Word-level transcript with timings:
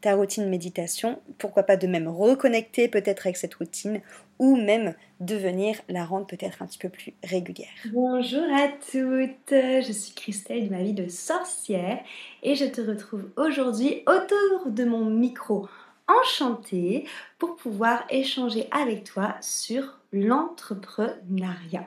ta 0.00 0.14
routine 0.14 0.48
méditation, 0.48 1.20
pourquoi 1.38 1.62
pas 1.62 1.76
de 1.76 1.86
même 1.86 2.08
reconnecter 2.08 2.88
peut-être 2.88 3.26
avec 3.26 3.36
cette 3.36 3.54
routine 3.54 4.00
ou 4.38 4.56
même 4.56 4.94
de 5.20 5.34
venir 5.34 5.76
la 5.88 6.04
rendre 6.04 6.26
peut-être 6.26 6.62
un 6.62 6.66
petit 6.66 6.78
peu 6.78 6.88
plus 6.88 7.12
régulière. 7.24 7.68
Bonjour 7.92 8.44
à 8.54 8.68
toutes, 8.68 9.50
je 9.50 9.92
suis 9.92 10.14
Christelle 10.14 10.68
de 10.68 10.74
ma 10.74 10.82
vie 10.82 10.92
de 10.92 11.08
sorcière 11.08 11.98
et 12.42 12.54
je 12.54 12.64
te 12.64 12.80
retrouve 12.80 13.28
aujourd'hui 13.36 14.02
autour 14.06 14.70
de 14.70 14.84
mon 14.84 15.04
micro 15.04 15.68
enchanté 16.08 17.04
pour 17.38 17.56
pouvoir 17.56 18.04
échanger 18.10 18.68
avec 18.70 19.04
toi 19.04 19.36
sur 19.40 19.98
l'entrepreneuriat. 20.12 21.86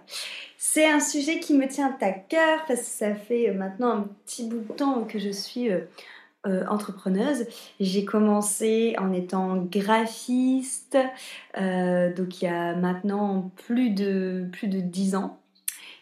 C'est 0.58 0.88
un 0.88 1.00
sujet 1.00 1.40
qui 1.40 1.56
me 1.56 1.68
tient 1.68 1.98
à 2.02 2.12
cœur 2.12 2.66
parce 2.68 2.82
que 2.82 2.86
ça 2.86 3.16
fait 3.16 3.52
maintenant 3.52 3.90
un 3.90 4.10
petit 4.26 4.48
bout 4.48 4.60
de 4.60 4.74
temps 4.74 5.04
que 5.06 5.18
je 5.18 5.32
suis 5.32 5.72
euh, 5.72 5.82
euh, 6.48 6.66
entrepreneuse. 6.66 7.46
J'ai 7.80 8.04
commencé 8.04 8.96
en 8.98 9.14
étant 9.14 9.58
graphiste, 9.58 10.98
euh, 11.60 12.12
donc 12.12 12.42
il 12.42 12.46
y 12.46 12.48
a 12.48 12.74
maintenant 12.74 13.52
plus 13.68 13.92
de, 13.92 14.48
plus 14.52 14.68
de 14.68 14.80
10 14.80 15.14
ans. 15.14 15.40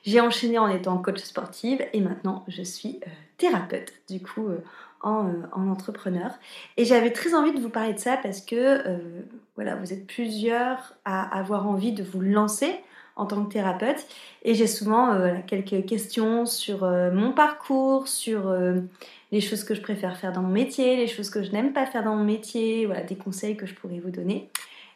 J'ai 0.04 0.22
enchaîné 0.22 0.58
en 0.58 0.70
étant 0.70 0.98
coach 1.00 1.20
sportive 1.20 1.86
et 1.92 2.00
maintenant 2.00 2.46
je 2.48 2.62
suis 2.62 3.02
euh, 3.06 3.10
thérapeute, 3.38 3.92
du 4.10 4.22
coup 4.22 4.48
en, 5.02 5.30
en, 5.52 5.68
entrepreneur. 5.68 6.32
Et 6.78 6.86
j'avais 6.86 7.12
très 7.12 7.36
envie 7.36 7.52
de 7.52 7.60
vous 7.60 7.70
parler 7.70 7.94
de 7.94 8.00
ça 8.00 8.16
parce 8.16 8.40
que 8.40 8.82
voilà, 9.56 9.76
vous 9.76 9.92
êtes 9.92 10.08
plusieurs 10.08 10.96
à 11.04 11.38
avoir 11.38 11.68
envie 11.68 11.92
de 11.92 12.02
vous 12.02 12.22
lancer 12.22 12.80
en 13.16 13.26
tant 13.26 13.44
que 13.44 13.52
thérapeute 13.52 14.06
et 14.44 14.56
j'ai 14.56 14.68
souvent 14.68 15.18
quelques 15.48 15.86
questions 15.86 16.46
sur 16.46 16.82
mon 16.82 17.32
parcours, 17.32 18.08
sur 18.08 18.56
les 19.32 19.42
choses 19.42 19.64
que 19.64 19.76
je 19.76 19.82
préfère 19.82 20.18
faire 20.18 20.32
dans 20.32 20.42
mon 20.42 20.50
métier, 20.50 20.96
les 20.96 21.08
choses 21.08 21.30
que 21.30 21.44
je 21.44 21.52
n'aime 21.52 21.74
pas 21.74 21.86
faire 21.86 22.04
dans 22.04 22.16
mon 22.16 22.24
métier, 22.24 22.86
voilà, 22.86 23.04
des 23.04 23.16
conseils 23.16 23.58
que 23.58 23.66
je 23.66 23.74
pourrais 23.74 24.00
vous 24.00 24.12
donner. 24.12 24.50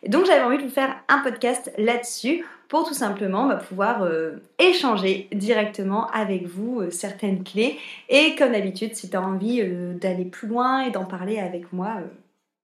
Et 0.03 0.09
donc 0.09 0.25
j'avais 0.25 0.41
envie 0.41 0.57
de 0.57 0.63
vous 0.63 0.69
faire 0.69 0.96
un 1.07 1.19
podcast 1.19 1.72
là-dessus 1.78 2.46
pour 2.68 2.85
tout 2.85 2.94
simplement 2.94 3.47
bah, 3.47 3.56
pouvoir 3.56 4.03
euh, 4.03 4.41
échanger 4.59 5.29
directement 5.31 6.07
avec 6.07 6.46
vous 6.46 6.81
euh, 6.81 6.91
certaines 6.91 7.44
clés. 7.44 7.78
Et 8.09 8.35
comme 8.35 8.52
d'habitude, 8.52 8.96
si 8.96 9.09
tu 9.09 9.16
as 9.16 9.22
envie 9.22 9.62
euh, 9.62 9.94
d'aller 9.94 10.25
plus 10.25 10.47
loin 10.47 10.81
et 10.81 10.91
d'en 10.91 11.06
parler 11.06 11.40
avec 11.40 11.72
moi, 11.72 11.97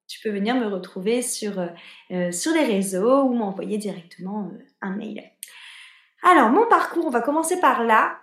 tu 0.09 0.19
peux 0.21 0.31
venir 0.31 0.55
me 0.55 0.67
retrouver 0.67 1.21
sur, 1.21 1.53
sur 2.31 2.51
les 2.51 2.65
réseaux 2.65 3.21
ou 3.21 3.33
m'envoyer 3.33 3.77
directement 3.77 4.51
un 4.81 4.95
mail. 4.95 5.23
Alors 6.23 6.49
mon 6.49 6.65
parcours, 6.67 7.05
on 7.05 7.11
va 7.11 7.21
commencer 7.21 7.59
par 7.59 7.83
là. 7.83 8.17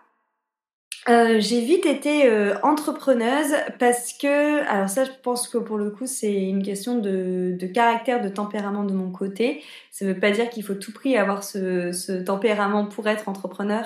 Euh, 1.08 1.36
j'ai 1.38 1.60
vite 1.60 1.86
été 1.86 2.26
euh, 2.26 2.56
entrepreneuse 2.64 3.54
parce 3.78 4.12
que, 4.12 4.66
alors 4.68 4.88
ça 4.88 5.04
je 5.04 5.10
pense 5.22 5.46
que 5.46 5.56
pour 5.56 5.78
le 5.78 5.90
coup 5.90 6.06
c'est 6.06 6.34
une 6.34 6.64
question 6.64 6.98
de, 6.98 7.56
de, 7.56 7.66
caractère, 7.68 8.20
de 8.20 8.28
tempérament 8.28 8.82
de 8.82 8.92
mon 8.92 9.12
côté. 9.12 9.62
Ça 9.92 10.04
veut 10.04 10.18
pas 10.18 10.32
dire 10.32 10.50
qu'il 10.50 10.64
faut 10.64 10.74
tout 10.74 10.92
prix 10.92 11.16
avoir 11.16 11.44
ce, 11.44 11.92
ce 11.92 12.12
tempérament 12.12 12.86
pour 12.86 13.06
être 13.06 13.28
entrepreneur. 13.28 13.84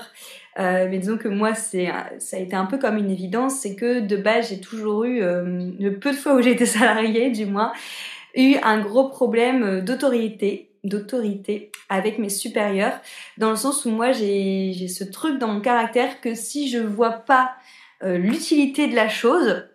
Euh, 0.60 0.88
mais 0.91 0.98
disons 0.98 1.16
que 1.16 1.28
moi 1.28 1.54
c'est 1.54 1.88
ça 2.19 2.37
a 2.37 2.41
été 2.41 2.54
un 2.54 2.66
peu 2.66 2.78
comme 2.78 2.98
une 2.98 3.10
évidence, 3.10 3.60
c'est 3.60 3.75
que 3.76 4.00
de 4.00 4.16
base 4.16 4.50
j'ai 4.50 4.60
toujours 4.60 5.04
eu, 5.04 5.22
euh, 5.22 5.71
le 5.78 5.98
peu 5.98 6.10
de 6.10 6.16
fois 6.16 6.34
où 6.34 6.43
j'ai 6.43 6.53
été 6.53 6.66
salariée 6.78 7.31
du 7.31 7.47
moins, 7.47 7.72
eu 8.34 8.56
un 8.62 8.81
gros 8.81 9.08
problème 9.08 9.81
d'autorité 9.81 10.70
d'autorité 10.85 11.70
avec 11.88 12.19
mes 12.19 12.29
supérieurs, 12.29 13.00
dans 13.38 13.50
le 13.50 13.56
sens 13.56 13.85
où 13.85 13.90
moi 13.90 14.12
j'ai 14.12 14.88
ce 14.88 15.05
truc 15.05 15.38
dans 15.38 15.49
mon 15.49 15.61
caractère 15.61 16.20
que 16.20 16.35
si 16.35 16.69
je 16.69 16.79
vois 16.79 17.11
pas 17.11 17.55
euh, 18.02 18.17
l'utilité 18.17 18.88
de 18.88 18.94
la 18.94 19.08
chose, 19.08 19.67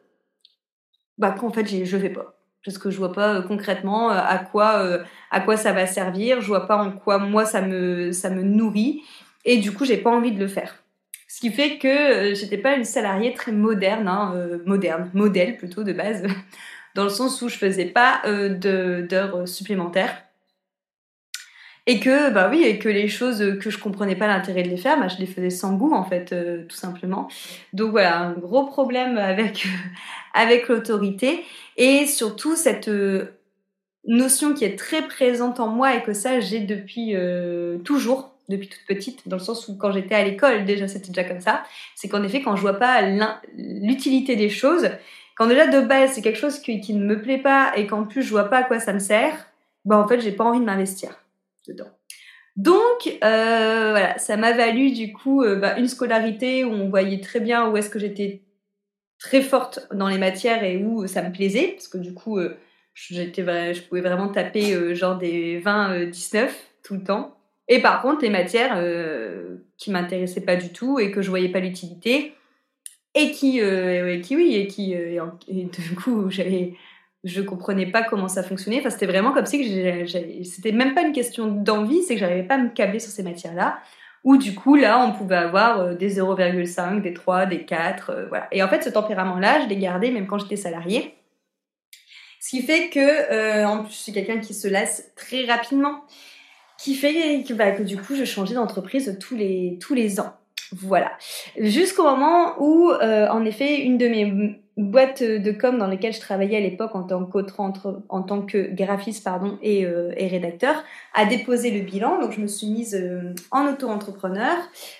bah 1.17 1.35
en 1.41 1.51
fait 1.51 1.85
je 1.85 1.97
fais 1.97 2.09
pas. 2.09 2.33
Parce 2.63 2.79
que 2.79 2.89
je 2.89 2.97
vois 2.97 3.13
pas 3.13 3.35
euh, 3.35 3.41
concrètement 3.43 4.11
euh, 4.11 4.17
à 4.17 4.39
quoi 4.39 4.99
à 5.29 5.39
quoi 5.41 5.57
ça 5.57 5.71
va 5.73 5.85
servir, 5.85 6.41
je 6.41 6.47
vois 6.47 6.67
pas 6.67 6.77
en 6.77 6.91
quoi 6.91 7.19
moi 7.19 7.45
ça 7.45 7.61
me 7.61 8.11
ça 8.11 8.29
me 8.29 8.41
nourrit 8.41 9.03
et 9.45 9.57
du 9.57 9.71
coup 9.71 9.85
j'ai 9.85 9.97
pas 9.97 10.11
envie 10.11 10.31
de 10.31 10.39
le 10.39 10.47
faire. 10.47 10.83
Ce 11.27 11.39
qui 11.39 11.51
fait 11.51 11.77
que 11.77 12.33
j'étais 12.33 12.57
pas 12.57 12.75
une 12.75 12.85
salariée 12.85 13.33
très 13.33 13.51
moderne, 13.51 14.07
hein, 14.07 14.33
moderne, 14.65 15.09
modèle 15.13 15.57
plutôt 15.57 15.83
de 15.83 15.93
base, 15.93 16.23
dans 16.95 17.03
le 17.03 17.09
sens 17.09 17.41
où 17.41 17.49
je 17.49 17.57
faisais 17.57 17.85
pas 17.85 18.21
d'heures 18.25 19.47
supplémentaires 19.47 20.25
Et 21.87 21.99
que, 21.99 22.31
bah 22.31 22.49
oui, 22.49 22.63
et 22.63 22.79
que 22.79 22.89
les 22.89 23.07
choses 23.07 23.59
que 23.61 23.69
je 23.69 23.77
comprenais 23.77 24.15
pas 24.15 24.27
l'intérêt 24.27 24.63
de 24.63 24.69
les 24.69 24.77
faire, 24.77 24.99
bah, 24.99 25.07
je 25.07 25.17
les 25.17 25.27
faisais 25.27 25.51
sans 25.51 25.75
goût, 25.75 25.93
en 25.93 26.03
fait, 26.03 26.33
euh, 26.33 26.65
tout 26.67 26.75
simplement. 26.75 27.27
Donc 27.73 27.91
voilà, 27.91 28.19
un 28.19 28.33
gros 28.33 28.65
problème 28.65 29.17
avec, 29.17 29.67
avec 30.33 30.67
l'autorité. 30.67 31.43
Et 31.77 32.07
surtout, 32.07 32.55
cette 32.55 32.87
euh, 32.87 33.37
notion 34.07 34.53
qui 34.53 34.65
est 34.65 34.77
très 34.77 35.03
présente 35.03 35.59
en 35.59 35.67
moi 35.67 35.95
et 35.95 36.01
que 36.03 36.13
ça, 36.13 36.39
j'ai 36.39 36.61
depuis 36.61 37.15
euh, 37.15 37.77
toujours, 37.79 38.34
depuis 38.49 38.67
toute 38.67 38.85
petite, 38.87 39.27
dans 39.27 39.37
le 39.37 39.41
sens 39.41 39.67
où 39.67 39.75
quand 39.75 39.91
j'étais 39.91 40.15
à 40.15 40.23
l'école, 40.23 40.65
déjà, 40.65 40.87
c'était 40.87 41.07
déjà 41.07 41.23
comme 41.23 41.41
ça. 41.41 41.63
C'est 41.95 42.07
qu'en 42.07 42.23
effet, 42.23 42.41
quand 42.41 42.55
je 42.55 42.61
vois 42.61 42.79
pas 42.79 43.01
l'utilité 43.57 44.35
des 44.35 44.49
choses, 44.49 44.89
quand 45.35 45.47
déjà 45.47 45.67
de 45.67 45.81
base, 45.81 46.11
c'est 46.13 46.21
quelque 46.21 46.39
chose 46.39 46.59
qui, 46.59 46.79
qui, 46.79 46.93
ne 46.93 47.05
me 47.05 47.21
plaît 47.21 47.39
pas 47.39 47.73
et 47.75 47.87
qu'en 47.87 48.05
plus, 48.05 48.23
je 48.23 48.29
vois 48.29 48.45
pas 48.45 48.59
à 48.59 48.63
quoi 48.63 48.79
ça 48.79 48.93
me 48.93 48.99
sert, 48.99 49.47
bah 49.83 49.97
en 49.97 50.07
fait, 50.07 50.19
j'ai 50.19 50.31
pas 50.31 50.43
envie 50.43 50.59
de 50.59 50.65
m'investir 50.65 51.19
dedans. 51.67 51.89
Donc 52.55 53.17
euh, 53.23 53.89
voilà, 53.91 54.17
ça 54.17 54.37
m'a 54.37 54.53
valu 54.53 54.91
du 54.91 55.11
coup 55.11 55.43
euh, 55.43 55.57
bah, 55.57 55.77
une 55.77 55.89
scolarité 55.89 56.63
où 56.63 56.71
on 56.71 56.89
voyait 56.89 57.19
très 57.19 57.41
bien 57.41 57.69
où 57.69 57.75
est-ce 57.75 57.89
que 57.89 57.99
j'étais 57.99 58.43
très 59.19 59.41
forte 59.41 59.87
dans 59.93 60.07
les 60.07 60.17
matières 60.17 60.63
et 60.63 60.77
où 60.77 61.05
ça 61.07 61.21
me 61.21 61.33
plaisait 61.33 61.73
parce 61.73 61.89
que 61.89 61.97
du 61.97 62.13
coup 62.13 62.37
euh, 62.39 62.57
j'étais 62.93 63.43
je 63.73 63.81
pouvais 63.81 63.99
vraiment 63.99 64.29
taper 64.29 64.95
genre 64.95 65.17
des 65.17 65.59
20 65.59 66.05
19 66.05 66.71
tout 66.83 66.93
le 66.93 67.03
temps. 67.03 67.34
Et 67.67 67.81
par 67.81 68.01
contre 68.01 68.21
les 68.21 68.29
matières 68.29 68.79
qui 69.77 69.91
m'intéressaient 69.91 70.41
pas 70.41 70.55
du 70.55 70.69
tout 70.69 70.99
et 70.99 71.11
que 71.11 71.21
je 71.21 71.29
voyais 71.29 71.49
pas 71.49 71.59
l'utilité 71.59 72.33
et 73.15 73.31
qui 73.31 73.59
qui 74.23 74.35
oui 74.35 74.55
et 74.55 74.67
qui 74.67 74.93
et 74.93 75.19
du 75.47 75.95
coup 75.95 76.29
j'avais 76.29 76.73
je 77.25 77.41
comprenais 77.41 77.87
pas 77.87 78.03
comment 78.03 78.27
ça 78.27 78.43
fonctionnait. 78.43 78.79
Enfin, 78.79 78.91
c'était 78.91 79.07
vraiment 79.07 79.33
comme 79.33 79.47
si 79.47 79.59
que 79.59 80.05
c'était 80.43 80.71
même 80.71 80.93
pas 80.93 81.01
une 81.01 81.11
question 81.11 81.47
d'envie, 81.47 82.03
c'est 82.03 82.13
que 82.13 82.19
j'arrivais 82.19 82.43
pas 82.43 82.55
à 82.55 82.59
me 82.59 82.69
câbler 82.69 82.99
sur 82.99 83.11
ces 83.11 83.23
matières-là. 83.23 83.79
Ou 84.23 84.37
du 84.37 84.55
coup, 84.55 84.75
là, 84.75 84.99
on 84.99 85.11
pouvait 85.11 85.35
avoir 85.35 85.79
euh, 85.79 85.93
des 85.93 86.19
0,5, 86.19 87.01
des 87.01 87.13
3, 87.13 87.45
des 87.45 87.63
4, 87.63 88.09
euh, 88.09 88.25
voilà. 88.27 88.47
Et 88.51 88.63
en 88.63 88.67
fait, 88.67 88.83
ce 88.83 88.89
tempérament-là, 88.89 89.61
je 89.61 89.67
l'ai 89.67 89.77
gardé 89.77 90.09
même 90.09 90.25
quand 90.25 90.39
j'étais 90.39 90.55
salariée. 90.55 91.15
Ce 92.39 92.49
qui 92.49 92.63
fait 92.63 92.89
que, 92.89 92.99
euh, 92.99 93.67
en 93.67 93.83
plus, 93.83 93.91
je 93.93 93.97
suis 93.97 94.11
quelqu'un 94.11 94.39
qui 94.39 94.55
se 94.55 94.67
lasse 94.67 95.11
très 95.15 95.45
rapidement, 95.45 96.03
qui 96.77 96.95
fait 96.95 97.43
que, 97.47 97.53
bah, 97.53 97.71
que 97.71 97.83
du 97.83 97.97
coup, 97.97 98.15
je 98.15 98.25
changeais 98.25 98.55
d'entreprise 98.55 99.17
tous 99.19 99.35
les, 99.35 99.77
tous 99.81 99.93
les 99.93 100.19
ans. 100.19 100.33
Voilà. 100.71 101.11
Jusqu'au 101.59 102.03
moment 102.03 102.55
où, 102.59 102.91
en 102.91 103.45
effet, 103.45 103.81
une 103.81 103.97
de 103.97 104.07
mes 104.07 104.59
boîte 104.77 105.23
de 105.23 105.51
com 105.51 105.77
dans 105.77 105.87
lesquelles 105.87 106.13
je 106.13 106.19
travaillais 106.19 106.57
à 106.57 106.59
l'époque 106.59 106.95
en 106.95 107.03
tant 107.03 107.25
qu'autre 107.25 107.61
en 107.61 108.21
tant 108.23 108.41
que 108.41 108.73
graphiste 108.73 109.23
pardon 109.23 109.57
et, 109.61 109.85
euh, 109.85 110.11
et, 110.17 110.27
rédacteur 110.27 110.83
a 111.13 111.25
déposé 111.25 111.71
le 111.71 111.81
bilan 111.81 112.19
donc 112.19 112.33
je 112.33 112.41
me 112.41 112.47
suis 112.47 112.67
mise 112.67 112.93
euh, 112.93 113.33
en 113.51 113.67
auto-entrepreneur 113.67 114.57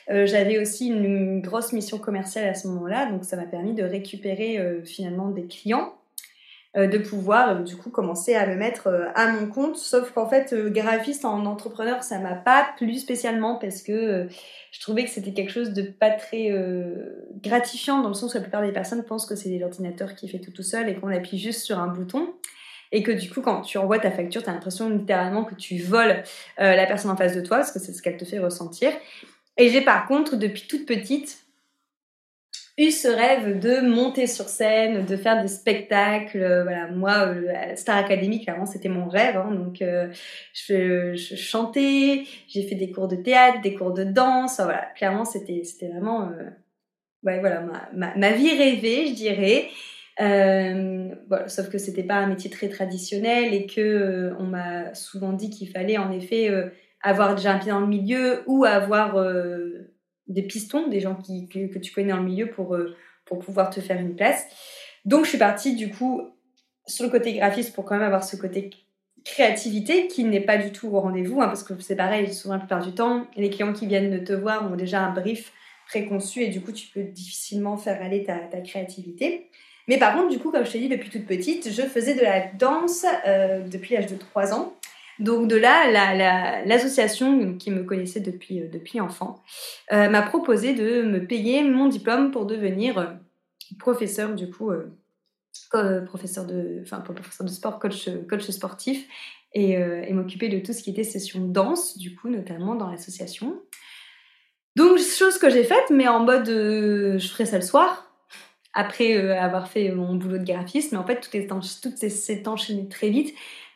euh, 0.09 0.25
j'avais 0.25 0.59
aussi 0.59 0.87
une, 0.87 1.41
grosse 1.41 1.73
mission 1.73 1.97
commerciale 1.97 2.47
à 2.47 2.53
ce 2.53 2.67
moment-là 2.69 3.11
donc 3.11 3.25
ça 3.25 3.35
m'a 3.35 3.43
permis 3.43 3.73
de 3.73 3.83
récupérer 3.83 4.81
finalement 4.85 5.29
des 5.29 5.45
clients 5.45 5.93
de 6.75 6.97
pouvoir 6.97 7.63
du 7.63 7.77
coup 7.77 7.89
commencer 7.89 8.35
à 8.35 8.45
me 8.47 8.55
mettre 8.55 8.89
à 9.15 9.27
mon 9.31 9.47
compte 9.47 9.77
sauf 9.77 10.11
qu'en 10.11 10.27
fait 10.27 10.53
graphiste 10.53 11.23
en 11.23 11.45
entrepreneur 11.45 12.03
ça 12.03 12.19
m'a 12.19 12.35
pas 12.35 12.67
plu 12.77 12.95
spécialement 12.95 13.55
parce 13.55 13.81
que 13.81 14.27
je 14.75 14.81
trouvais 14.81 15.05
que 15.05 15.09
c'était 15.09 15.31
quelque 15.31 15.51
chose 15.51 15.71
de 15.71 15.83
pas 15.83 16.11
très 16.11 16.51
euh, 16.51 17.29
gratifiant 17.41 18.01
dans 18.01 18.09
le 18.09 18.13
sens 18.13 18.33
où 18.33 18.37
la 18.37 18.41
plupart 18.41 18.61
des 18.61 18.73
personnes 18.73 19.03
pensent 19.03 19.25
que 19.25 19.35
c'est 19.35 19.57
l'ordinateur 19.57 20.15
qui 20.15 20.27
fait 20.27 20.39
tout 20.39 20.51
tout 20.51 20.63
seul 20.63 20.89
et 20.89 20.95
qu'on 20.95 21.07
appuie 21.07 21.37
juste 21.37 21.61
sur 21.61 21.79
un 21.79 21.87
bouton. 21.87 22.33
Et 22.91 23.01
que 23.01 23.11
du 23.11 23.29
coup, 23.29 23.41
quand 23.41 23.61
tu 23.61 23.77
envoies 23.77 23.99
ta 23.99 24.11
facture, 24.11 24.43
tu 24.43 24.49
as 24.49 24.53
l'impression 24.53 24.89
littéralement 24.89 25.45
que 25.45 25.55
tu 25.55 25.77
voles 25.77 26.23
euh, 26.59 26.75
la 26.75 26.85
personne 26.85 27.09
en 27.09 27.15
face 27.15 27.35
de 27.35 27.41
toi 27.41 27.57
parce 27.57 27.71
que 27.71 27.79
c'est 27.79 27.93
ce 27.93 28.01
qu'elle 28.01 28.17
te 28.17 28.25
fait 28.25 28.39
ressentir. 28.39 28.91
Et 29.57 29.69
j'ai 29.69 29.81
par 29.81 30.07
contre, 30.07 30.35
depuis 30.35 30.67
toute 30.67 30.85
petite, 30.85 31.44
eu 32.77 32.91
ce 32.91 33.07
rêve 33.07 33.59
de 33.59 33.79
monter 33.87 34.27
sur 34.27 34.49
scène, 34.49 35.05
de 35.05 35.15
faire 35.15 35.41
des 35.41 35.47
spectacles. 35.47 36.41
Euh, 36.41 36.63
voilà, 36.63 36.87
moi, 36.87 37.27
euh, 37.27 37.75
Star 37.75 37.97
Academy, 37.97 38.43
clairement, 38.43 38.65
c'était 38.65 38.89
mon 38.89 39.07
rêve. 39.07 39.37
Hein, 39.37 39.51
donc, 39.51 39.81
euh, 39.81 40.11
je, 40.53 41.15
je, 41.15 41.35
chantais, 41.35 42.23
j'ai 42.47 42.63
fait 42.63 42.75
des 42.75 42.91
cours 42.91 43.07
de 43.07 43.15
théâtre, 43.15 43.61
des 43.61 43.75
cours 43.75 43.93
de 43.93 44.03
danse. 44.03 44.59
voilà, 44.59 44.87
clairement, 44.95 45.23
c'était 45.23 45.63
c'était 45.63 45.87
vraiment, 45.87 46.29
ouais, 47.23 47.39
voilà, 47.39 47.61
ma, 47.61 47.89
ma, 47.93 48.15
ma, 48.17 48.31
vie 48.31 48.57
rêvée, 48.57 49.07
je 49.07 49.13
dirais. 49.13 49.69
voilà, 50.17 51.47
sauf 51.47 51.69
que 51.69 51.77
c'était 51.77 52.03
pas 52.03 52.15
un 52.15 52.27
métier 52.27 52.49
très 52.49 52.67
traditionnel 52.67 53.53
et 53.53 53.67
que 53.67 54.33
on 54.39 54.43
m'a 54.43 54.93
souvent 54.93 55.31
dit 55.31 55.49
qu'il 55.49 55.69
fallait 55.69 55.97
en 55.97 56.11
effet 56.11 56.51
avoir 57.01 57.35
déjà 57.35 57.53
un 57.53 57.59
pied 57.59 57.71
dans 57.71 57.79
le 57.79 57.87
milieu 57.87 58.43
ou 58.47 58.65
avoir 58.65 59.15
des 60.27 60.43
pistons, 60.43 60.87
des 60.87 60.99
gens 60.99 61.15
qui, 61.15 61.47
que, 61.47 61.79
tu 61.79 61.93
connais 61.93 62.11
dans 62.11 62.17
le 62.17 62.23
milieu 62.23 62.49
pour, 62.49 62.75
euh, 62.75 62.95
pour 63.25 63.39
pouvoir 63.39 63.69
te 63.69 63.79
faire 63.79 63.99
une 63.99 64.15
place. 64.15 64.45
Donc 65.05 65.25
je 65.25 65.29
suis 65.29 65.37
partie 65.37 65.75
du 65.75 65.89
coup 65.89 66.21
sur 66.87 67.05
le 67.05 67.11
côté 67.11 67.33
graphiste 67.33 67.73
pour 67.73 67.85
quand 67.85 67.95
même 67.95 68.03
avoir 68.03 68.23
ce 68.23 68.35
côté 68.35 68.69
créativité 69.23 70.07
qui 70.07 70.23
n'est 70.23 70.41
pas 70.41 70.57
du 70.57 70.71
tout 70.71 70.87
au 70.87 70.99
rendez-vous, 70.99 71.41
hein, 71.41 71.47
parce 71.47 71.63
que 71.63 71.73
c'est 71.79 71.95
pareil, 71.95 72.31
souvent 72.33 72.55
la 72.55 72.59
plupart 72.59 72.85
du 72.85 72.93
temps, 72.93 73.27
les 73.35 73.49
clients 73.49 73.73
qui 73.73 73.87
viennent 73.87 74.23
te 74.23 74.33
voir 74.33 74.71
ont 74.71 74.75
déjà 74.75 75.01
un 75.01 75.11
brief 75.11 75.51
préconçu 75.87 76.41
et 76.41 76.47
du 76.49 76.61
coup 76.61 76.71
tu 76.71 76.87
peux 76.87 77.03
difficilement 77.03 77.77
faire 77.77 78.01
aller 78.01 78.23
ta, 78.23 78.37
ta 78.37 78.61
créativité. 78.61 79.49
Mais 79.87 79.97
par 79.97 80.15
contre, 80.15 80.29
du 80.29 80.39
coup, 80.39 80.51
comme 80.51 80.65
je 80.65 80.71
t'ai 80.71 80.79
dit 80.79 80.89
depuis 80.89 81.09
toute 81.09 81.25
petite, 81.25 81.71
je 81.71 81.81
faisais 81.83 82.15
de 82.15 82.21
la 82.21 82.47
danse 82.53 83.05
euh, 83.27 83.61
depuis 83.67 83.95
l'âge 83.95 84.07
de 84.07 84.15
3 84.15 84.53
ans. 84.53 84.73
Donc 85.19 85.47
de 85.47 85.55
là, 85.55 86.65
l'association 86.65 87.57
qui 87.57 87.71
me 87.71 87.83
connaissait 87.83 88.19
depuis, 88.19 88.61
euh, 88.61 88.67
depuis 88.67 88.99
enfant 88.99 89.41
euh, 89.93 90.09
m'a 90.09 90.21
proposé 90.21 90.73
de 90.73 91.03
me 91.03 91.25
payer 91.25 91.63
mon 91.63 91.87
diplôme 91.87 92.31
pour 92.31 92.45
devenir 92.45 92.97
euh, 92.97 93.05
professeur 93.79 94.35
du 94.35 94.49
coup, 94.49 94.71
professeur 96.05 96.45
de, 96.45 96.83
professeur 97.03 97.45
de 97.45 97.51
sport, 97.51 97.79
coach, 97.79 98.09
coach 98.29 98.49
sportif 98.49 99.07
et, 99.53 99.77
m'occuper 100.13 100.49
de 100.49 100.59
tout 100.59 100.73
ce 100.73 100.83
qui 100.83 100.91
était 100.91 101.03
session 101.03 101.39
danse 101.47 101.97
du 101.97 102.15
coup 102.15 102.29
notamment 102.29 102.75
dans 102.75 102.89
l'association. 102.89 103.59
Donc 104.75 104.99
chose 104.99 105.37
que 105.37 105.49
j'ai 105.49 105.63
faite, 105.63 105.89
mais 105.89 106.07
en 106.07 106.19
mode 106.19 106.47
je 106.47 107.27
ferai 107.27 107.45
ça 107.45 107.57
le 107.57 107.63
soir 107.63 108.11
après 108.73 109.15
avoir 109.31 109.69
fait 109.69 109.89
mon 109.91 110.15
boulot 110.15 110.37
de 110.37 110.43
graphiste, 110.43 110.91
mais 110.91 110.97
en 110.97 111.05
fait 111.05 111.21
tout 111.21 111.91
s'est 111.95 112.47
enchaîné 112.47 112.87
très 112.87 113.09
vite 113.09 113.33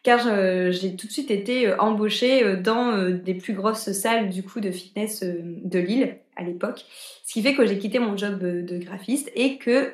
car 0.10 0.72
j'ai 0.72 0.96
tout 0.96 1.06
de 1.06 1.12
suite 1.12 1.30
été 1.30 1.68
euh, 1.68 1.78
embauchée 1.78 2.44
euh, 2.44 2.56
dans 2.56 2.94
euh, 2.94 3.12
des 3.12 3.36
plus 3.36 3.54
grosses 3.54 3.92
salles 3.92 4.30
du 4.32 4.42
coup 4.42 4.60
de 4.60 4.72
fitness 4.72 5.24
de 5.24 5.80
Lille 5.80 6.18
à 6.36 6.42
l'époque, 6.42 6.84
ce 7.24 7.34
qui 7.34 7.44
fait 7.44 7.54
que 7.54 7.68
j'ai 7.68 7.78
quitté 7.78 8.00
mon 8.00 8.18
job 8.18 8.40
de 8.40 8.78
graphiste 8.80 9.32
et 9.36 9.60
que 9.60 9.94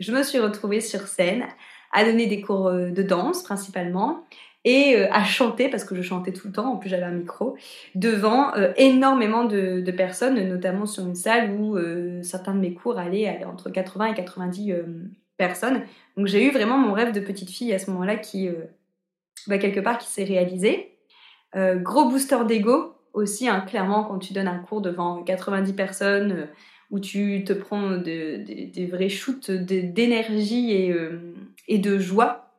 je 0.00 0.10
me 0.10 0.24
suis 0.24 0.40
retrouvée 0.40 0.80
sur 0.80 1.02
scène 1.02 1.44
à 1.92 2.04
donner 2.04 2.26
des 2.26 2.40
cours 2.40 2.72
de 2.72 3.02
danse 3.02 3.44
principalement 3.44 4.24
et 4.64 4.96
à 4.96 5.22
chanter 5.22 5.68
parce 5.68 5.84
que 5.84 5.94
je 5.94 6.02
chantais 6.02 6.32
tout 6.32 6.48
le 6.48 6.54
temps, 6.54 6.72
en 6.72 6.76
plus 6.76 6.88
j'avais 6.88 7.04
un 7.04 7.12
micro, 7.12 7.56
devant 7.94 8.52
énormément 8.76 9.44
de, 9.44 9.90
personnes, 9.90 10.40
notamment 10.48 10.86
sur 10.86 11.06
une 11.06 11.14
salle 11.14 11.52
où 11.52 11.78
certains 12.22 12.54
de 12.54 12.60
mes 12.60 12.72
cours 12.72 12.98
allaient, 12.98 13.44
entre 13.44 13.68
80 13.68 14.12
et 14.12 14.14
90 14.14 14.74
personnes. 15.36 15.82
Donc 16.16 16.26
j'ai 16.26 16.42
eu 16.42 16.50
vraiment 16.50 16.78
mon 16.78 16.94
rêve 16.94 17.12
de 17.12 17.20
petite 17.20 17.50
fille 17.50 17.74
à 17.74 17.78
ce 17.78 17.90
moment-là 17.90 18.16
qui 18.16 18.48
bah, 19.46 19.58
quelque 19.58 19.80
part 19.80 19.98
qui 19.98 20.08
s'est 20.08 20.24
réalisé. 20.24 20.96
Euh, 21.54 21.76
gros 21.76 22.08
booster 22.08 22.38
d'ego 22.46 22.94
aussi, 23.12 23.48
hein, 23.48 23.60
clairement, 23.60 24.04
quand 24.04 24.18
tu 24.18 24.32
donnes 24.32 24.48
un 24.48 24.58
cours 24.58 24.82
devant 24.82 25.22
90 25.22 25.72
personnes 25.72 26.32
euh, 26.32 26.46
où 26.90 27.00
tu 27.00 27.44
te 27.44 27.52
prends 27.52 27.96
des 27.96 28.88
vrais 28.90 29.08
shoots 29.08 29.50
d'énergie 29.50 30.72
et, 30.72 30.92
euh, 30.92 31.34
et, 31.66 31.78
de 31.78 31.98
joie, 31.98 32.52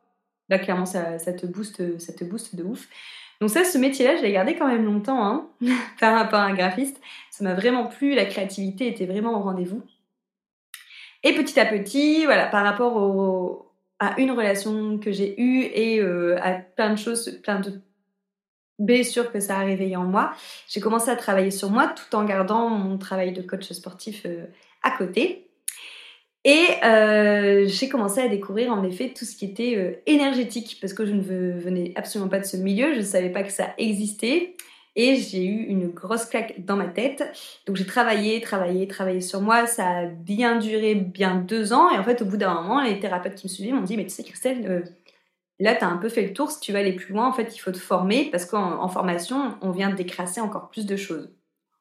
là, 0.48 0.58
clairement, 0.58 0.84
ça, 0.84 1.18
ça, 1.18 1.32
te 1.32 1.46
booste, 1.46 1.98
ça 2.00 2.12
te 2.12 2.24
booste 2.24 2.56
de 2.56 2.64
ouf. 2.64 2.88
Donc 3.40 3.50
ça, 3.50 3.64
ce 3.64 3.78
métier-là, 3.78 4.16
je 4.16 4.22
l'ai 4.22 4.32
gardé 4.32 4.56
quand 4.56 4.66
même 4.66 4.84
longtemps 4.84 5.24
hein, 5.24 5.48
par 6.00 6.14
rapport 6.14 6.40
à 6.40 6.44
un 6.44 6.54
graphiste. 6.54 7.00
Ça 7.30 7.44
m'a 7.44 7.54
vraiment 7.54 7.86
plu, 7.86 8.14
la 8.14 8.24
créativité 8.24 8.88
était 8.88 9.06
vraiment 9.06 9.38
au 9.38 9.42
rendez-vous. 9.42 9.82
Et 11.24 11.32
petit 11.34 11.58
à 11.58 11.66
petit, 11.66 12.24
voilà, 12.24 12.46
par 12.46 12.64
rapport 12.64 12.96
au, 12.96 13.67
à 14.00 14.18
une 14.20 14.30
relation 14.30 14.98
que 14.98 15.10
j'ai 15.10 15.40
eue 15.40 15.62
et 15.62 16.00
euh, 16.00 16.38
à 16.40 16.52
plein 16.52 16.90
de 16.90 16.98
choses, 16.98 17.40
plein 17.42 17.60
de 17.60 17.80
blessures 18.78 19.32
que 19.32 19.40
ça 19.40 19.58
a 19.58 19.64
réveillé 19.64 19.96
en 19.96 20.04
moi, 20.04 20.32
j'ai 20.68 20.80
commencé 20.80 21.10
à 21.10 21.16
travailler 21.16 21.50
sur 21.50 21.70
moi 21.70 21.88
tout 21.88 22.14
en 22.14 22.24
gardant 22.24 22.68
mon 22.68 22.96
travail 22.96 23.32
de 23.32 23.42
coach 23.42 23.72
sportif 23.72 24.22
euh, 24.24 24.44
à 24.82 24.92
côté. 24.92 25.50
Et 26.44 26.66
euh, 26.84 27.66
j'ai 27.66 27.88
commencé 27.88 28.20
à 28.20 28.28
découvrir 28.28 28.72
en 28.72 28.84
effet 28.84 29.12
tout 29.16 29.24
ce 29.24 29.34
qui 29.36 29.44
était 29.44 30.00
énergétique 30.06 30.78
parce 30.80 30.92
que 30.92 31.04
je 31.04 31.12
ne 31.12 31.20
venais 31.20 31.92
absolument 31.96 32.30
pas 32.30 32.38
de 32.38 32.44
ce 32.44 32.56
milieu, 32.56 32.94
je 32.94 33.00
ne 33.00 33.04
savais 33.04 33.30
pas 33.30 33.42
que 33.42 33.52
ça 33.52 33.74
existait 33.76 34.56
et 34.98 35.14
j'ai 35.14 35.44
eu 35.46 35.62
une 35.62 35.90
grosse 35.90 36.26
claque 36.26 36.64
dans 36.64 36.74
ma 36.74 36.88
tête. 36.88 37.22
Donc 37.66 37.76
j'ai 37.76 37.86
travaillé, 37.86 38.40
travaillé, 38.40 38.88
travaillé 38.88 39.20
sur 39.20 39.40
moi. 39.40 39.68
Ça 39.68 39.86
a 39.88 40.06
bien 40.06 40.56
duré, 40.56 40.96
bien 40.96 41.36
deux 41.36 41.72
ans. 41.72 41.88
Et 41.90 41.96
en 41.96 42.02
fait, 42.02 42.20
au 42.20 42.24
bout 42.24 42.36
d'un 42.36 42.52
moment, 42.52 42.82
les 42.82 42.98
thérapeutes 42.98 43.36
qui 43.36 43.46
me 43.46 43.48
suivaient 43.48 43.70
m'ont 43.70 43.82
dit, 43.82 43.96
mais 43.96 44.02
tu 44.02 44.10
sais, 44.10 44.24
Christelle, 44.24 44.66
euh, 44.68 44.82
là, 45.60 45.76
tu 45.76 45.84
as 45.84 45.88
un 45.88 45.98
peu 45.98 46.08
fait 46.08 46.26
le 46.26 46.32
tour. 46.32 46.50
Si 46.50 46.58
tu 46.58 46.72
veux 46.72 46.78
aller 46.78 46.94
plus 46.94 47.14
loin, 47.14 47.28
en 47.28 47.32
fait, 47.32 47.54
il 47.54 47.60
faut 47.60 47.70
te 47.70 47.78
former 47.78 48.28
parce 48.32 48.44
qu'en 48.44 48.88
formation, 48.88 49.54
on 49.62 49.70
vient 49.70 49.90
décrasser 49.90 50.40
encore 50.40 50.68
plus 50.68 50.84
de 50.84 50.96
choses. 50.96 51.30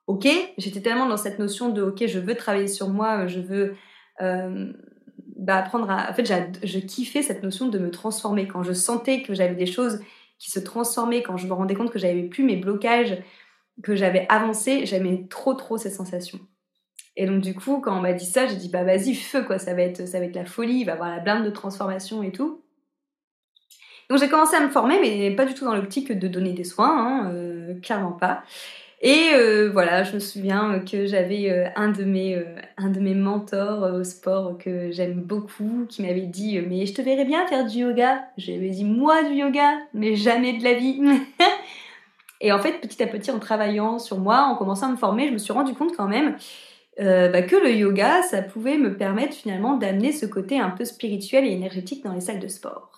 Ok, 0.05 0.27
j'étais 0.59 0.81
tellement 0.81 1.07
dans 1.07 1.17
cette 1.17 1.39
notion 1.39 1.69
de 1.69 1.81
ok, 1.81 2.05
je 2.05 2.19
veux 2.19 2.35
travailler 2.35 2.67
sur 2.67 2.87
moi, 2.87 3.25
je 3.25 3.39
veux 3.39 3.75
euh, 4.21 4.71
bah, 5.35 5.57
apprendre 5.57 5.89
à. 5.89 6.11
En 6.11 6.13
fait, 6.13 6.23
je 6.63 6.79
kiffais 6.79 7.23
cette 7.23 7.41
notion 7.41 7.67
de 7.67 7.79
me 7.79 7.89
transformer. 7.89 8.47
Quand 8.47 8.61
je 8.61 8.73
sentais 8.73 9.23
que 9.23 9.33
j'avais 9.33 9.55
des 9.55 9.65
choses 9.65 10.01
qui 10.39 10.51
se 10.51 10.59
transformaient, 10.59 11.23
quand 11.23 11.37
je 11.37 11.47
me 11.47 11.53
rendais 11.53 11.75
compte 11.75 11.91
que 11.91 11.99
j'avais 11.99 12.23
plus 12.23 12.43
mes 12.43 12.55
blocages, 12.55 13.17
que 13.83 13.95
j'avais 13.95 14.25
avancé, 14.29 14.85
j'aimais 14.85 15.27
trop 15.29 15.53
trop 15.53 15.77
ces 15.77 15.89
sensations. 15.89 16.39
Et 17.15 17.25
donc 17.25 17.41
du 17.41 17.55
coup, 17.55 17.81
quand 17.81 17.97
on 17.97 18.01
m'a 18.01 18.13
dit 18.13 18.25
ça, 18.25 18.45
j'ai 18.47 18.55
dit 18.55 18.69
bah 18.69 18.83
vas-y 18.83 19.15
feu 19.15 19.43
quoi, 19.43 19.57
ça 19.57 19.73
va 19.73 19.81
être 19.81 20.07
ça 20.07 20.19
va 20.19 20.27
la 20.27 20.45
folie, 20.45 20.81
il 20.81 20.85
va 20.85 20.91
y 20.91 20.95
avoir 20.95 21.09
la 21.09 21.19
blinde 21.19 21.45
de 21.45 21.49
transformation 21.49 22.21
et 22.23 22.31
tout. 22.31 22.61
Donc 24.09 24.19
j'ai 24.19 24.29
commencé 24.29 24.55
à 24.55 24.61
me 24.61 24.69
former, 24.69 24.99
mais 25.01 25.35
pas 25.35 25.45
du 25.45 25.53
tout 25.53 25.65
dans 25.65 25.75
l'optique 25.75 26.11
de 26.11 26.27
donner 26.27 26.53
des 26.53 26.63
soins, 26.63 27.25
hein, 27.25 27.31
euh, 27.33 27.79
clairement 27.81 28.13
pas. 28.13 28.43
Et 29.01 29.29
euh, 29.33 29.69
voilà, 29.71 30.03
je 30.03 30.15
me 30.15 30.19
souviens 30.19 30.79
que 30.79 31.05
j'avais 31.05 31.51
euh, 31.51 31.67
un, 31.75 31.89
de 31.89 32.03
mes, 32.03 32.43
un 32.77 32.89
de 32.89 32.99
mes 32.99 33.13
mentors 33.13 33.93
au 33.93 34.03
sport 34.03 34.57
que 34.57 34.91
j'aime 34.91 35.21
beaucoup, 35.21 35.85
qui 35.87 36.01
m'avait 36.01 36.21
dit 36.21 36.59
Mais 36.67 36.85
je 36.85 36.93
te 36.93 37.01
verrais 37.01 37.25
bien 37.25 37.45
faire 37.47 37.65
du 37.65 37.79
yoga. 37.79 38.25
J'avais 38.37 38.69
dit 38.69 38.85
Moi 38.85 39.23
du 39.23 39.35
yoga, 39.35 39.77
mais 39.93 40.15
jamais 40.15 40.53
de 40.53 40.63
la 40.63 40.73
vie. 40.73 40.99
et 42.41 42.51
en 42.51 42.59
fait, 42.59 42.81
petit 42.81 43.01
à 43.03 43.07
petit, 43.07 43.29
en 43.29 43.39
travaillant 43.39 43.99
sur 43.99 44.17
moi, 44.17 44.43
en 44.43 44.55
commençant 44.55 44.87
à 44.87 44.91
me 44.91 44.97
former, 44.97 45.27
je 45.27 45.33
me 45.33 45.37
suis 45.37 45.53
rendu 45.53 45.73
compte 45.73 45.95
quand 45.95 46.07
même 46.07 46.35
bah, 46.97 47.43
que 47.43 47.55
le 47.55 47.71
yoga, 47.71 48.23
ça 48.23 48.41
pouvait 48.41 48.79
me 48.79 48.97
permettre 48.97 49.35
finalement 49.35 49.77
d'amener 49.77 50.11
ce 50.11 50.25
côté 50.25 50.59
un 50.59 50.71
peu 50.71 50.83
spirituel 50.83 51.45
et 51.45 51.51
énergétique 51.51 52.03
dans 52.03 52.13
les 52.13 52.21
salles 52.21 52.39
de 52.39 52.47
sport. 52.47 52.97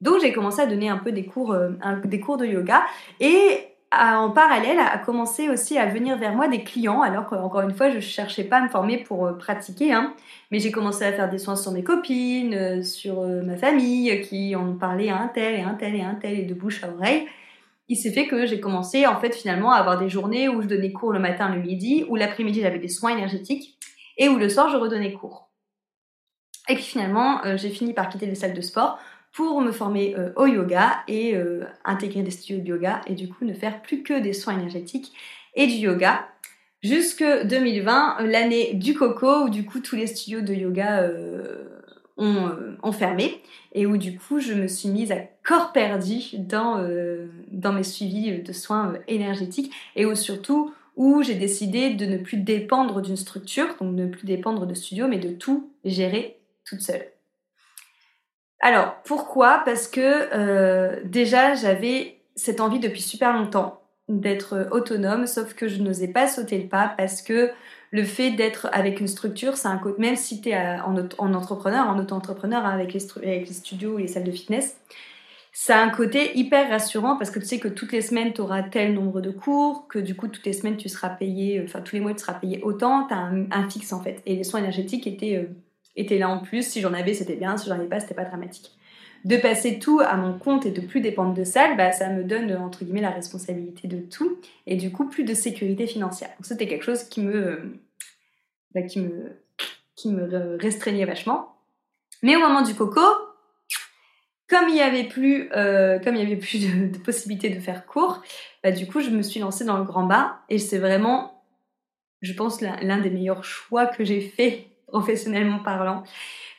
Donc 0.00 0.20
j'ai 0.20 0.32
commencé 0.32 0.60
à 0.60 0.66
donner 0.66 0.88
un 0.88 0.98
peu 0.98 1.12
des 1.12 1.24
cours, 1.24 1.52
euh, 1.52 1.70
des 2.04 2.20
cours 2.20 2.36
de 2.36 2.46
yoga 2.46 2.82
et 3.20 3.66
en 3.90 4.30
parallèle 4.30 4.78
a 4.78 4.98
commencé 4.98 5.48
aussi 5.48 5.78
à 5.78 5.86
venir 5.86 6.18
vers 6.18 6.34
moi 6.34 6.48
des 6.48 6.62
clients 6.62 7.00
alors 7.00 7.26
qu'encore 7.26 7.62
une 7.62 7.74
fois 7.74 7.90
je 7.90 8.00
cherchais 8.00 8.44
pas 8.44 8.58
à 8.58 8.60
me 8.60 8.68
former 8.68 8.98
pour 8.98 9.26
euh, 9.26 9.32
pratiquer 9.32 9.92
hein, 9.92 10.14
mais 10.50 10.58
j'ai 10.58 10.70
commencé 10.70 11.04
à 11.04 11.12
faire 11.12 11.30
des 11.30 11.38
soins 11.38 11.56
sur 11.56 11.72
mes 11.72 11.82
copines, 11.82 12.52
euh, 12.52 12.82
sur 12.82 13.22
ma 13.22 13.56
famille 13.56 14.20
qui 14.22 14.54
en 14.56 14.74
parlaient 14.74 15.08
à 15.08 15.18
un 15.18 15.28
tel 15.28 15.58
et 15.58 15.62
un 15.62 15.74
tel 15.74 15.94
et 15.94 16.02
un 16.02 16.14
tel 16.16 16.38
et 16.38 16.44
de 16.44 16.54
bouche 16.54 16.84
à 16.84 16.90
oreille. 16.90 17.26
Il 17.88 17.96
s'est 17.96 18.12
fait 18.12 18.26
que 18.26 18.44
j'ai 18.44 18.60
commencé 18.60 19.06
en 19.06 19.18
fait 19.18 19.34
finalement 19.34 19.72
à 19.72 19.76
avoir 19.76 19.98
des 19.98 20.10
journées 20.10 20.50
où 20.50 20.60
je 20.60 20.66
donnais 20.66 20.92
cours 20.92 21.12
le 21.12 21.18
matin, 21.18 21.48
le 21.48 21.62
midi, 21.62 22.04
où 22.10 22.16
l'après-midi 22.16 22.60
j'avais 22.60 22.78
des 22.78 22.88
soins 22.88 23.12
énergétiques 23.12 23.78
et 24.18 24.28
où 24.28 24.36
le 24.36 24.50
soir 24.50 24.68
je 24.68 24.76
redonnais 24.76 25.14
cours. 25.14 25.48
Et 26.68 26.74
puis 26.74 26.84
finalement 26.84 27.40
j'ai 27.56 27.70
fini 27.70 27.94
par 27.94 28.10
quitter 28.10 28.26
les 28.26 28.34
salles 28.34 28.52
de 28.52 28.60
sport 28.60 28.98
pour 29.32 29.60
me 29.60 29.72
former 29.72 30.14
euh, 30.16 30.30
au 30.36 30.46
yoga 30.46 31.02
et 31.06 31.36
euh, 31.36 31.64
intégrer 31.84 32.22
des 32.22 32.30
studios 32.30 32.60
de 32.60 32.68
yoga 32.68 33.00
et 33.06 33.14
du 33.14 33.28
coup 33.28 33.44
ne 33.44 33.54
faire 33.54 33.82
plus 33.82 34.02
que 34.02 34.18
des 34.18 34.32
soins 34.32 34.54
énergétiques 34.54 35.12
et 35.54 35.66
du 35.66 35.74
yoga. 35.74 36.28
Jusque 36.82 37.24
2020, 37.24 38.18
l'année 38.26 38.74
du 38.74 38.94
coco, 38.94 39.44
où 39.44 39.48
du 39.48 39.64
coup 39.64 39.80
tous 39.80 39.96
les 39.96 40.06
studios 40.06 40.40
de 40.40 40.54
yoga 40.54 41.02
euh, 41.02 41.64
ont, 42.16 42.92
fermé 42.92 43.42
et 43.72 43.86
où 43.86 43.96
du 43.96 44.18
coup 44.18 44.40
je 44.40 44.54
me 44.54 44.66
suis 44.66 44.88
mise 44.88 45.12
à 45.12 45.18
corps 45.44 45.72
perdu 45.72 46.38
dans, 46.38 46.84
dans 47.50 47.72
mes 47.72 47.82
suivis 47.84 48.42
de 48.42 48.52
soins 48.52 48.94
énergétiques 49.06 49.72
et 49.94 50.04
où 50.04 50.14
surtout 50.16 50.72
où 50.98 51.22
j'ai 51.22 51.36
décidé 51.36 51.94
de 51.94 52.06
ne 52.06 52.18
plus 52.18 52.38
dépendre 52.38 53.00
d'une 53.00 53.16
structure, 53.16 53.68
donc 53.80 53.94
ne 53.94 54.06
plus 54.08 54.26
dépendre 54.26 54.66
de 54.66 54.74
studio, 54.74 55.06
mais 55.06 55.18
de 55.18 55.30
tout 55.30 55.70
gérer 55.84 56.40
toute 56.64 56.80
seule. 56.80 57.06
Alors, 58.60 58.96
pourquoi? 59.04 59.62
Parce 59.64 59.88
que 59.88 60.00
euh, 60.00 61.00
déjà, 61.04 61.54
j'avais 61.54 62.20
cette 62.34 62.60
envie 62.60 62.80
depuis 62.80 63.02
super 63.02 63.32
longtemps 63.32 63.82
d'être 64.08 64.68
autonome, 64.70 65.26
sauf 65.26 65.54
que 65.54 65.68
je 65.68 65.82
n'osais 65.82 66.08
pas 66.08 66.26
sauter 66.28 66.58
le 66.58 66.68
pas 66.68 66.94
parce 66.96 67.20
que 67.20 67.50
le 67.90 68.04
fait 68.04 68.30
d'être 68.30 68.68
avec 68.72 69.00
une 69.00 69.08
structure, 69.08 69.56
c'est 69.56 69.68
un 69.68 69.78
côté, 69.78 70.00
même 70.00 70.16
si 70.16 70.40
tu 70.40 70.50
es 70.50 70.56
en, 70.80 70.96
en, 71.18 71.34
entrepreneur, 71.34 71.86
en 71.86 71.98
auto-entrepreneur 71.98 72.64
hein, 72.64 72.70
avec, 72.70 72.92
les 72.92 73.46
studios 73.46 73.98
et 73.98 74.02
les 74.02 74.08
salles 74.08 74.24
de 74.24 74.30
fitness, 74.30 74.76
ça 75.52 75.78
a 75.78 75.82
un 75.82 75.90
côté 75.90 76.38
hyper 76.38 76.70
rassurant 76.70 77.16
parce 77.16 77.30
que 77.30 77.38
tu 77.38 77.46
sais 77.46 77.58
que 77.58 77.68
toutes 77.68 77.92
les 77.92 78.02
semaines, 78.02 78.32
tu 78.32 78.40
auras 78.40 78.62
tel 78.62 78.94
nombre 78.94 79.20
de 79.20 79.30
cours, 79.30 79.88
que 79.88 79.98
du 79.98 80.14
coup, 80.14 80.28
toutes 80.28 80.46
les 80.46 80.52
semaines, 80.52 80.76
tu 80.76 80.88
seras 80.88 81.08
payé, 81.08 81.62
enfin, 81.64 81.80
tous 81.80 81.96
les 81.96 82.00
mois, 82.00 82.12
tu 82.12 82.20
seras 82.20 82.34
payé 82.34 82.60
autant, 82.62 83.06
tu 83.08 83.14
as 83.14 83.18
un, 83.18 83.68
fixe 83.68 83.92
en 83.92 84.00
fait. 84.00 84.22
Et 84.26 84.36
les 84.36 84.44
soins 84.44 84.60
énergétiques 84.60 85.06
étaient. 85.06 85.36
Euh, 85.36 85.48
était 85.98 86.18
là 86.18 86.28
en 86.28 86.38
plus. 86.38 86.62
Si 86.62 86.80
j'en 86.80 86.94
avais, 86.94 87.14
c'était 87.14 87.36
bien. 87.36 87.56
Si 87.56 87.68
j'en 87.68 87.74
avais 87.74 87.86
pas, 87.86 88.00
c'était 88.00 88.14
pas 88.14 88.24
dramatique. 88.24 88.72
De 89.24 89.36
passer 89.36 89.78
tout 89.78 90.00
à 90.00 90.16
mon 90.16 90.38
compte 90.38 90.64
et 90.64 90.70
de 90.70 90.80
plus 90.80 91.00
dépendre 91.00 91.34
de 91.34 91.44
ça, 91.44 91.74
bah, 91.74 91.90
ça 91.92 92.08
me 92.10 92.22
donne 92.22 92.52
entre 92.56 92.84
guillemets 92.84 93.00
la 93.00 93.10
responsabilité 93.10 93.88
de 93.88 93.98
tout 93.98 94.38
et 94.66 94.76
du 94.76 94.92
coup 94.92 95.08
plus 95.08 95.24
de 95.24 95.34
sécurité 95.34 95.86
financière. 95.86 96.30
Donc 96.30 96.46
c'était 96.46 96.68
quelque 96.68 96.84
chose 96.84 97.02
qui 97.02 97.20
me, 97.20 97.80
bah, 98.74 98.82
qui 98.82 99.00
me, 99.00 99.36
qui 99.96 100.12
me 100.12 100.56
restreignait 100.56 101.04
vachement. 101.04 101.56
Mais 102.22 102.36
au 102.36 102.40
moment 102.40 102.62
du 102.62 102.74
coco, 102.74 103.00
comme 104.48 104.68
il 104.68 104.76
y 104.76 104.80
avait 104.80 105.04
plus, 105.04 105.50
euh, 105.52 105.98
comme 105.98 106.14
il 106.14 106.22
y 106.22 106.26
avait 106.26 106.36
plus 106.36 106.64
de, 106.64 106.86
de 106.86 106.98
possibilités 106.98 107.50
de 107.50 107.58
faire 107.58 107.86
court, 107.86 108.22
bah, 108.62 108.70
du 108.70 108.86
coup 108.86 109.00
je 109.00 109.10
me 109.10 109.22
suis 109.22 109.40
lancée 109.40 109.64
dans 109.64 109.78
le 109.78 109.84
grand 109.84 110.04
bas 110.04 110.38
et 110.48 110.58
c'est 110.58 110.78
vraiment, 110.78 111.42
je 112.22 112.32
pense, 112.32 112.60
l'un 112.60 112.98
des 112.98 113.10
meilleurs 113.10 113.42
choix 113.42 113.86
que 113.86 114.04
j'ai 114.04 114.20
fait 114.20 114.67
professionnellement 114.88 115.60
parlant. 115.60 116.02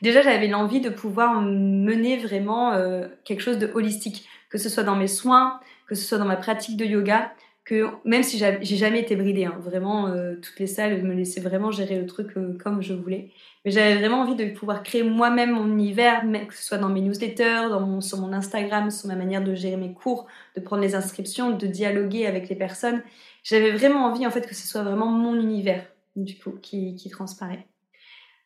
Déjà, 0.02 0.22
j'avais 0.22 0.48
l'envie 0.48 0.82
de 0.82 0.90
pouvoir 0.90 1.42
mener 1.42 2.18
vraiment 2.18 2.74
euh, 2.74 3.08
quelque 3.26 3.42
chose 3.42 3.58
de 3.58 3.70
holistique, 3.74 4.28
que 4.50 4.58
ce 4.58 4.70
soit 4.70 4.84
dans 4.84 4.96
mes 4.96 5.08
soins, 5.08 5.60
que 5.88 5.96
ce 5.96 6.06
soit 6.06 6.18
dans 6.18 6.26
ma 6.26 6.38
pratique 6.38 6.78
de 6.78 6.86
yoga, 6.86 7.32
que 7.70 7.86
même 8.04 8.24
si 8.24 8.40
j'ai 8.40 8.76
jamais 8.78 9.00
été 9.00 9.16
bridée, 9.16 9.46
hein, 9.46 9.56
vraiment, 9.60 10.08
euh, 10.08 10.36
toutes 10.42 10.58
les 10.60 10.66
salles 10.66 11.04
me 11.04 11.14
laissaient 11.14 11.42
vraiment 11.42 11.70
gérer 11.70 12.00
le 12.00 12.08
truc 12.08 12.36
euh, 12.36 12.58
comme 12.64 12.82
je 12.82 12.96
voulais. 12.96 13.32
Mais 13.64 13.70
j'avais 13.70 13.96
vraiment 13.96 14.22
envie 14.22 14.36
de 14.36 14.46
pouvoir 14.56 14.82
créer 14.82 15.04
moi-même 15.04 15.52
mon 15.52 15.68
univers, 15.68 16.24
que 16.48 16.56
ce 16.56 16.64
soit 16.64 16.80
dans 16.80 16.90
mes 16.90 17.02
newsletters, 17.02 17.70
dans 17.70 17.82
mon, 17.82 18.02
sur 18.02 18.18
mon 18.18 18.34
Instagram, 18.34 18.90
sur 18.90 19.08
ma 19.08 19.16
manière 19.16 19.44
de 19.44 19.54
gérer 19.54 19.78
mes 19.78 19.94
cours, 19.94 20.26
de 20.56 20.62
prendre 20.62 20.82
les 20.82 20.96
inscriptions, 20.96 21.52
de 21.52 21.68
dialoguer 21.68 22.26
avec 22.26 22.50
les 22.50 22.56
personnes. 22.56 23.04
J'avais 23.44 23.72
vraiment 23.72 24.06
envie 24.06 24.26
en 24.26 24.32
fait 24.32 24.48
que 24.48 24.56
ce 24.56 24.68
soit 24.68 24.82
vraiment 24.82 25.08
mon 25.08 25.36
univers, 25.40 25.86
du 26.16 26.40
coup, 26.40 26.54
qui, 26.60 26.96
qui 26.96 27.10
transparaît. 27.10 27.69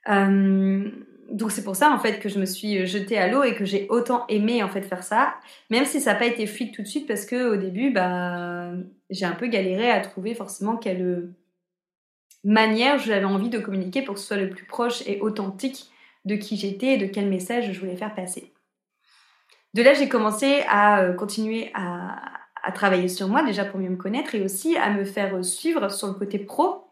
Euh, 0.10 0.90
donc 1.32 1.52
c'est 1.52 1.64
pour 1.64 1.76
ça 1.76 1.92
en 1.92 2.00
fait 2.00 2.20
que 2.20 2.30
je 2.30 2.40
me 2.40 2.46
suis 2.46 2.86
jetée 2.86 3.18
à 3.18 3.28
l'eau 3.28 3.44
et 3.44 3.56
que 3.56 3.66
j'ai 3.66 3.88
autant 3.90 4.26
aimé 4.28 4.62
en 4.62 4.70
fait 4.70 4.82
faire 4.82 5.04
ça, 5.04 5.36
même 5.70 5.86
si 5.86 6.00
ça 6.00 6.14
n'a 6.14 6.20
pas 6.20 6.26
été 6.26 6.46
fluide 6.46 6.74
tout 6.74 6.82
de 6.82 6.88
suite 6.88 7.08
parce 7.08 7.26
que 7.26 7.54
au 7.54 7.56
début 7.56 7.92
bah 7.92 8.72
j'ai 9.10 9.26
un 9.26 9.34
peu 9.34 9.48
galéré 9.48 9.90
à 9.90 10.00
trouver 10.02 10.36
forcément 10.36 10.78
quelle 10.78 11.34
manière 12.44 13.00
j'avais 13.00 13.26
envie 13.26 13.50
de 13.50 13.60
communiquer 13.60 14.02
pour 14.02 14.16
que 14.16 14.20
ce 14.20 14.28
soit 14.28 14.38
le 14.38 14.50
plus 14.50 14.66
proche 14.66 15.02
et 15.08 15.22
authentique 15.22 15.90
de 16.26 16.36
qui 16.36 16.56
j'étais 16.58 16.94
et 16.94 16.98
de 16.98 17.06
quel 17.06 17.30
message 17.30 17.72
je 17.72 17.80
voulais 17.80 17.96
faire 17.96 18.14
passer. 18.14 18.54
De 19.74 19.82
là 19.82 19.94
j'ai 19.94 20.10
commencé 20.10 20.62
à 20.68 21.02
euh, 21.02 21.14
continuer 21.14 21.72
à, 21.74 22.22
à 22.64 22.72
travailler 22.72 23.08
sur 23.08 23.28
moi 23.28 23.44
déjà 23.44 23.66
pour 23.66 23.80
mieux 23.80 23.90
me 23.90 23.98
connaître 23.98 24.36
et 24.36 24.44
aussi 24.44 24.78
à 24.78 24.92
me 24.92 25.04
faire 25.04 25.44
suivre 25.44 25.90
sur 25.90 26.08
le 26.08 26.14
côté 26.14 26.38
pro 26.38 26.86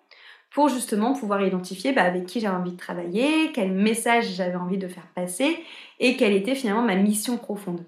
pour 0.52 0.70
justement 0.70 1.14
pouvoir 1.14 1.42
identifier 1.42 1.94
bah, 1.94 2.04
avec 2.04 2.26
qui 2.26 2.40
j'avais 2.40 2.56
envie 2.56 2.74
de 2.74 2.78
travailler, 2.78 3.52
quel 3.54 3.72
message 3.72 4.34
j'avais 4.36 4.56
envie 4.56 4.78
de 4.78 4.88
faire 4.88 5.08
passer 5.16 5.58
et 6.00 6.18
quelle 6.18 6.34
était 6.34 6.56
finalement 6.56 6.84
ma 6.84 6.96
mission 6.96 7.38
profonde. 7.38 7.84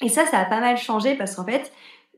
Et 0.00 0.08
ça, 0.08 0.24
ça 0.26 0.38
a 0.38 0.44
pas 0.44 0.60
mal 0.60 0.76
changé 0.76 1.14
parce 1.16 1.34
qu'en 1.34 1.44
fait, 1.44 1.72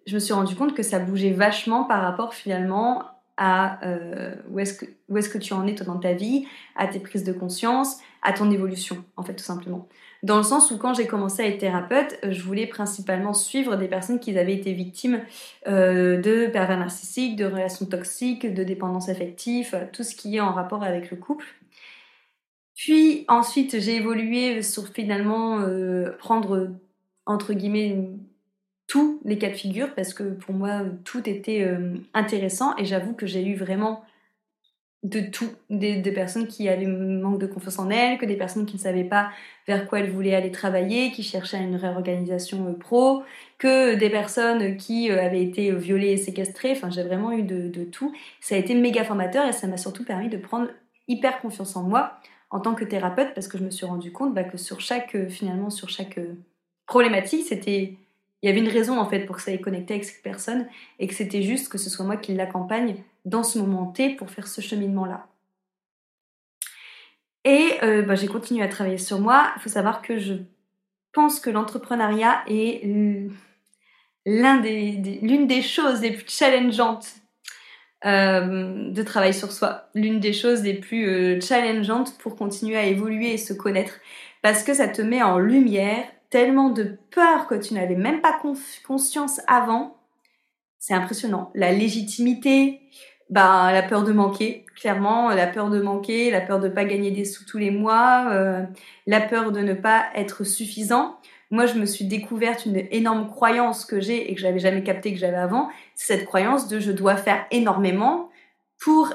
je 0.07 0.15
me 0.15 0.21
suis 0.21 0.35
rendu 0.35 0.55
compte 0.55 0.75
que 0.75 0.83
ça 0.83 0.99
bougeait 0.99 1.33
vachement 1.33 1.85
par 1.85 2.03
rapport 2.03 2.35
finalement 2.35 3.03
à 3.37 3.85
euh, 3.87 4.35
où 4.51 4.59
est-ce 4.59 4.75
que, 4.75 4.87
que 4.87 5.39
tu 5.39 5.55
en 5.55 5.67
es 5.67 5.75
toi 5.75 5.87
dans 5.87 5.99
ta 5.99 6.13
vie, 6.13 6.47
à 6.77 6.87
tes 6.87 7.01
prises 7.01 7.25
de 7.25 7.33
conscience, 7.33 7.99
à 8.23 8.33
ton 8.33 8.51
évolution, 8.51 9.05
en 9.17 9.23
fait, 9.23 9.35
tout 9.35 9.45
simplement. 9.45 9.89
Dans 10.25 10.39
le 10.39 10.43
sens 10.43 10.71
où 10.71 10.79
quand 10.79 10.95
j'ai 10.95 11.07
commencé 11.07 11.43
à 11.43 11.47
être 11.47 11.59
thérapeute, 11.59 12.19
je 12.27 12.41
voulais 12.41 12.67
principalement 12.67 13.35
suivre 13.35 13.77
des 13.77 13.89
personnes 13.89 14.19
qui 14.19 14.37
avaient 14.39 14.55
été 14.55 14.73
victimes 14.73 15.21
euh, 15.69 16.19
de 16.19 16.47
pervers 16.47 16.79
narcissiques, 16.79 17.37
de 17.37 17.45
relations 17.45 17.85
toxiques, 17.85 18.55
de 18.55 18.65
dépendance 18.65 19.11
affective, 19.11 19.87
tout 19.93 20.03
ce 20.03 20.17
qui 20.17 20.37
est 20.37 20.41
en 20.41 20.55
rapport 20.55 20.83
avec 20.83 21.11
le 21.11 21.19
couple. 21.19 21.45
Puis 22.75 23.27
ensuite, 23.29 23.79
j'ai 23.79 23.97
évolué 23.97 24.63
sur 24.63 24.89
finalement 24.89 25.61
euh, 25.61 26.13
prendre 26.19 26.71
entre 27.27 27.53
guillemets 27.53 28.09
tous 28.87 29.21
les 29.27 29.37
cas 29.37 29.51
de 29.51 29.55
figure 29.55 29.95
parce 29.95 30.15
que 30.15 30.23
pour 30.23 30.55
moi 30.55 30.85
tout 31.05 31.29
était 31.29 31.65
euh, 31.65 31.99
intéressant 32.15 32.75
et 32.79 32.87
j'avoue 32.87 33.13
que 33.13 33.27
j'ai 33.27 33.45
eu 33.45 33.57
vraiment 33.57 34.03
de 35.05 35.21
tout, 35.21 35.51
des, 35.69 36.01
personnes 36.13 36.47
qui 36.47 36.67
avaient 36.67 36.87
manque 36.87 37.39
de 37.39 37.47
confiance 37.47 37.79
en 37.79 37.91
elles, 37.91 38.17
que 38.17 38.25
des 38.25 38.37
personnes 38.37 38.65
qui 38.65 38.77
ne 38.77 38.81
savaient 38.81 39.05
pas 39.05 39.31
vers 39.69 39.87
quoi 39.87 40.01
elles 40.01 40.11
voulaient 40.11 40.35
aller 40.35 40.51
travailler, 40.51 41.13
qui 41.13 41.23
cherchaient 41.23 41.63
une 41.63 41.77
réorganisation 41.77 42.67
euh, 42.69 42.73
pro, 42.73 43.23
que 43.59 43.95
des 43.97 44.09
personnes 44.09 44.79
qui 44.79 45.11
euh, 45.11 45.23
avaient 45.23 45.43
été 45.43 45.71
violées 45.73 46.13
et 46.13 46.17
séquestrées, 46.17 46.73
enfin 46.73 46.89
j'ai 46.89 47.03
vraiment 47.03 47.33
eu 47.33 47.43
de, 47.43 47.85
tout. 47.85 48.15
Ça 48.41 48.55
a 48.55 48.59
été 48.59 48.75
méga 48.75 49.05
formateur 49.05 49.47
et 49.47 49.53
ça 49.53 49.67
m'a 49.67 49.77
surtout 49.77 50.05
permis 50.05 50.31
de 50.31 50.39
prendre 50.39 50.69
hyper 51.07 51.39
confiance 51.43 51.77
en 51.77 51.83
moi 51.83 52.15
en 52.51 52.61
tant 52.61 52.75
que 52.75 52.85
thérapeute 52.85 53.35
parce 53.35 53.47
que 53.47 53.59
je 53.59 53.65
me 53.65 53.71
suis 53.71 53.85
rendu 53.85 54.11
compte 54.11 54.33
bah, 54.33 54.45
que 54.45 54.57
sur 54.57 54.81
chaque, 54.81 55.29
finalement, 55.29 55.69
sur 55.69 55.91
chaque 55.91 56.19
problématique, 56.87 57.47
c'était 57.47 57.99
il 58.43 58.49
y 58.49 58.51
avait 58.51 58.61
une 58.61 58.69
raison 58.69 58.99
en 58.99 59.09
fait 59.09 59.21
pour 59.21 59.37
que 59.37 59.43
ça 59.43 59.53
ait 59.53 59.61
connecté 59.61 59.95
avec 59.95 60.05
cette 60.05 60.23
personne 60.23 60.67
et 60.99 61.07
que 61.07 61.15
c'était 61.15 61.43
juste 61.43 61.71
que 61.71 61.79
ce 61.79 61.89
soit 61.89 62.05
moi 62.05 62.17
qui 62.17 62.35
l'accompagne 62.35 62.97
dans 63.25 63.43
ce 63.43 63.59
moment 63.59 63.87
T 63.87 64.11
pour 64.11 64.31
faire 64.31 64.47
ce 64.47 64.61
cheminement-là. 64.61 65.27
Et 67.45 67.75
euh, 67.83 68.03
bah, 68.03 68.15
j'ai 68.15 68.27
continué 68.27 68.63
à 68.63 68.69
travailler 68.69 68.99
sur 68.99 69.21
moi. 69.21 69.53
Il 69.57 69.63
faut 69.63 69.69
savoir 69.69 70.03
que 70.03 70.19
je 70.19 70.35
pense 71.13 71.41
que 71.41 71.51
l'entrepreneuriat 71.51 72.43
est 72.47 72.85
l'une 72.85 73.33
des, 75.47 75.63
choses 75.63 76.01
les 76.01 76.13
plus 76.13 76.29
challengeantes 76.29 77.07
euh, 78.05 78.91
de 78.91 79.03
travail 79.03 79.33
sur 79.33 79.53
soi, 79.53 79.89
l'une 79.95 80.21
des 80.21 80.33
choses 80.33 80.63
les 80.63 80.75
plus 80.75 81.09
euh, 81.09 81.41
challengeantes 81.41 82.19
pour 82.19 82.37
continuer 82.37 82.77
à 82.77 82.85
évoluer 82.85 83.35
et 83.35 83.39
se 83.39 83.55
connaître, 83.55 83.95
parce 84.43 84.63
que 84.63 84.75
ça 84.75 84.89
te 84.89 85.01
met 85.01 85.23
en 85.23 85.39
lumière 85.39 86.05
tellement 86.31 86.71
de 86.71 86.99
peur 87.11 87.47
que 87.47 87.55
tu 87.55 87.75
n'avais 87.75 87.95
même 87.95 88.21
pas 88.21 88.39
conscience 88.87 89.41
avant. 89.47 89.97
C'est 90.79 90.93
impressionnant. 90.93 91.51
La 91.55 91.73
légitimité, 91.73 92.83
bah, 93.31 93.73
la 93.73 93.83
peur 93.83 94.05
de 94.05 94.13
manquer, 94.13 94.67
clairement, 94.77 95.31
la 95.31 95.47
peur 95.47 95.71
de 95.71 95.81
manquer, 95.81 96.31
la 96.31 96.41
peur 96.41 96.61
de 96.61 96.69
pas 96.69 96.85
gagner 96.85 97.11
des 97.11 97.25
sous 97.25 97.45
tous 97.45 97.59
les 97.59 97.71
mois, 97.71 98.29
euh, 98.31 98.63
la 99.07 99.21
peur 99.21 99.51
de 99.51 99.61
ne 99.61 99.75
pas 99.75 100.07
être 100.15 100.45
suffisant. 100.45 101.19
Moi, 101.51 101.67
je 101.67 101.75
me 101.75 101.87
suis 101.87 102.05
découverte 102.05 102.67
une 102.67 102.83
énorme 102.91 103.29
croyance 103.29 103.85
que 103.85 104.01
j'ai 104.01 104.31
et 104.31 104.35
que 104.35 104.41
j'avais 104.41 104.59
jamais 104.59 104.83
capté 104.83 105.13
que 105.13 105.19
j'avais 105.19 105.37
avant. 105.37 105.69
C'est 105.95 106.17
cette 106.17 106.27
croyance 106.27 106.69
de 106.69 106.81
je 106.81 106.93
dois 106.93 107.17
faire 107.17 107.47
énormément 107.51 108.31
pour 108.79 109.13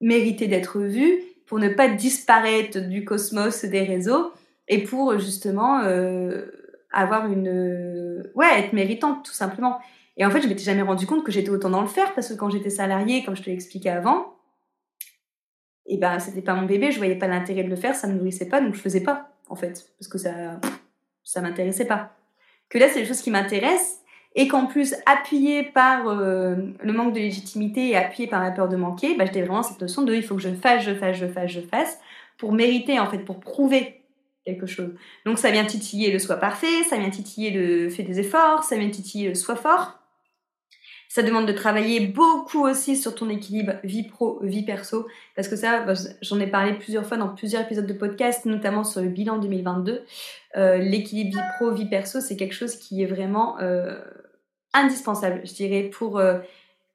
mériter 0.00 0.46
d'être 0.46 0.78
vue, 0.78 1.20
pour 1.46 1.58
ne 1.58 1.68
pas 1.68 1.88
disparaître 1.88 2.78
du 2.78 3.04
cosmos 3.04 3.64
des 3.64 3.82
réseaux 3.82 4.32
et 4.68 4.84
pour 4.84 5.18
justement 5.18 5.80
euh, 5.80 6.46
avoir 6.92 7.26
une 7.26 8.22
ouais 8.34 8.60
être 8.60 8.72
méritante 8.72 9.24
tout 9.24 9.32
simplement 9.32 9.80
et 10.18 10.26
en 10.26 10.30
fait 10.30 10.42
je 10.42 10.48
m'étais 10.48 10.64
jamais 10.64 10.82
rendu 10.82 11.06
compte 11.06 11.24
que 11.24 11.32
j'étais 11.32 11.50
autant 11.50 11.70
dans 11.70 11.80
le 11.80 11.88
faire 11.88 12.14
parce 12.14 12.28
que 12.28 12.34
quand 12.34 12.50
j'étais 12.50 12.70
salariée 12.70 13.24
comme 13.24 13.34
je 13.34 13.42
te 13.42 13.46
l'ai 13.46 13.54
expliqué 13.54 13.88
avant 13.88 14.34
et 15.86 15.94
eh 15.94 15.96
ben 15.96 16.18
c'était 16.18 16.42
pas 16.42 16.54
mon 16.54 16.66
bébé 16.66 16.90
je 16.90 16.98
voyais 16.98 17.16
pas 17.16 17.28
l'intérêt 17.28 17.64
de 17.64 17.70
le 17.70 17.76
faire 17.76 17.94
ça 17.94 18.06
me 18.06 18.14
nourrissait 18.14 18.48
pas 18.48 18.60
donc 18.60 18.74
je 18.74 18.80
faisais 18.80 19.02
pas 19.02 19.30
en 19.48 19.54
fait 19.54 19.90
parce 19.98 20.08
que 20.08 20.18
ça 20.18 20.60
ça 21.24 21.40
m'intéressait 21.40 21.86
pas 21.86 22.12
que 22.68 22.78
là 22.78 22.88
c'est 22.88 23.00
des 23.00 23.06
choses 23.06 23.22
qui 23.22 23.30
m'intéressent 23.30 24.00
et 24.34 24.46
qu'en 24.46 24.66
plus 24.66 24.94
appuyé 25.06 25.62
par 25.62 26.08
euh, 26.08 26.56
le 26.82 26.92
manque 26.92 27.14
de 27.14 27.18
légitimité 27.20 27.88
et 27.88 27.96
appuyé 27.96 28.28
par 28.28 28.42
la 28.42 28.50
peur 28.50 28.68
de 28.68 28.76
manquer 28.76 29.16
bah, 29.16 29.24
j'étais 29.24 29.40
vraiment 29.40 29.62
cette 29.62 29.80
notion 29.80 30.02
de 30.02 30.14
il 30.14 30.22
faut 30.22 30.34
que 30.34 30.42
je 30.42 30.50
fasse 30.50 30.84
je 30.84 30.94
fasse 30.94 31.16
je 31.16 31.26
fasse 31.26 31.50
je 31.50 31.60
fasse 31.60 31.98
pour 32.36 32.52
mériter 32.52 33.00
en 33.00 33.06
fait 33.06 33.18
pour 33.18 33.40
prouver 33.40 33.98
quelque 34.48 34.66
chose. 34.66 34.94
Donc 35.26 35.38
ça 35.38 35.50
vient 35.50 35.64
titiller 35.64 36.10
le 36.10 36.18
soi 36.18 36.36
parfait, 36.36 36.82
ça 36.88 36.96
vient 36.96 37.10
titiller 37.10 37.50
le 37.50 37.90
fait 37.90 38.02
des 38.02 38.18
efforts, 38.18 38.64
ça 38.64 38.76
vient 38.76 38.88
titiller 38.88 39.28
le 39.28 39.34
soi 39.34 39.56
fort. 39.56 39.97
Ça 41.08 41.22
demande 41.22 41.46
de 41.46 41.52
travailler 41.52 42.00
beaucoup 42.00 42.66
aussi 42.66 42.94
sur 42.94 43.14
ton 43.14 43.30
équilibre 43.30 43.74
vie 43.82 44.06
pro, 44.06 44.40
vie 44.42 44.64
perso, 44.64 45.06
parce 45.34 45.48
que 45.48 45.56
ça, 45.56 45.82
bah, 45.82 45.94
j'en 46.20 46.38
ai 46.38 46.46
parlé 46.46 46.74
plusieurs 46.74 47.06
fois 47.06 47.16
dans 47.16 47.28
plusieurs 47.28 47.62
épisodes 47.62 47.86
de 47.86 47.94
podcast, 47.94 48.44
notamment 48.44 48.84
sur 48.84 49.00
le 49.00 49.08
bilan 49.08 49.38
2022. 49.38 50.04
Euh, 50.56 50.76
l'équilibre 50.76 51.38
vie 51.38 51.44
pro, 51.56 51.70
vie 51.72 51.88
perso, 51.88 52.20
c'est 52.20 52.36
quelque 52.36 52.54
chose 52.54 52.76
qui 52.76 53.02
est 53.02 53.06
vraiment 53.06 53.58
euh, 53.60 53.98
indispensable, 54.74 55.40
je 55.44 55.54
dirais, 55.54 55.84
pour 55.84 56.18
euh, 56.18 56.40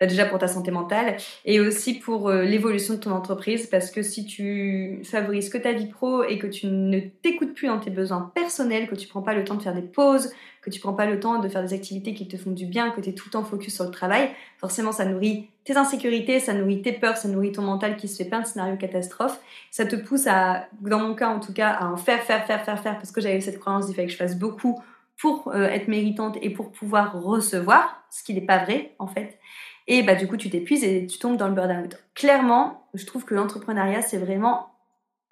déjà 0.02 0.26
pour 0.26 0.40
ta 0.40 0.48
santé 0.48 0.72
mentale 0.72 1.18
et 1.46 1.60
aussi 1.60 1.94
pour 1.94 2.30
euh, 2.30 2.44
l'évolution 2.44 2.96
de 2.96 3.00
ton 3.00 3.12
entreprise 3.12 3.68
parce 3.68 3.92
que 3.92 4.02
si 4.02 4.26
tu 4.26 5.02
favorises 5.04 5.50
que 5.50 5.58
ta 5.58 5.72
vie 5.72 5.88
pro 5.88 6.24
et 6.24 6.38
que 6.38 6.48
tu 6.48 6.68
ne 6.68 7.00
t'écoutes 7.00 7.54
plus 7.54 7.68
dans 7.68 7.80
tes 7.80 7.90
besoins 7.90 8.32
personnels, 8.36 8.88
que 8.88 8.96
tu 8.96 9.08
prends 9.08 9.22
pas 9.22 9.34
le 9.34 9.44
temps 9.44 9.56
de 9.56 9.62
faire 9.62 9.74
des 9.74 9.82
pauses, 9.82 10.32
que 10.62 10.70
tu 10.70 10.80
prends 10.80 10.94
pas 10.94 11.06
le 11.06 11.20
temps 11.20 11.40
de 11.40 11.48
faire 11.50 11.62
des 11.62 11.74
activités 11.74 12.14
qui 12.14 12.28
te 12.28 12.38
font 12.38 12.52
du 12.52 12.66
bien, 12.66 12.92
que 12.92 13.02
tu 13.02 13.10
es 13.10 13.14
tout 13.14 13.26
le 13.28 13.32
temps 13.32 13.44
focus 13.44 13.76
sur 13.76 13.86
le 13.86 13.92
travail, 13.92 14.30
forcément 14.58 14.92
ça 14.92 15.06
nourrit 15.06 15.50
tes 15.66 15.76
insécurités, 15.76 16.40
ça 16.40 16.54
nourrit 16.54 16.82
tes 16.82 16.94
peurs, 16.94 17.18
ça 17.18 17.28
nourrit 17.28 17.52
ton 17.52 17.62
mental 17.62 17.96
qui 17.96 18.08
se 18.08 18.18
fait 18.18 18.30
plein 18.30 18.42
de 18.42 18.46
scénarios 18.46 18.78
catastrophes. 18.78 19.40
Ça 19.72 19.86
te 19.86 19.96
pousse 19.96 20.28
à, 20.28 20.68
dans 20.82 21.00
mon 21.00 21.16
cas 21.16 21.30
en 21.30 21.40
tout 21.40 21.54
cas, 21.54 21.70
à 21.70 21.88
en 21.88 21.98
faire, 21.98 22.22
faire, 22.24 22.46
faire, 22.46 22.64
faire, 22.64 22.80
faire 22.82 22.96
parce 22.96 23.12
que 23.12 23.22
j'avais 23.22 23.42
cette 23.42 23.60
croyance 23.60 23.86
il 23.90 23.96
fallait 23.96 24.08
que 24.08 24.14
je 24.14 24.18
fasse 24.18 24.38
beaucoup 24.38 24.82
pour 25.18 25.50
euh, 25.54 25.68
être 25.68 25.88
méritante 25.88 26.38
et 26.42 26.50
pour 26.50 26.72
pouvoir 26.72 27.22
recevoir, 27.22 28.04
ce 28.10 28.24
qui 28.24 28.34
n'est 28.34 28.42
pas 28.42 28.64
vrai 28.64 28.94
en 29.00 29.08
fait. 29.08 29.40
Et 29.88 30.04
bah, 30.04 30.16
du 30.16 30.28
coup, 30.28 30.38
tu 30.38 30.50
t'épuises 30.50 30.84
et 30.84 31.06
tu 31.08 31.20
tombes 31.20 31.38
dans 31.38 31.48
le 31.48 31.54
burn-out. 31.54 31.98
Clairement, 32.16 32.88
je 32.94 33.06
trouve 33.06 33.26
que 33.26 33.36
l'entrepreneuriat, 33.36 34.02
c'est 34.02 34.18
vraiment 34.18 34.74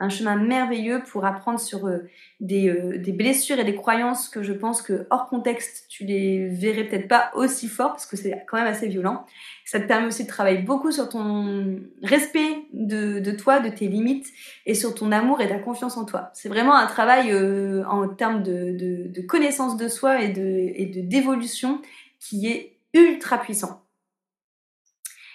un 0.01 0.09
chemin 0.09 0.35
merveilleux 0.35 1.03
pour 1.03 1.25
apprendre 1.25 1.59
sur 1.59 1.85
euh, 1.85 1.99
des, 2.39 2.69
euh, 2.69 2.97
des, 2.97 3.11
blessures 3.11 3.59
et 3.59 3.63
des 3.63 3.75
croyances 3.75 4.29
que 4.29 4.41
je 4.41 4.51
pense 4.51 4.81
que 4.81 5.05
hors 5.11 5.27
contexte, 5.27 5.85
tu 5.89 6.05
les 6.05 6.47
verrais 6.47 6.85
peut-être 6.85 7.07
pas 7.07 7.29
aussi 7.35 7.67
fort 7.67 7.91
parce 7.91 8.07
que 8.07 8.17
c'est 8.17 8.43
quand 8.47 8.57
même 8.57 8.65
assez 8.65 8.87
violent. 8.87 9.25
Ça 9.63 9.79
te 9.79 9.85
permet 9.85 10.07
aussi 10.07 10.23
de 10.23 10.27
travailler 10.27 10.57
beaucoup 10.57 10.91
sur 10.91 11.07
ton 11.07 11.79
respect 12.01 12.65
de, 12.73 13.31
toi, 13.31 13.59
de 13.59 13.69
tes 13.69 13.87
limites 13.87 14.27
et 14.65 14.73
sur 14.73 14.95
ton 14.95 15.11
amour 15.11 15.39
et 15.39 15.47
ta 15.47 15.59
confiance 15.59 15.97
en 15.97 16.05
toi. 16.05 16.31
C'est 16.33 16.49
vraiment 16.49 16.75
un 16.75 16.87
travail 16.87 17.31
euh, 17.31 17.83
en 17.85 18.07
termes 18.09 18.41
de, 18.41 19.21
connaissance 19.27 19.77
de 19.77 19.87
soi 19.87 20.21
et 20.23 20.29
de 20.29 20.41
et 20.41 20.87
d'évolution 20.87 21.79
qui 22.19 22.47
est 22.47 22.73
ultra 22.93 23.37
puissant. 23.37 23.80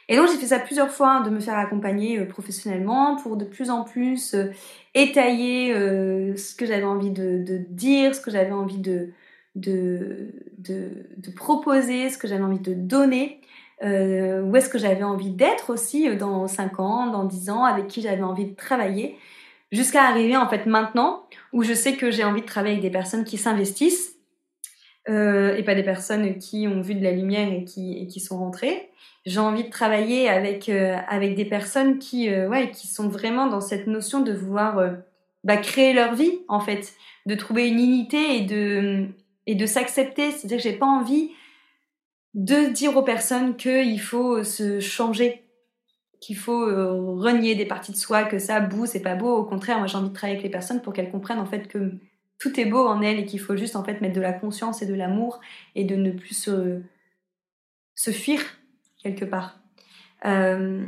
Et 0.08 0.16
donc 0.16 0.28
j'ai 0.28 0.36
fait 0.36 0.46
ça 0.46 0.58
plusieurs 0.60 0.90
fois, 0.90 1.14
hein, 1.14 1.20
de 1.22 1.30
me 1.30 1.40
faire 1.40 1.58
accompagner 1.58 2.18
euh, 2.18 2.26
professionnellement 2.26 3.16
pour 3.16 3.36
de 3.36 3.44
plus 3.44 3.70
en 3.70 3.82
plus 3.82 4.34
euh, 4.34 4.52
étayer 4.94 5.74
euh, 5.74 6.36
ce 6.36 6.54
que 6.54 6.64
j'avais 6.64 6.84
envie 6.84 7.10
de, 7.10 7.64
dire, 7.70 8.14
ce 8.14 8.20
que 8.20 8.30
j'avais 8.30 8.52
envie 8.52 8.78
de, 8.78 9.10
de, 9.56 10.32
de, 10.58 11.30
proposer, 11.34 12.08
ce 12.08 12.18
que 12.18 12.28
j'avais 12.28 12.44
envie 12.44 12.60
de 12.60 12.72
donner, 12.72 13.40
où 13.82 14.56
est-ce 14.56 14.68
que 14.68 14.78
j'avais 14.78 15.02
envie 15.02 15.30
d'être 15.30 15.70
aussi 15.70 16.14
dans 16.16 16.46
5 16.48 16.80
ans, 16.80 17.08
dans 17.08 17.24
10 17.24 17.50
ans, 17.50 17.64
avec 17.64 17.88
qui 17.88 18.00
j'avais 18.00 18.22
envie 18.22 18.46
de 18.46 18.54
travailler, 18.54 19.16
jusqu'à 19.72 20.04
arriver 20.04 20.36
en 20.36 20.48
fait 20.48 20.66
maintenant 20.66 21.26
où 21.52 21.62
je 21.62 21.74
sais 21.74 21.96
que 21.96 22.10
j'ai 22.10 22.24
envie 22.24 22.40
de 22.40 22.46
travailler 22.46 22.74
avec 22.74 22.82
des 22.82 22.90
personnes 22.90 23.24
qui 23.24 23.36
s'investissent 23.36 24.15
et 25.08 25.62
pas 25.62 25.74
des 25.74 25.84
personnes 25.84 26.38
qui 26.38 26.66
ont 26.66 26.80
vu 26.80 26.94
de 26.94 27.02
la 27.02 27.12
lumière 27.12 27.52
et 27.52 27.64
qui, 27.64 28.06
qui 28.08 28.20
sont 28.20 28.38
rentrées 28.38 28.90
j'ai 29.26 29.40
envie 29.40 29.64
de 29.64 29.70
travailler 29.70 30.28
avec 30.28 30.68
euh, 30.68 30.96
avec 31.08 31.34
des 31.34 31.44
personnes 31.44 31.98
qui 31.98 32.30
euh, 32.30 32.48
ouais 32.48 32.70
qui 32.70 32.86
sont 32.86 33.08
vraiment 33.08 33.48
dans 33.48 33.60
cette 33.60 33.88
notion 33.88 34.20
de 34.20 34.32
vouloir 34.32 34.78
euh, 34.78 34.92
bah, 35.44 35.56
créer 35.56 35.92
leur 35.92 36.14
vie 36.14 36.38
en 36.48 36.60
fait, 36.60 36.94
de 37.26 37.34
trouver 37.34 37.68
une 37.68 37.80
unité 37.80 38.36
et 38.36 38.42
de 38.42 39.08
et 39.46 39.56
de 39.56 39.66
s'accepter. 39.66 40.30
C'est-à-dire 40.30 40.58
que 40.58 40.62
j'ai 40.62 40.72
pas 40.72 40.86
envie 40.86 41.32
de 42.34 42.72
dire 42.72 42.96
aux 42.96 43.02
personnes 43.02 43.56
qu'il 43.56 44.00
faut 44.00 44.44
se 44.44 44.78
changer, 44.78 45.42
qu'il 46.20 46.36
faut 46.36 46.66
renier 47.16 47.54
des 47.54 47.64
parties 47.64 47.92
de 47.92 47.96
soi, 47.96 48.24
que 48.24 48.38
ça 48.38 48.60
boue, 48.60 48.86
c'est 48.86 49.00
pas 49.00 49.14
beau. 49.14 49.36
Au 49.36 49.44
contraire, 49.44 49.78
moi 49.78 49.86
j'ai 49.86 49.96
envie 49.96 50.10
de 50.10 50.14
travailler 50.14 50.38
avec 50.38 50.44
les 50.44 50.50
personnes 50.50 50.82
pour 50.82 50.92
qu'elles 50.92 51.10
comprennent 51.10 51.38
en 51.38 51.46
fait 51.46 51.66
que 51.66 51.92
tout 52.38 52.58
est 52.60 52.66
beau 52.66 52.86
en 52.86 53.00
elles 53.02 53.18
et 53.20 53.24
qu'il 53.26 53.40
faut 53.40 53.56
juste 53.56 53.76
en 53.76 53.84
fait 53.84 54.00
mettre 54.00 54.14
de 54.14 54.20
la 54.20 54.32
conscience 54.32 54.82
et 54.82 54.86
de 54.86 54.94
l'amour 54.94 55.40
et 55.74 55.84
de 55.84 55.96
ne 55.96 56.10
plus 56.10 56.34
se, 56.34 56.80
se 57.94 58.10
fuir 58.10 58.40
quelque 59.02 59.24
part. 59.24 59.58
Euh, 60.24 60.84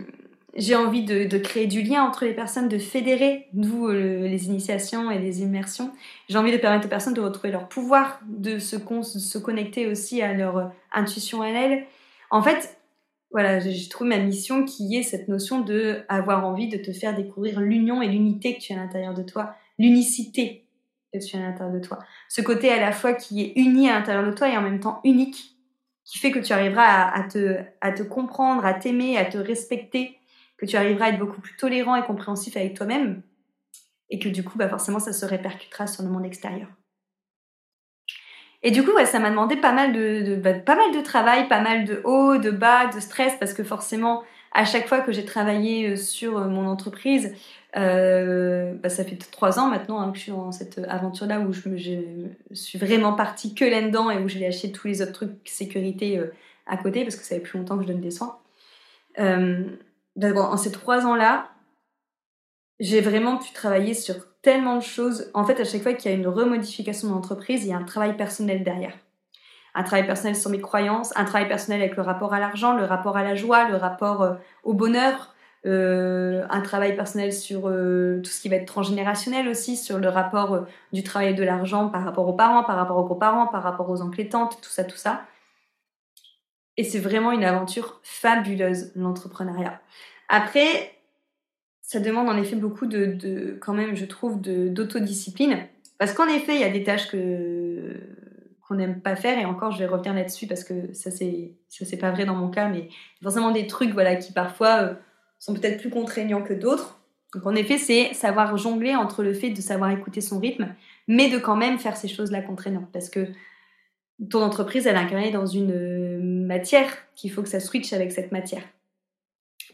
j'ai 0.56 0.74
envie 0.74 1.04
de, 1.04 1.38
créer 1.38 1.66
du 1.66 1.82
lien 1.82 2.02
entre 2.02 2.24
les 2.24 2.34
personnes, 2.34 2.68
de 2.68 2.78
fédérer, 2.78 3.46
d'où 3.52 3.88
euh, 3.88 4.26
les 4.26 4.46
initiations 4.46 5.10
et 5.10 5.18
les 5.18 5.42
immersions. 5.42 5.92
J'ai 6.28 6.38
envie 6.38 6.52
de 6.52 6.56
permettre 6.56 6.86
aux 6.86 6.90
personnes 6.90 7.14
de 7.14 7.20
retrouver 7.20 7.52
leur 7.52 7.68
pouvoir, 7.68 8.20
de 8.26 8.58
se, 8.58 8.76
se 9.02 9.38
connecter 9.38 9.86
aussi 9.86 10.20
à 10.22 10.34
leur 10.34 10.56
euh, 10.56 10.64
intuition 10.92 11.42
à 11.42 11.48
elles. 11.48 11.86
En 12.30 12.42
fait, 12.42 12.78
voilà, 13.30 13.60
j'ai 13.60 13.88
trouvé 13.88 14.08
ma 14.08 14.18
mission 14.18 14.64
qui 14.64 14.96
est 14.96 15.02
cette 15.02 15.28
notion 15.28 15.60
de 15.60 16.00
avoir 16.08 16.46
envie 16.46 16.68
de 16.68 16.78
te 16.78 16.92
faire 16.92 17.14
découvrir 17.14 17.60
l'union 17.60 18.00
et 18.00 18.08
l'unité 18.08 18.56
que 18.56 18.60
tu 18.60 18.72
as 18.72 18.76
à 18.76 18.78
l'intérieur 18.78 19.14
de 19.14 19.22
toi, 19.22 19.54
l'unicité 19.78 20.64
que 21.12 21.18
tu 21.18 21.36
as 21.36 21.40
à 21.40 21.42
l'intérieur 21.42 21.74
de 21.74 21.80
toi. 21.80 21.98
Ce 22.28 22.40
côté 22.40 22.70
à 22.70 22.80
la 22.80 22.92
fois 22.92 23.14
qui 23.14 23.42
est 23.42 23.52
uni 23.56 23.88
à 23.88 23.94
l'intérieur 23.94 24.26
de 24.26 24.32
toi 24.32 24.48
et 24.48 24.56
en 24.56 24.62
même 24.62 24.80
temps 24.80 25.00
unique 25.04 25.56
qui 26.04 26.18
fait 26.18 26.30
que 26.30 26.38
tu 26.38 26.52
arriveras 26.54 27.10
à, 27.10 27.22
te, 27.24 27.58
à 27.82 27.92
comprendre, 27.92 28.64
à 28.64 28.72
t'aimer, 28.72 29.18
à 29.18 29.26
te 29.26 29.36
respecter, 29.36 30.18
que 30.56 30.64
tu 30.64 30.76
arriveras 30.76 31.06
à 31.06 31.08
être 31.10 31.18
beaucoup 31.18 31.40
plus 31.40 31.54
tolérant 31.56 31.96
et 31.96 32.02
compréhensif 32.02 32.56
avec 32.56 32.74
toi-même, 32.74 33.22
et 34.08 34.18
que 34.18 34.30
du 34.30 34.42
coup, 34.42 34.56
bah 34.56 34.70
forcément, 34.70 35.00
ça 35.00 35.12
se 35.12 35.26
répercutera 35.26 35.86
sur 35.86 36.02
le 36.02 36.08
monde 36.08 36.24
extérieur. 36.24 36.68
Et 38.62 38.70
du 38.70 38.82
coup, 38.82 38.90
ça 39.04 39.18
m'a 39.18 39.30
demandé 39.30 39.56
pas 39.56 39.72
mal 39.72 39.92
de, 39.92 40.36
bah, 40.36 40.54
pas 40.54 40.76
mal 40.76 40.92
de 40.92 41.00
travail, 41.00 41.46
pas 41.46 41.60
mal 41.60 41.84
de 41.84 42.00
hauts, 42.04 42.38
de 42.38 42.50
bas, 42.50 42.86
de 42.86 43.00
stress, 43.00 43.34
parce 43.38 43.52
que 43.52 43.62
forcément, 43.62 44.24
à 44.52 44.64
chaque 44.64 44.88
fois 44.88 45.00
que 45.00 45.12
j'ai 45.12 45.24
travaillé 45.24 45.90
euh, 45.90 45.96
sur 45.96 46.38
euh, 46.38 46.48
mon 46.48 46.66
entreprise, 46.66 47.34
euh, 47.76 48.74
bah, 48.74 48.88
ça 48.88 49.04
fait 49.04 49.16
trois 49.16 49.58
ans 49.58 49.68
maintenant 49.68 50.00
hein, 50.00 50.10
que 50.10 50.18
je 50.18 50.22
suis 50.22 50.32
dans 50.32 50.52
cette 50.52 50.78
aventure-là 50.88 51.40
où 51.40 51.52
je, 51.52 51.68
suis 52.52 52.78
vraiment 52.78 53.12
partie 53.12 53.54
que 53.54 53.64
là-dedans 53.64 54.10
et 54.10 54.18
où 54.18 54.28
j'ai 54.28 54.40
lâché 54.40 54.72
tous 54.72 54.88
les 54.88 55.02
autres 55.02 55.12
trucs 55.12 55.30
sécurité 55.44 56.20
à 56.66 56.76
côté 56.76 57.02
parce 57.02 57.16
que 57.16 57.22
ça 57.22 57.34
fait 57.36 57.40
plus 57.40 57.58
longtemps 57.58 57.76
que 57.76 57.82
je 57.82 57.88
donne 57.88 58.00
des 58.00 58.10
soins. 58.10 58.38
Euh, 59.18 59.64
en 60.22 60.56
ces 60.56 60.72
trois 60.72 61.06
ans-là, 61.06 61.50
j'ai 62.80 63.00
vraiment 63.00 63.38
pu 63.38 63.52
travailler 63.52 63.94
sur 63.94 64.16
tellement 64.42 64.76
de 64.76 64.82
choses. 64.82 65.30
En 65.34 65.44
fait, 65.44 65.60
à 65.60 65.64
chaque 65.64 65.82
fois 65.82 65.92
qu'il 65.94 66.10
y 66.10 66.14
a 66.14 66.16
une 66.16 66.28
remodification 66.28 67.08
d'entreprise, 67.08 67.64
il 67.64 67.70
y 67.70 67.72
a 67.72 67.76
un 67.76 67.84
travail 67.84 68.16
personnel 68.16 68.62
derrière. 68.62 68.96
Un 69.74 69.82
travail 69.82 70.06
personnel 70.06 70.36
sur 70.36 70.50
mes 70.50 70.60
croyances, 70.60 71.12
un 71.16 71.24
travail 71.24 71.48
personnel 71.48 71.80
avec 71.80 71.96
le 71.96 72.02
rapport 72.02 72.34
à 72.34 72.40
l'argent, 72.40 72.74
le 72.74 72.84
rapport 72.84 73.16
à 73.16 73.22
la 73.22 73.34
joie, 73.34 73.68
le 73.68 73.76
rapport 73.76 74.22
euh, 74.22 74.34
au 74.64 74.74
bonheur, 74.74 75.34
euh, 75.66 76.46
un 76.50 76.60
travail 76.60 76.96
personnel 76.96 77.32
sur 77.32 77.68
euh, 77.68 78.20
tout 78.22 78.30
ce 78.30 78.40
qui 78.40 78.48
va 78.48 78.56
être 78.56 78.66
transgénérationnel 78.66 79.48
aussi, 79.48 79.76
sur 79.76 79.98
le 79.98 80.08
rapport 80.08 80.66
du 80.92 81.02
travail 81.02 81.34
de 81.34 81.42
l'argent 81.44 81.88
par 81.88 82.04
rapport 82.04 82.28
aux 82.28 82.32
parents, 82.32 82.64
par 82.64 82.76
rapport 82.76 82.96
aux 82.96 83.04
gros-parents, 83.04 83.46
par 83.46 83.62
rapport 83.62 83.88
aux 83.90 84.02
oncles 84.02 84.20
et 84.20 84.28
tantes, 84.28 84.58
tout 84.62 84.70
ça, 84.70 84.84
tout 84.84 84.96
ça. 84.96 85.22
Et 86.76 86.84
c'est 86.84 87.00
vraiment 87.00 87.32
une 87.32 87.44
aventure 87.44 88.00
fabuleuse, 88.04 88.92
l'entrepreneuriat. 88.94 89.80
Après, 90.28 90.94
ça 91.88 92.00
demande 92.00 92.28
en 92.28 92.36
effet 92.36 92.54
beaucoup 92.54 92.86
de, 92.86 93.58
quand 93.60 93.72
même, 93.72 93.96
je 93.96 94.04
trouve, 94.04 94.40
d'autodiscipline. 94.40 95.66
Parce 95.98 96.12
qu'en 96.12 96.28
effet, 96.28 96.54
il 96.54 96.60
y 96.60 96.64
a 96.64 96.68
des 96.68 96.84
tâches 96.84 97.10
que 97.10 97.57
qu'on 98.68 98.74
n'aime 98.74 99.00
pas 99.00 99.16
faire. 99.16 99.38
Et 99.38 99.44
encore 99.44 99.72
je 99.72 99.78
vais 99.78 99.86
revenir 99.86 100.14
là-dessus 100.14 100.46
parce 100.46 100.64
que 100.64 100.92
ça 100.92 101.10
c'est 101.10 101.54
ça 101.68 101.84
c'est 101.84 101.96
pas 101.96 102.10
vrai 102.10 102.26
dans 102.26 102.34
mon 102.34 102.48
cas 102.50 102.68
mais 102.68 102.88
forcément 103.22 103.50
des 103.50 103.66
trucs 103.66 103.92
voilà 103.92 104.16
qui 104.16 104.32
parfois 104.32 104.82
euh, 104.82 104.94
sont 105.38 105.54
peut-être 105.54 105.80
plus 105.80 105.90
contraignants 105.90 106.42
que 106.42 106.54
d'autres. 106.54 107.00
Donc 107.34 107.46
en 107.46 107.54
effet 107.54 107.78
c'est 107.78 108.14
savoir 108.14 108.56
jongler 108.56 108.94
entre 108.94 109.22
le 109.22 109.32
fait 109.32 109.50
de 109.50 109.60
savoir 109.60 109.90
écouter 109.90 110.20
son 110.20 110.38
rythme 110.38 110.74
mais 111.06 111.30
de 111.30 111.38
quand 111.38 111.56
même 111.56 111.78
faire 111.78 111.96
ces 111.96 112.08
choses 112.08 112.30
là 112.30 112.42
contraignantes. 112.42 112.90
Parce 112.92 113.08
que 113.08 113.26
ton 114.30 114.42
entreprise 114.42 114.86
elle 114.86 114.96
est 114.96 115.00
incarnée 115.00 115.30
dans 115.30 115.46
une 115.46 115.72
euh, 115.72 116.20
matière 116.22 116.90
qu'il 117.14 117.30
faut 117.30 117.42
que 117.42 117.48
ça 117.48 117.60
switch 117.60 117.92
avec 117.92 118.12
cette 118.12 118.32
matière. 118.32 118.62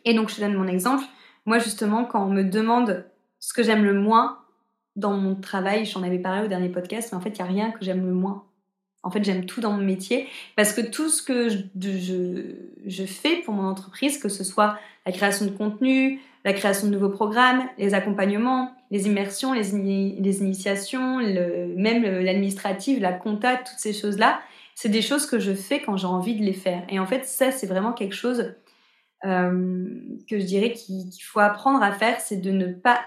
Et 0.04 0.14
donc 0.14 0.30
je 0.30 0.36
te 0.36 0.40
donne 0.40 0.54
mon 0.54 0.66
exemple. 0.66 1.04
Moi, 1.46 1.58
justement, 1.58 2.04
quand 2.04 2.24
on 2.24 2.30
me 2.30 2.42
demande 2.42 3.04
ce 3.38 3.52
que 3.52 3.62
j'aime 3.62 3.84
le 3.84 3.94
moins 3.94 4.38
dans 4.96 5.12
mon 5.12 5.34
travail, 5.34 5.84
j'en 5.84 6.02
avais 6.02 6.18
parlé 6.18 6.44
au 6.44 6.48
dernier 6.48 6.70
podcast, 6.70 7.10
mais 7.12 7.18
en 7.18 7.20
fait, 7.20 7.30
il 7.30 7.42
n'y 7.42 7.48
a 7.48 7.52
rien 7.52 7.70
que 7.72 7.84
j'aime 7.84 8.06
le 8.06 8.14
moins. 8.14 8.44
En 9.04 9.10
fait, 9.10 9.22
j'aime 9.22 9.44
tout 9.44 9.60
dans 9.60 9.72
mon 9.72 9.84
métier 9.84 10.26
parce 10.56 10.72
que 10.72 10.80
tout 10.80 11.08
ce 11.08 11.22
que 11.22 11.48
je, 11.48 13.04
fais 13.04 13.36
pour 13.36 13.54
mon 13.54 13.68
entreprise, 13.68 14.18
que 14.18 14.28
ce 14.28 14.42
soit 14.42 14.78
la 15.06 15.12
création 15.12 15.44
de 15.44 15.50
contenu, 15.50 16.20
la 16.44 16.52
création 16.52 16.88
de 16.88 16.92
nouveaux 16.92 17.10
programmes, 17.10 17.62
les 17.78 17.94
accompagnements, 17.94 18.72
les 18.90 19.06
immersions, 19.06 19.52
les, 19.52 19.74
initiations, 19.74 21.18
même 21.18 22.02
l'administrative, 22.02 23.00
la 23.00 23.12
compta, 23.12 23.56
toutes 23.56 23.78
ces 23.78 23.92
choses-là, 23.92 24.40
c'est 24.74 24.88
des 24.88 25.02
choses 25.02 25.26
que 25.26 25.38
je 25.38 25.52
fais 25.52 25.80
quand 25.80 25.96
j'ai 25.96 26.06
envie 26.06 26.34
de 26.34 26.42
les 26.42 26.52
faire. 26.52 26.82
Et 26.88 26.98
en 26.98 27.06
fait, 27.06 27.24
ça, 27.26 27.52
c'est 27.52 27.66
vraiment 27.66 27.92
quelque 27.92 28.14
chose 28.14 28.54
euh, 29.24 29.86
que 30.28 30.38
je 30.38 30.44
dirais 30.44 30.72
qu'il 30.72 31.10
faut 31.22 31.40
apprendre 31.40 31.82
à 31.82 31.92
faire, 31.92 32.20
c'est 32.20 32.36
de 32.36 32.50
ne 32.50 32.72
pas 32.72 33.00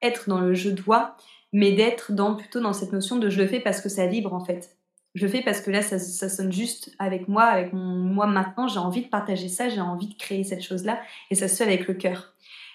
être 0.00 0.28
dans 0.28 0.40
le 0.40 0.54
je 0.54 0.70
dois, 0.70 1.16
mais 1.52 1.72
d'être 1.72 2.12
plutôt 2.36 2.60
dans 2.60 2.72
cette 2.72 2.92
notion 2.92 3.16
de 3.16 3.28
je 3.28 3.40
le 3.40 3.46
fais 3.46 3.60
parce 3.60 3.80
que 3.80 3.88
ça 3.88 4.06
vibre 4.06 4.32
en 4.32 4.44
fait. 4.44 4.77
Je 5.14 5.26
fais 5.26 5.42
parce 5.42 5.60
que 5.60 5.70
là, 5.70 5.82
ça, 5.82 5.98
sonne 5.98 6.52
juste 6.52 6.94
avec 6.98 7.28
moi, 7.28 7.44
avec 7.44 7.72
mon 7.72 7.96
moi 7.96 8.26
maintenant. 8.26 8.68
J'ai 8.68 8.78
envie 8.78 9.02
de 9.02 9.08
partager 9.08 9.48
ça, 9.48 9.68
j'ai 9.68 9.80
envie 9.80 10.08
de 10.08 10.14
créer 10.14 10.44
cette 10.44 10.62
chose-là, 10.62 11.00
et 11.30 11.34
ça 11.34 11.48
se 11.48 11.56
fait 11.56 11.64
avec 11.64 11.88
le 11.88 11.94
cœur. 11.94 12.34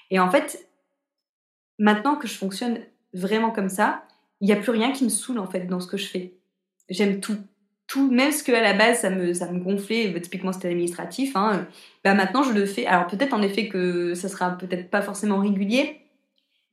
Et 0.10 0.20
en 0.20 0.30
fait, 0.30 0.68
maintenant 1.80 2.16
que 2.16 2.28
je 2.28 2.34
fonctionne 2.34 2.80
vraiment 3.14 3.52
comme 3.52 3.70
ça, 3.70 4.04
il 4.42 4.48
n'y 4.48 4.54
a 4.54 4.58
plus 4.58 4.72
rien 4.72 4.92
qui 4.92 5.04
me 5.04 5.10
saoule 5.10 5.40
en 5.40 5.48
fait 5.48 5.68
dans 5.68 5.80
ce 5.80 5.88
que 5.88 5.98
je 5.98 6.08
fais. 6.08 6.34
J'aime 6.90 7.20
tout 7.20 7.38
tout, 7.88 8.10
même 8.12 8.32
ce 8.32 8.44
que 8.44 8.52
à 8.52 8.62
la 8.62 8.74
base 8.74 9.02
ça 9.02 9.10
me, 9.10 9.34
ça 9.34 9.52
me 9.52 9.60
gonflait, 9.60 10.08
bah, 10.10 10.20
typiquement 10.20 10.54
c'était 10.54 10.70
administratif, 10.70 11.36
hein, 11.36 11.68
bah 12.04 12.14
maintenant 12.14 12.44
je 12.44 12.52
le 12.54 12.66
fais. 12.66 12.86
Alors 12.86 13.08
peut-être 13.08 13.34
en 13.34 13.42
effet 13.42 13.68
que 13.68 14.16
ça 14.16 14.30
sera 14.30 14.58
peut-être 14.58 14.90
pas 14.90 15.02
forcément 15.02 15.40
régulier, 15.40 16.03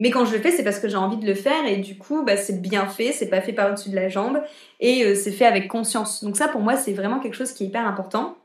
mais 0.01 0.11
quand 0.11 0.25
je 0.25 0.33
le 0.33 0.41
fais 0.41 0.51
c'est 0.51 0.65
parce 0.65 0.81
que 0.81 0.89
j'ai 0.89 0.97
envie 0.97 1.17
de 1.17 1.27
le 1.27 1.35
faire 1.35 1.65
et 1.67 1.77
du 1.77 1.97
coup 1.97 2.25
bah, 2.25 2.37
c'est 2.37 2.61
bien 2.61 2.87
fait, 2.87 3.13
c'est 3.13 3.29
pas 3.29 3.41
fait 3.41 3.53
par-dessus 3.53 3.91
de 3.91 3.95
la 3.95 4.09
jambe 4.09 4.43
et 4.81 5.05
euh, 5.05 5.15
c'est 5.15 5.33
fait 5.33 5.47
avec 5.47 5.69
conscience. 5.69 6.25
Donc 6.25 6.37
ça 6.37 6.49
pour 6.49 6.61
moi 6.61 6.77
c'est 6.77 6.93
vraiment 6.93 7.21
quelque 7.21 7.37
chose 7.37 7.53
qui 7.53 7.65
est 7.65 7.67
hyper 7.69 7.87
important. 7.87 8.37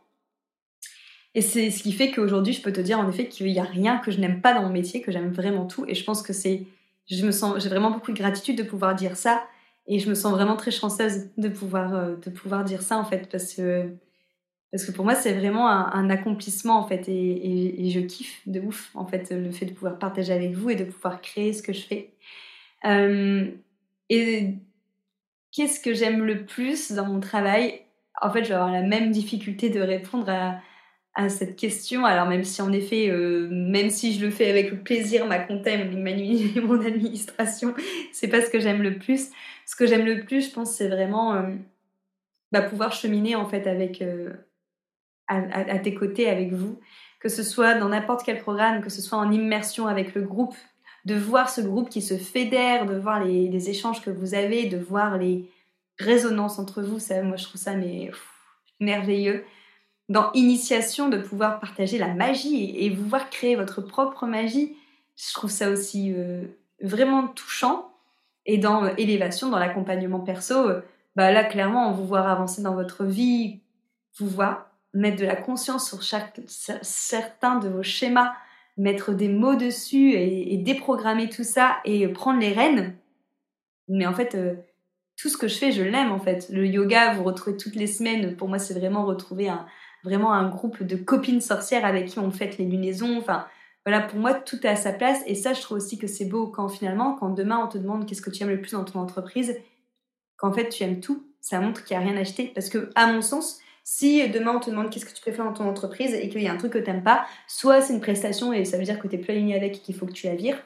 Et 1.34 1.41
c'est 1.41 1.70
ce 1.70 1.84
qui 1.84 1.91
fait 1.91 2.12
qu'aujourd'hui 2.12 2.54
je 2.54 2.62
peux 2.62 2.72
te 2.72 2.82
dire 2.82 3.00
en 3.00 3.10
effet 3.10 3.28
qu'il 3.28 3.48
n'y 3.48 3.60
a 3.60 3.63
rien 3.63 3.98
que 3.98 4.12
je 4.12 4.20
n'aime 4.20 4.41
pas 4.41 4.54
dans 4.54 4.62
mon 4.62 4.70
métier, 4.70 5.02
que 5.02 5.12
j'aime 5.12 5.32
vraiment 5.32 5.65
tout 5.65 5.86
et 5.88 5.96
je 5.96 6.04
pense 6.04 6.22
que 6.22 6.34
c'est, 6.34 6.63
je 7.10 7.26
me 7.26 7.32
sens, 7.32 7.62
j'ai 7.62 7.70
vraiment 7.70 7.91
beaucoup 7.91 8.12
de 8.12 8.18
gratitude 8.18 8.58
de 8.58 8.63
pouvoir 8.63 8.94
dire 8.94 9.18
ça 9.18 9.44
et 9.88 10.00
je 10.00 10.10
me 10.10 10.15
sens 10.15 10.32
vraiment 10.32 10.56
très 10.56 10.72
chanceuse 10.72 11.28
de 11.38 11.50
pouvoir, 11.50 11.94
euh, 11.94 12.15
de 12.15 12.30
pouvoir 12.30 12.63
dire 12.63 12.82
ça, 12.82 12.98
en 12.98 13.06
fait, 13.06 13.30
parce 13.32 13.54
que, 13.54 13.89
parce 14.76 14.88
que 14.88 14.92
pour 14.92 15.06
moi, 15.06 15.16
c'est 15.16 15.32
vraiment 15.32 15.70
un, 15.70 16.10
accomplissement, 16.10 16.78
en 16.78 16.86
fait, 16.86 17.08
et, 17.08 17.90
je 17.92 18.02
kiffe 18.02 18.42
de 18.46 18.60
ouf, 18.60 18.92
en 18.94 19.08
fait, 19.08 19.32
le 19.32 19.50
fait 19.52 19.66
de 19.66 19.72
pouvoir 19.72 19.98
partager 19.98 20.34
avec 20.34 20.52
vous 20.52 20.70
et 20.70 20.76
de 20.76 20.84
pouvoir 20.84 21.22
créer 21.22 21.54
ce 21.54 21.64
que 21.64 21.72
je 21.72 21.80
fais. 21.80 22.12
Euh, 22.84 23.48
et 24.10 24.50
qu'est-ce 25.54 25.80
que 25.80 25.94
j'aime 25.94 26.26
le 26.26 26.44
plus 26.46 26.92
dans 26.92 27.06
mon 27.06 27.22
travail? 27.22 27.84
En 28.22 28.30
fait, 28.30 28.44
je 28.44 28.50
vais 28.50 28.56
avoir 28.56 28.74
la 28.74 28.82
même 28.82 29.12
difficulté 29.12 29.70
de 29.70 29.80
répondre 29.80 30.30
à, 30.30 30.60
cette 31.30 31.56
question. 31.56 32.04
Alors 32.04 32.28
même 32.28 32.44
si 32.44 32.62
en 32.62 32.74
effet, 32.74 33.10
euh, 33.10 33.48
même 33.50 33.90
si 33.90 34.14
je 34.14 34.26
le 34.26 34.30
fais 34.30 34.50
avec 34.50 34.84
plaisir, 34.84 35.26
ma 35.26 35.40
compta 35.40 35.72
et 35.72 35.86
mon 36.62 36.86
administration, 36.86 37.74
c'est 38.12 38.28
pas 38.28 38.42
ce 38.42 38.50
que 38.50 38.60
j'aime 38.60 38.82
le 38.82 38.98
plus. 38.98 39.30
Ce 39.66 39.78
que 39.78 39.88
j'aime 39.88 40.06
le 40.06 40.26
plus, 40.26 40.50
je 40.50 40.54
pense, 40.54 40.74
c'est 40.74 40.90
vraiment 40.90 41.34
euh, 41.34 41.44
bah, 42.52 42.62
pouvoir 42.62 42.92
cheminer 42.92 43.38
en 43.38 43.48
fait 43.48 43.68
avec 43.68 44.04
à, 45.28 45.80
tes 45.80 45.94
côtés 45.94 46.30
avec 46.30 46.54
vous, 46.54 46.80
que 47.20 47.30
ce 47.30 47.44
soit 47.44 47.76
dans 47.76 47.90
n'importe 47.90 48.24
quel 48.24 48.40
programme, 48.40 48.82
que 48.82 48.90
ce 48.90 49.02
soit 49.02 49.18
en 49.18 49.32
immersion 49.32 49.88
avec 49.88 50.14
le 50.14 50.22
groupe, 50.22 50.56
de 51.06 51.16
voir 51.16 51.50
ce 51.50 51.62
groupe 51.62 51.90
qui 51.90 52.02
se 52.02 52.18
fédère, 52.18 52.86
de 52.86 52.96
voir 52.96 53.24
les, 53.24 53.70
échanges 53.70 54.02
que 54.02 54.10
vous 54.10 54.34
avez, 54.34 54.66
de 54.66 54.78
voir 54.78 55.18
les 55.18 55.50
résonances 56.00 56.60
entre 56.60 56.82
vous. 56.82 57.00
Ça, 57.00 57.22
moi, 57.22 57.38
je 57.38 57.46
trouve 57.46 57.62
ça 57.62 57.76
mais 57.76 58.12
merveilleux 58.80 59.44
dans 60.10 60.32
initiation 60.34 61.10
de 61.10 61.18
pouvoir 61.18 61.60
partager 61.60 61.98
la 61.98 62.14
magie 62.14 62.76
et, 62.78 62.90
vous 62.90 63.08
voir 63.08 63.30
créer 63.30 63.56
votre 63.56 63.82
propre 63.82 64.26
magie. 64.26 64.76
Je 65.18 65.34
trouve 65.34 65.50
ça 65.50 65.70
aussi 65.70 66.14
euh, 66.14 66.46
vraiment 66.82 67.28
touchant. 67.28 67.92
Et 68.46 68.58
dans 68.58 68.86
euh, 68.86 68.94
élévation, 68.98 69.50
dans 69.50 69.58
l'accompagnement 69.58 70.20
perso, 70.20 70.70
euh, 70.70 70.82
bah 71.16 71.32
là 71.32 71.44
clairement, 71.44 71.90
on 71.90 71.94
vous 71.94 72.06
voir 72.06 72.28
avancer 72.28 72.62
dans 72.62 72.76
votre 72.76 73.06
vie, 73.06 73.62
vous 74.18 74.28
voir 74.28 74.75
mettre 74.96 75.18
de 75.18 75.26
la 75.26 75.36
conscience 75.36 75.88
sur 75.88 76.02
chaque, 76.02 76.40
certains 76.48 77.60
de 77.60 77.70
vos 77.70 77.84
schémas, 77.84 78.34
mettre 78.78 79.14
des 79.14 79.30
mots 79.30 79.56
dessus 79.56 80.14
et, 80.14 80.58
déprogrammer 80.58 81.30
tout 81.30 81.44
ça 81.44 81.78
et 81.86 82.08
prendre 82.08 82.40
les 82.40 82.52
rênes. 82.52 82.96
Mais 83.88 84.06
en 84.06 84.14
fait, 84.14 84.36
tout 85.16 85.30
ce 85.30 85.38
que 85.38 85.48
je 85.48 85.58
fais, 85.58 85.72
je 85.72 85.84
l'aime 85.84 86.12
en 86.12 86.20
fait. 86.20 86.50
Le 86.50 86.66
yoga, 86.66 87.14
vous 87.14 87.24
retrouvez 87.24 87.58
toutes 87.58 87.76
les 87.76 87.88
semaines. 87.88 88.36
Pour 88.36 88.48
moi, 88.48 88.60
c'est 88.60 88.74
vraiment 88.74 89.06
retrouver 89.06 89.48
un, 89.50 89.66
vraiment 90.04 90.34
un 90.34 90.50
groupe 90.50 90.84
de 90.84 90.96
copines 90.96 91.42
sorcières 91.42 91.86
avec 91.86 92.08
qui 92.08 92.20
on 92.20 92.32
fête 92.32 92.58
les 92.58 92.66
lunaisons. 92.66 93.18
Enfin, 93.18 93.46
voilà, 93.86 94.02
pour 94.02 94.20
moi, 94.20 94.34
tout 94.34 94.66
est 94.66 94.70
à 94.70 94.76
sa 94.76 94.92
place. 94.92 95.22
Et 95.26 95.36
ça, 95.36 95.54
je 95.54 95.62
trouve 95.62 95.78
aussi 95.78 95.98
que 95.98 96.08
c'est 96.08 96.26
beau 96.26 96.48
quand 96.48 96.70
finalement, 96.70 97.14
quand 97.14 97.30
demain 97.30 97.60
on 97.64 97.68
te 97.68 97.78
demande 97.78 98.06
qu'est-ce 98.06 98.22
que 98.22 98.30
tu 98.30 98.44
aimes 98.44 98.50
le 98.50 98.62
plus 98.62 98.72
dans 98.72 98.84
ton 98.84 99.00
entreprise, 99.00 99.58
qu'en 100.38 100.52
fait 100.52 100.70
tu 100.70 100.84
aimes 100.84 101.00
tout, 101.00 101.26
ça 101.42 101.60
montre 101.60 101.84
qu'il 101.84 101.98
n'y 101.98 102.04
a 102.04 102.08
rien 102.08 102.18
à 102.18 102.22
acheter. 102.22 102.52
Parce 102.54 102.70
que, 102.70 102.90
à 102.96 103.08
mon 103.08 103.22
sens, 103.22 103.60
si 103.86 104.28
demain 104.30 104.56
on 104.56 104.60
te 104.60 104.71
demande 104.71 104.89
qu'est-ce 104.89 105.06
que 105.06 105.13
tu 105.13 105.21
préfères 105.21 105.45
dans 105.45 105.54
ton 105.54 105.69
entreprise 105.69 106.13
et 106.13 106.28
qu'il 106.28 106.41
y 106.41 106.48
a 106.48 106.52
un 106.52 106.58
truc 106.58 106.74
que 106.74 106.80
tu 106.80 106.89
n'aimes 106.89 107.04
pas, 107.04 107.28
soit 107.48 107.82
c'est 107.82 107.93
une 107.93 108.02
prestation 108.02 108.52
et 108.52 108.65
ça 108.65 108.78
veut 108.78 108.84
dire 108.84 109.00
que 109.00 109.08
tu 109.08 109.15
es 109.15 109.19
plus 109.19 109.32
aligné 109.32 109.56
avec 109.56 109.78
et 109.78 109.80
qu'il 109.80 109.95
faut 109.95 110.08
que 110.08 110.12
tu 110.12 110.26
la 110.26 110.34
vires, 110.34 110.58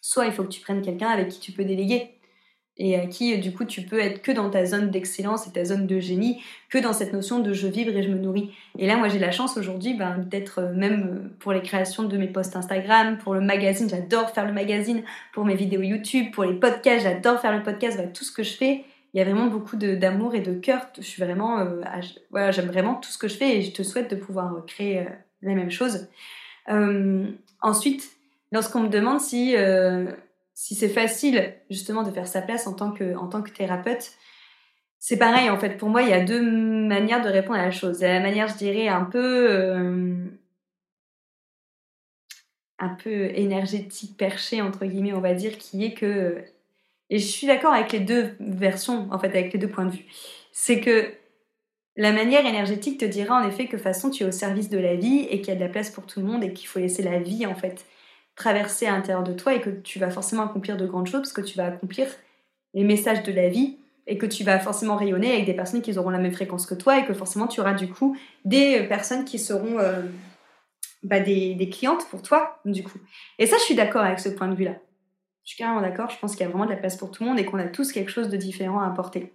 soit 0.00 0.26
il 0.26 0.32
faut 0.32 0.42
que 0.42 0.48
tu 0.48 0.60
prennes 0.60 0.82
quelqu'un 0.82 1.08
avec 1.08 1.28
qui 1.28 1.38
tu 1.38 1.52
peux 1.52 1.64
déléguer 1.64 2.10
et 2.78 2.96
à 2.96 3.06
qui 3.06 3.38
du 3.38 3.52
coup 3.52 3.64
tu 3.64 3.82
peux 3.82 4.00
être 4.00 4.22
que 4.22 4.32
dans 4.32 4.50
ta 4.50 4.66
zone 4.66 4.90
d'excellence 4.90 5.46
et 5.46 5.52
ta 5.52 5.64
zone 5.64 5.86
de 5.86 6.00
génie, 6.00 6.42
que 6.68 6.78
dans 6.78 6.92
cette 6.92 7.12
notion 7.12 7.38
de 7.38 7.52
je 7.52 7.68
vibre 7.68 7.96
et 7.96 8.02
je 8.02 8.08
me 8.08 8.18
nourris. 8.18 8.50
Et 8.76 8.88
là, 8.88 8.96
moi 8.96 9.08
j'ai 9.08 9.20
la 9.20 9.30
chance 9.30 9.56
aujourd'hui 9.56 9.94
ben, 9.94 10.18
d'être 10.18 10.58
euh, 10.58 10.72
même 10.72 11.02
euh, 11.02 11.36
pour 11.38 11.52
les 11.52 11.62
créations 11.62 12.02
de 12.02 12.16
mes 12.16 12.26
posts 12.26 12.56
Instagram, 12.56 13.18
pour 13.18 13.34
le 13.34 13.40
magazine, 13.40 13.88
j'adore 13.88 14.30
faire 14.30 14.46
le 14.46 14.52
magazine, 14.52 15.04
pour 15.32 15.44
mes 15.44 15.54
vidéos 15.54 15.82
YouTube, 15.82 16.32
pour 16.32 16.42
les 16.42 16.54
podcasts, 16.54 17.04
j'adore 17.04 17.38
faire 17.38 17.56
le 17.56 17.62
podcast, 17.62 17.98
ben, 17.98 18.12
tout 18.12 18.24
ce 18.24 18.32
que 18.32 18.42
je 18.42 18.54
fais. 18.54 18.84
Il 19.14 19.18
y 19.18 19.20
a 19.20 19.24
vraiment 19.24 19.46
beaucoup 19.46 19.76
d'amour 19.76 20.34
et 20.34 20.40
de 20.40 20.54
cœur. 20.54 20.86
Je 20.96 21.02
suis 21.02 21.22
vraiment, 21.22 21.58
euh, 21.60 21.82
voilà, 22.30 22.50
j'aime 22.50 22.68
vraiment 22.68 22.94
tout 22.94 23.10
ce 23.10 23.18
que 23.18 23.28
je 23.28 23.36
fais 23.36 23.58
et 23.58 23.62
je 23.62 23.72
te 23.72 23.82
souhaite 23.82 24.10
de 24.10 24.16
pouvoir 24.16 24.64
créer 24.66 25.06
la 25.42 25.54
même 25.54 25.70
chose. 25.70 26.08
ensuite, 27.60 28.10
lorsqu'on 28.52 28.80
me 28.80 28.88
demande 28.88 29.20
si 29.20 29.54
si 30.54 30.74
c'est 30.74 30.88
facile 30.88 31.54
justement 31.70 32.02
de 32.02 32.10
faire 32.10 32.26
sa 32.26 32.42
place 32.42 32.66
en 32.66 32.74
tant 32.74 32.92
que, 32.92 33.16
en 33.16 33.28
tant 33.28 33.42
que 33.42 33.50
thérapeute, 33.50 34.12
c'est 34.98 35.16
pareil 35.16 35.50
en 35.50 35.58
fait. 35.58 35.76
Pour 35.76 35.88
moi, 35.88 36.02
il 36.02 36.10
y 36.10 36.12
a 36.12 36.24
deux 36.24 36.42
manières 36.42 37.22
de 37.22 37.28
répondre 37.28 37.58
à 37.58 37.64
la 37.64 37.70
chose. 37.72 37.98
Il 38.00 38.02
y 38.04 38.06
a 38.06 38.12
la 38.12 38.20
manière, 38.20 38.46
je 38.48 38.56
dirais, 38.56 38.88
un 38.88 39.04
peu, 39.04 39.50
euh, 39.50 40.24
un 42.78 42.90
peu 42.90 43.30
énergétique, 43.34 44.16
perché 44.16 44.62
entre 44.62 44.86
guillemets, 44.86 45.12
on 45.12 45.20
va 45.20 45.34
dire, 45.34 45.58
qui 45.58 45.84
est 45.84 45.94
que, 45.94 46.44
et 47.12 47.18
je 47.18 47.26
suis 47.26 47.46
d'accord 47.46 47.74
avec 47.74 47.92
les 47.92 48.00
deux 48.00 48.30
versions, 48.40 49.06
en 49.10 49.18
fait, 49.18 49.26
avec 49.26 49.52
les 49.52 49.58
deux 49.58 49.68
points 49.68 49.84
de 49.84 49.90
vue. 49.90 50.06
C'est 50.50 50.80
que 50.80 51.12
la 51.94 52.10
manière 52.10 52.46
énergétique 52.46 52.98
te 52.98 53.04
dira 53.04 53.36
en 53.36 53.46
effet 53.46 53.66
que 53.66 53.76
de 53.76 53.82
façon 53.82 54.08
tu 54.08 54.22
es 54.22 54.26
au 54.26 54.32
service 54.32 54.70
de 54.70 54.78
la 54.78 54.94
vie 54.94 55.26
et 55.28 55.42
qu'il 55.42 55.48
y 55.48 55.50
a 55.52 55.56
de 55.56 55.60
la 55.60 55.68
place 55.68 55.90
pour 55.90 56.06
tout 56.06 56.20
le 56.20 56.26
monde 56.26 56.42
et 56.42 56.54
qu'il 56.54 56.66
faut 56.66 56.78
laisser 56.78 57.02
la 57.02 57.18
vie 57.18 57.44
en 57.44 57.54
fait 57.54 57.84
traverser 58.34 58.86
à 58.86 58.92
l'intérieur 58.92 59.24
de 59.24 59.34
toi 59.34 59.52
et 59.52 59.60
que 59.60 59.68
tu 59.68 59.98
vas 59.98 60.08
forcément 60.08 60.44
accomplir 60.44 60.78
de 60.78 60.86
grandes 60.86 61.06
choses 61.06 61.20
parce 61.20 61.34
que 61.34 61.42
tu 61.42 61.58
vas 61.58 61.66
accomplir 61.66 62.06
les 62.72 62.82
messages 62.82 63.22
de 63.22 63.32
la 63.32 63.50
vie 63.50 63.76
et 64.06 64.16
que 64.16 64.24
tu 64.24 64.42
vas 64.42 64.58
forcément 64.58 64.96
rayonner 64.96 65.34
avec 65.34 65.44
des 65.44 65.52
personnes 65.52 65.82
qui 65.82 65.98
auront 65.98 66.08
la 66.08 66.18
même 66.18 66.32
fréquence 66.32 66.64
que 66.64 66.74
toi 66.74 66.98
et 66.98 67.04
que 67.04 67.12
forcément 67.12 67.46
tu 67.46 67.60
auras 67.60 67.74
du 67.74 67.88
coup 67.88 68.16
des 68.46 68.84
personnes 68.84 69.26
qui 69.26 69.38
seront 69.38 69.78
euh, 69.78 70.00
bah, 71.02 71.20
des, 71.20 71.54
des, 71.56 71.68
clientes 71.68 72.06
pour 72.08 72.22
toi 72.22 72.58
du 72.64 72.82
coup. 72.82 72.98
Et 73.38 73.44
ça, 73.44 73.58
je 73.58 73.64
suis 73.64 73.74
d'accord 73.74 74.02
avec 74.02 74.18
ce 74.18 74.30
point 74.30 74.48
de 74.48 74.54
vue-là. 74.54 74.76
Je 75.44 75.50
suis 75.50 75.58
carrément 75.58 75.80
d'accord, 75.80 76.10
je 76.10 76.18
pense 76.18 76.32
qu'il 76.32 76.42
y 76.42 76.44
a 76.44 76.48
vraiment 76.48 76.66
de 76.66 76.70
la 76.70 76.76
place 76.76 76.96
pour 76.96 77.10
tout 77.10 77.24
le 77.24 77.28
monde 77.28 77.38
et 77.38 77.44
qu'on 77.44 77.58
a 77.58 77.64
tous 77.64 77.92
quelque 77.92 78.10
chose 78.10 78.28
de 78.28 78.36
différent 78.36 78.80
à 78.80 78.86
apporter. 78.86 79.32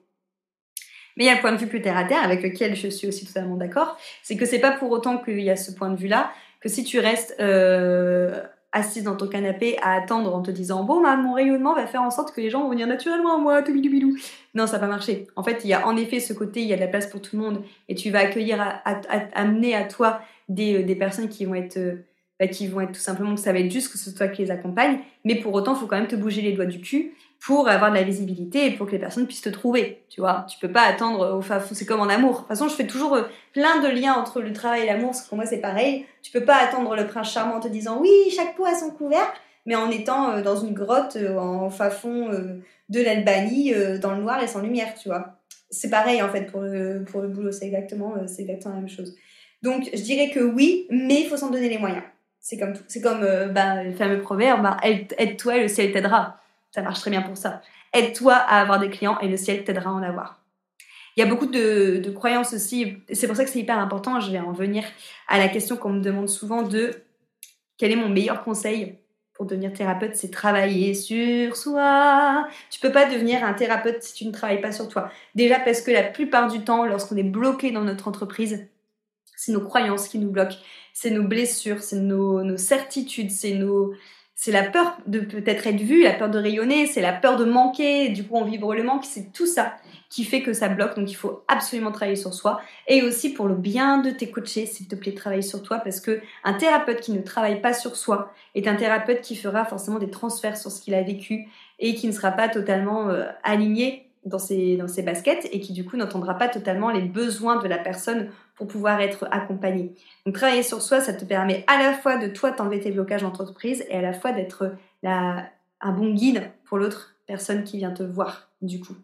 Mais 1.18 1.24
il 1.24 1.28
y 1.28 1.30
a 1.30 1.36
le 1.36 1.42
point 1.42 1.52
de 1.52 1.58
vue 1.58 1.68
plus 1.68 1.82
terre 1.82 1.98
à 1.98 2.06
terre 2.06 2.24
avec 2.24 2.44
lequel 2.44 2.76
je 2.76 2.88
suis 2.88 3.08
aussi 3.08 3.26
totalement 3.26 3.56
d'accord, 3.56 3.98
c'est 4.22 4.38
que 4.38 4.46
c'est 4.46 4.60
pas 4.60 4.72
pour 4.72 4.92
autant 4.92 5.18
qu'il 5.18 5.42
y 5.42 5.50
a 5.50 5.56
ce 5.56 5.72
point 5.72 5.90
de 5.90 5.98
vue-là 5.98 6.32
que 6.62 6.70
si 6.70 6.84
tu 6.84 7.00
restes 7.00 7.36
euh, 7.40 8.42
assise 8.72 9.04
dans 9.04 9.16
ton 9.16 9.28
canapé 9.28 9.78
à 9.82 9.94
attendre 9.94 10.34
en 10.36 10.42
te 10.42 10.52
disant 10.52 10.84
bon 10.84 11.02
bah, 11.02 11.16
mon 11.16 11.34
rayonnement 11.34 11.74
va 11.74 11.88
faire 11.88 12.02
en 12.02 12.12
sorte 12.12 12.34
que 12.34 12.42
les 12.42 12.50
gens 12.50 12.64
vont 12.64 12.70
venir 12.70 12.88
naturellement 12.88 13.36
à 13.36 13.38
moi 13.38 13.62
tout 13.62 13.74
bidou 13.74 14.18
non 14.56 14.68
ça 14.68 14.74
va 14.74 14.80
pas 14.80 14.88
marcher 14.88 15.28
en 15.36 15.44
fait 15.44 15.62
il 15.64 15.70
y 15.70 15.74
a 15.74 15.88
en 15.88 15.96
effet 15.96 16.20
ce 16.20 16.34
côté 16.34 16.62
il 16.62 16.68
y 16.68 16.74
a 16.74 16.76
de 16.76 16.82
la 16.82 16.88
place 16.88 17.08
pour 17.08 17.22
tout 17.22 17.38
le 17.38 17.44
monde 17.44 17.64
et 17.88 17.96
tu 17.96 18.10
vas 18.10 18.20
accueillir 18.20 18.82
amener 19.34 19.76
à 19.76 19.86
toi 19.86 20.22
des, 20.50 20.82
euh, 20.82 20.84
des 20.84 20.96
personnes 20.96 21.30
qui 21.30 21.46
vont 21.46 21.56
être 21.56 21.78
euh, 21.78 22.06
bah, 22.40 22.48
qui 22.48 22.68
vont 22.68 22.82
être 22.82 22.92
tout 22.92 23.00
simplement 23.00 23.36
que 23.36 23.42
ça 23.42 23.54
va 23.54 23.60
être 23.60 23.72
juste 23.72 23.92
que 23.92 23.98
ce 23.98 24.12
soit 24.12 24.18
toi 24.18 24.28
qui 24.28 24.44
les 24.44 24.52
accompagne 24.52 25.00
mais 25.24 25.36
pour 25.36 25.54
autant 25.54 25.74
il 25.76 25.80
faut 25.80 25.88
quand 25.88 25.98
même 25.98 26.08
te 26.08 26.16
bouger 26.16 26.42
les 26.42 26.54
doigts 26.54 26.66
du 26.66 26.80
cul 26.82 27.14
pour 27.40 27.68
avoir 27.68 27.92
de 27.92 27.96
la 27.96 28.04
visibilité 28.04 28.66
et 28.66 28.72
pour 28.72 28.88
que 28.88 28.92
les 28.92 29.00
personnes 29.00 29.28
puissent 29.28 29.42
te 29.42 29.50
trouver. 29.50 30.04
Tu 30.10 30.22
vois, 30.22 30.46
tu 30.50 30.58
peux 30.60 30.72
pas 30.72 30.82
attendre 30.82 31.38
au 31.38 31.42
fa 31.42 31.60
c'est 31.60 31.86
comme 31.86 32.00
en 32.00 32.10
amour. 32.10 32.34
De 32.34 32.38
toute 32.40 32.48
façon, 32.48 32.68
je 32.68 32.76
fais 32.76 32.88
toujours 32.88 33.16
euh, 33.16 33.24
plein 33.54 33.82
de 33.82 33.88
liens 33.88 34.14
entre 34.16 34.42
le 34.42 34.54
travail 34.54 34.84
et 34.84 34.86
l'amour, 34.86 35.12
parce 35.12 35.24
que 35.24 35.30
pour 35.30 35.38
moi 35.38 35.46
c'est 35.46 35.62
pareil. 35.62 36.06
Tu 36.22 36.32
peux 36.32 36.44
pas 36.46 36.56
attendre 36.56 36.96
le 36.96 37.08
prince 37.08 37.32
charmant 37.32 37.56
en 37.56 37.60
te 37.60 37.68
disant 37.68 38.00
oui, 38.02 38.10
chaque 38.36 38.56
peau 38.56 38.66
a 38.66 38.74
son 38.74 38.90
couvercle, 38.90 39.40
mais 39.66 39.76
en 39.76 39.90
étant 39.92 40.32
euh, 40.32 40.42
dans 40.42 40.56
une 40.56 40.74
grotte 40.74 41.16
euh, 41.16 41.38
en 41.38 41.70
fa 41.70 41.90
fond 41.90 42.30
de 42.90 43.02
l'Albanie, 43.02 43.74
dans 44.02 44.14
le 44.14 44.22
noir 44.22 44.42
et 44.42 44.48
sans 44.48 44.62
lumière, 44.62 44.94
tu 44.96 45.10
vois. 45.10 45.36
C'est 45.70 45.90
pareil 45.90 46.22
en 46.22 46.30
fait 46.30 46.44
pour 46.44 46.62
le, 46.62 47.04
pour 47.04 47.22
le 47.22 47.28
boulot, 47.28 47.52
c'est 47.52 47.66
exactement, 47.66 48.16
c'est 48.26 48.44
exactement 48.44 48.76
la 48.76 48.82
même 48.82 48.90
chose. 48.90 49.16
Donc 49.62 49.90
je 49.94 50.02
dirais 50.02 50.30
que 50.30 50.40
oui, 50.40 50.88
mais 50.90 51.22
il 51.22 51.28
faut 51.28 51.36
s'en 51.36 51.50
donner 51.50 51.68
les 51.68 51.78
moyens. 51.78 52.04
C'est 52.48 52.58
comme. 52.58 52.74
C'est 52.88 53.02
comme 53.02 53.22
bah, 53.52 53.84
le 53.84 53.92
fameux 53.92 54.22
proverbe, 54.22 54.62
bah, 54.62 54.78
aide-toi 54.82 55.58
et 55.58 55.62
le 55.64 55.68
ciel 55.68 55.92
t'aidera 55.92 56.38
ça 56.78 56.84
marche 56.84 57.00
très 57.00 57.10
bien 57.10 57.24
pour 57.24 57.36
ça. 57.36 57.62
Aide-toi 57.92 58.34
à 58.34 58.62
avoir 58.62 58.80
des 58.80 58.90
clients 58.90 59.18
et 59.20 59.28
le 59.28 59.36
ciel 59.36 59.64
t'aidera 59.64 59.90
à 59.90 59.94
en 59.94 60.04
avoir. 60.04 60.44
Il 61.16 61.22
y 61.22 61.24
a 61.24 61.26
beaucoup 61.26 61.48
de, 61.48 62.12
croyances 62.14 62.54
aussi, 62.54 62.98
c'est 63.12 63.26
pour 63.26 63.36
ça 63.36 63.44
que 63.44 63.50
c'est 63.50 63.60
hyper 63.60 63.80
important, 63.80 64.20
je 64.20 64.32
vais 64.32 64.40
en 64.40 64.52
venir 64.52 64.84
à 65.28 65.40
la 65.40 65.48
question 65.48 65.76
qu'on 65.76 65.90
me 65.90 66.02
demande 66.02 66.30
souvent 66.30 66.62
de 66.62 66.92
quel 67.78 67.92
est 67.92 67.96
mon 67.96 68.10
meilleur 68.10 68.44
conseil 68.44 69.00
pour 69.34 69.48
devenir 69.48 69.74
thérapeute, 69.74 70.16
c'est 70.16 70.30
travailler 70.30 70.94
sur 70.94 71.56
soi. 71.56 72.48
Tu 72.70 72.80
peux 72.80 72.92
pas 72.92 73.10
devenir 73.10 73.44
un 73.44 73.54
thérapeute 73.54 74.04
si 74.04 74.14
tu 74.14 74.26
ne 74.26 74.32
travailles 74.32 74.62
pas 74.62 74.72
sur 74.72 74.88
toi. 74.88 75.10
Déjà 75.34 75.60
parce 75.60 75.82
que 75.82 75.90
la 75.90 76.04
plupart 76.04 76.48
du 76.48 76.64
temps, 76.64 76.86
lorsqu'on 76.86 77.18
est 77.18 77.24
bloqué 77.24 77.72
dans 77.72 77.84
notre 77.84 78.08
entreprise, 78.08 78.68
c'est 79.38 79.54
nos 79.54 79.62
croyances 79.62 80.10
qui 80.10 80.20
nous 80.20 80.30
bloquent, 80.30 80.58
c'est 80.92 81.12
nos 81.12 81.24
blessures, 81.24 81.82
c'est 81.82 82.02
nos 82.02 82.58
certitudes, 82.58 83.32
c'est 83.32 83.54
nos, 83.54 83.94
c'est 84.40 84.52
la 84.52 84.62
peur 84.62 84.96
de 85.08 85.20
peut-être 85.20 85.66
être 85.66 85.82
vu, 85.82 86.04
la 86.04 86.14
peur 86.14 86.30
de 86.30 86.38
rayonner, 86.38 86.86
c'est 86.86 87.02
la 87.02 87.12
peur 87.12 87.38
de 87.38 87.44
manquer, 87.44 88.10
du 88.10 88.24
coup 88.24 88.36
on 88.36 88.46
vibre 88.46 88.76
le 88.76 88.84
manque, 88.84 89.04
c'est 89.04 89.34
tout 89.34 89.48
ça 89.48 89.74
qui 90.12 90.24
fait 90.24 90.44
que 90.44 90.54
ça 90.54 90.70
bloque, 90.70 90.96
donc 90.96 91.10
il 91.10 91.16
faut 91.16 91.44
absolument 91.48 91.92
travailler 91.92 92.16
sur 92.16 92.36
soi. 92.36 92.62
Et 92.88 93.02
aussi 93.02 93.34
pour 93.34 93.48
le 93.48 93.56
bien 93.56 93.98
de 93.98 94.12
tes 94.12 94.30
coachés, 94.30 94.68
s'il 94.68 94.88
te 94.88 94.96
plaît, 94.96 95.16
travaille 95.16 95.42
sur 95.42 95.64
toi, 95.64 95.80
parce 95.80 96.00
que 96.00 96.22
un 96.44 96.54
thérapeute 96.54 97.02
qui 97.02 97.14
ne 97.14 97.22
travaille 97.24 97.62
pas 97.62 97.74
sur 97.74 97.96
soi 97.96 98.32
est 98.54 98.68
un 98.68 98.76
thérapeute 98.76 99.22
qui 99.22 99.36
fera 99.36 99.66
forcément 99.66 99.98
des 99.98 100.12
transferts 100.12 100.58
sur 100.58 100.70
ce 100.70 100.82
qu'il 100.82 100.94
a 100.94 101.02
vécu 101.02 101.48
et 101.80 101.96
qui 101.96 102.06
ne 102.06 102.12
sera 102.12 102.30
pas 102.30 102.48
totalement 102.48 103.10
euh, 103.10 103.26
aligné 103.44 104.08
dans 104.24 104.40
ses, 104.40 104.78
dans 104.78 104.88
ses 104.88 105.02
baskets 105.02 105.50
et 105.52 105.60
qui 105.60 105.74
du 105.74 105.84
coup 105.84 105.98
n'entendra 105.98 106.36
pas 106.36 106.48
totalement 106.48 106.92
les 106.92 107.02
besoins 107.02 107.58
de 107.58 107.68
la 107.68 107.80
personne 107.80 108.30
pour 108.58 108.68
pouvoir 108.68 109.00
être 109.00 109.28
accompagné. 109.32 109.94
Donc 110.26 110.36
travailler 110.36 110.64
sur 110.64 110.82
soi, 110.82 111.00
ça 111.00 111.14
te 111.14 111.24
permet 111.26 111.64
à 111.68 111.82
la 111.82 111.94
fois 111.94 112.18
de 112.18 112.28
toi 112.28 112.52
t'enlever 112.52 112.80
tes 112.80 112.92
blocages 112.92 113.22
d'entreprise 113.22 113.86
et 113.90 113.96
à 113.96 114.02
la 114.02 114.14
fois 114.14 114.32
d'être 114.32 114.74
un 115.04 115.92
bon 115.92 116.14
guide 116.14 116.52
pour 116.66 116.78
l'autre 116.78 117.16
personne 117.28 117.64
qui 117.64 117.78
vient 117.78 117.92
te 117.92 118.04
voir 118.04 118.50
du 118.62 118.80
coup. 118.80 118.96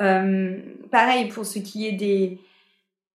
Euh, 0.00 0.58
pareil 0.90 1.28
pour 1.28 1.44
ce 1.44 1.58
qui 1.58 1.86
est 1.86 1.92
des, 1.92 2.38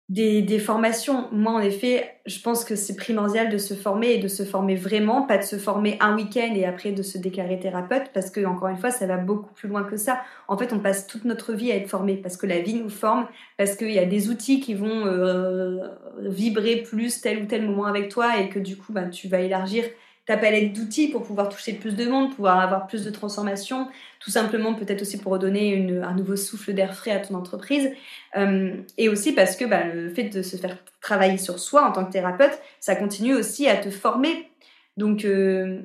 des, 0.09 0.59
formations. 0.59 1.27
Moi, 1.31 1.53
en 1.53 1.59
effet, 1.59 2.11
je 2.25 2.39
pense 2.39 2.63
que 2.63 2.75
c'est 2.75 2.95
primordial 2.95 3.49
de 3.49 3.57
se 3.57 3.73
former 3.73 4.11
et 4.11 4.17
de 4.19 4.27
se 4.27 4.43
former 4.43 4.75
vraiment, 4.75 5.23
pas 5.23 5.37
de 5.37 5.43
se 5.43 5.57
former 5.57 5.97
un 5.99 6.15
week-end 6.15 6.53
et 6.55 6.65
après 6.65 6.91
de 6.91 7.01
se 7.01 7.17
déclarer 7.17 7.59
thérapeute, 7.59 8.11
parce 8.13 8.29
que, 8.29 8.45
encore 8.45 8.67
une 8.67 8.77
fois, 8.77 8.91
ça 8.91 9.07
va 9.07 9.17
beaucoup 9.17 9.53
plus 9.53 9.67
loin 9.67 9.83
que 9.83 9.97
ça. 9.97 10.21
En 10.47 10.57
fait, 10.57 10.73
on 10.73 10.79
passe 10.79 11.07
toute 11.07 11.25
notre 11.25 11.53
vie 11.53 11.71
à 11.71 11.75
être 11.75 11.89
formé, 11.89 12.17
parce 12.17 12.37
que 12.37 12.45
la 12.45 12.59
vie 12.59 12.75
nous 12.75 12.89
forme, 12.89 13.27
parce 13.57 13.75
qu'il 13.75 13.91
y 13.91 13.99
a 13.99 14.05
des 14.05 14.29
outils 14.29 14.59
qui 14.59 14.75
vont 14.75 15.05
euh, 15.05 15.79
vibrer 16.19 16.83
plus 16.83 17.21
tel 17.21 17.41
ou 17.41 17.45
tel 17.45 17.65
moment 17.65 17.85
avec 17.85 18.09
toi 18.09 18.39
et 18.39 18.49
que 18.49 18.59
du 18.59 18.77
coup, 18.77 18.93
bah, 18.93 19.05
tu 19.05 19.27
vas 19.27 19.39
élargir 19.39 19.85
ta 20.25 20.37
palette 20.37 20.73
d'outils 20.73 21.09
pour 21.09 21.23
pouvoir 21.23 21.49
toucher 21.49 21.73
plus 21.73 21.95
de 21.95 22.05
monde, 22.05 22.33
pouvoir 22.35 22.59
avoir 22.59 22.87
plus 22.87 23.05
de 23.05 23.11
transformation, 23.11 23.87
tout 24.19 24.31
simplement 24.31 24.73
peut-être 24.73 25.01
aussi 25.01 25.17
pour 25.17 25.31
redonner 25.31 26.01
un 26.03 26.13
nouveau 26.15 26.35
souffle 26.35 26.73
d'air 26.73 26.95
frais 26.95 27.11
à 27.11 27.19
ton 27.19 27.35
entreprise. 27.35 27.91
Euh, 28.35 28.75
et 28.97 29.07
aussi 29.07 29.33
parce 29.33 29.55
que 29.55 29.65
bah, 29.65 29.85
le 29.85 30.09
fait 30.09 30.29
de 30.29 30.41
se 30.41 30.57
faire 30.57 30.77
travailler 30.99 31.37
sur 31.37 31.59
soi 31.59 31.87
en 31.87 31.91
tant 31.91 32.05
que 32.05 32.11
thérapeute, 32.11 32.59
ça 32.79 32.95
continue 32.95 33.35
aussi 33.35 33.67
à 33.67 33.77
te 33.77 33.91
former. 33.91 34.49
Donc 34.97 35.25
euh, 35.25 35.81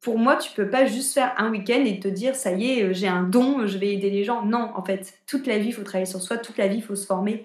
pour 0.00 0.18
moi, 0.18 0.36
tu 0.36 0.52
peux 0.52 0.70
pas 0.70 0.86
juste 0.86 1.12
faire 1.12 1.34
un 1.36 1.50
week-end 1.50 1.84
et 1.84 1.98
te 1.98 2.08
dire 2.08 2.36
ça 2.36 2.52
y 2.52 2.70
est, 2.70 2.94
j'ai 2.94 3.08
un 3.08 3.24
don, 3.24 3.66
je 3.66 3.76
vais 3.76 3.92
aider 3.92 4.10
les 4.10 4.22
gens. 4.22 4.44
Non, 4.44 4.70
en 4.76 4.84
fait, 4.84 5.14
toute 5.26 5.48
la 5.48 5.58
vie, 5.58 5.68
il 5.68 5.74
faut 5.74 5.82
travailler 5.82 6.06
sur 6.06 6.22
soi, 6.22 6.38
toute 6.38 6.58
la 6.58 6.68
vie, 6.68 6.76
il 6.76 6.82
faut 6.82 6.96
se 6.96 7.06
former. 7.06 7.44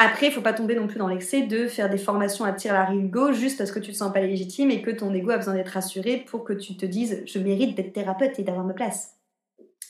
Après, 0.00 0.28
il 0.28 0.32
faut 0.32 0.40
pas 0.40 0.52
tomber 0.52 0.76
non 0.76 0.86
plus 0.86 1.00
dans 1.00 1.08
l'excès 1.08 1.42
de 1.42 1.66
faire 1.66 1.90
des 1.90 1.98
formations 1.98 2.44
à 2.44 2.52
tir 2.52 2.72
la 2.72 2.88
go 2.94 3.32
juste 3.32 3.58
parce 3.58 3.72
que 3.72 3.80
tu 3.80 3.90
te 3.90 3.96
sens 3.96 4.12
pas 4.12 4.20
légitime 4.20 4.70
et 4.70 4.80
que 4.80 4.92
ton 4.92 5.12
ego 5.12 5.30
a 5.30 5.38
besoin 5.38 5.54
d'être 5.54 5.70
rassuré 5.70 6.18
pour 6.18 6.44
que 6.44 6.52
tu 6.52 6.76
te 6.76 6.86
dises 6.86 7.24
je 7.26 7.40
mérite 7.40 7.74
d'être 7.74 7.92
thérapeute 7.92 8.38
et 8.38 8.44
d'avoir 8.44 8.64
ma 8.64 8.74
place. 8.74 9.16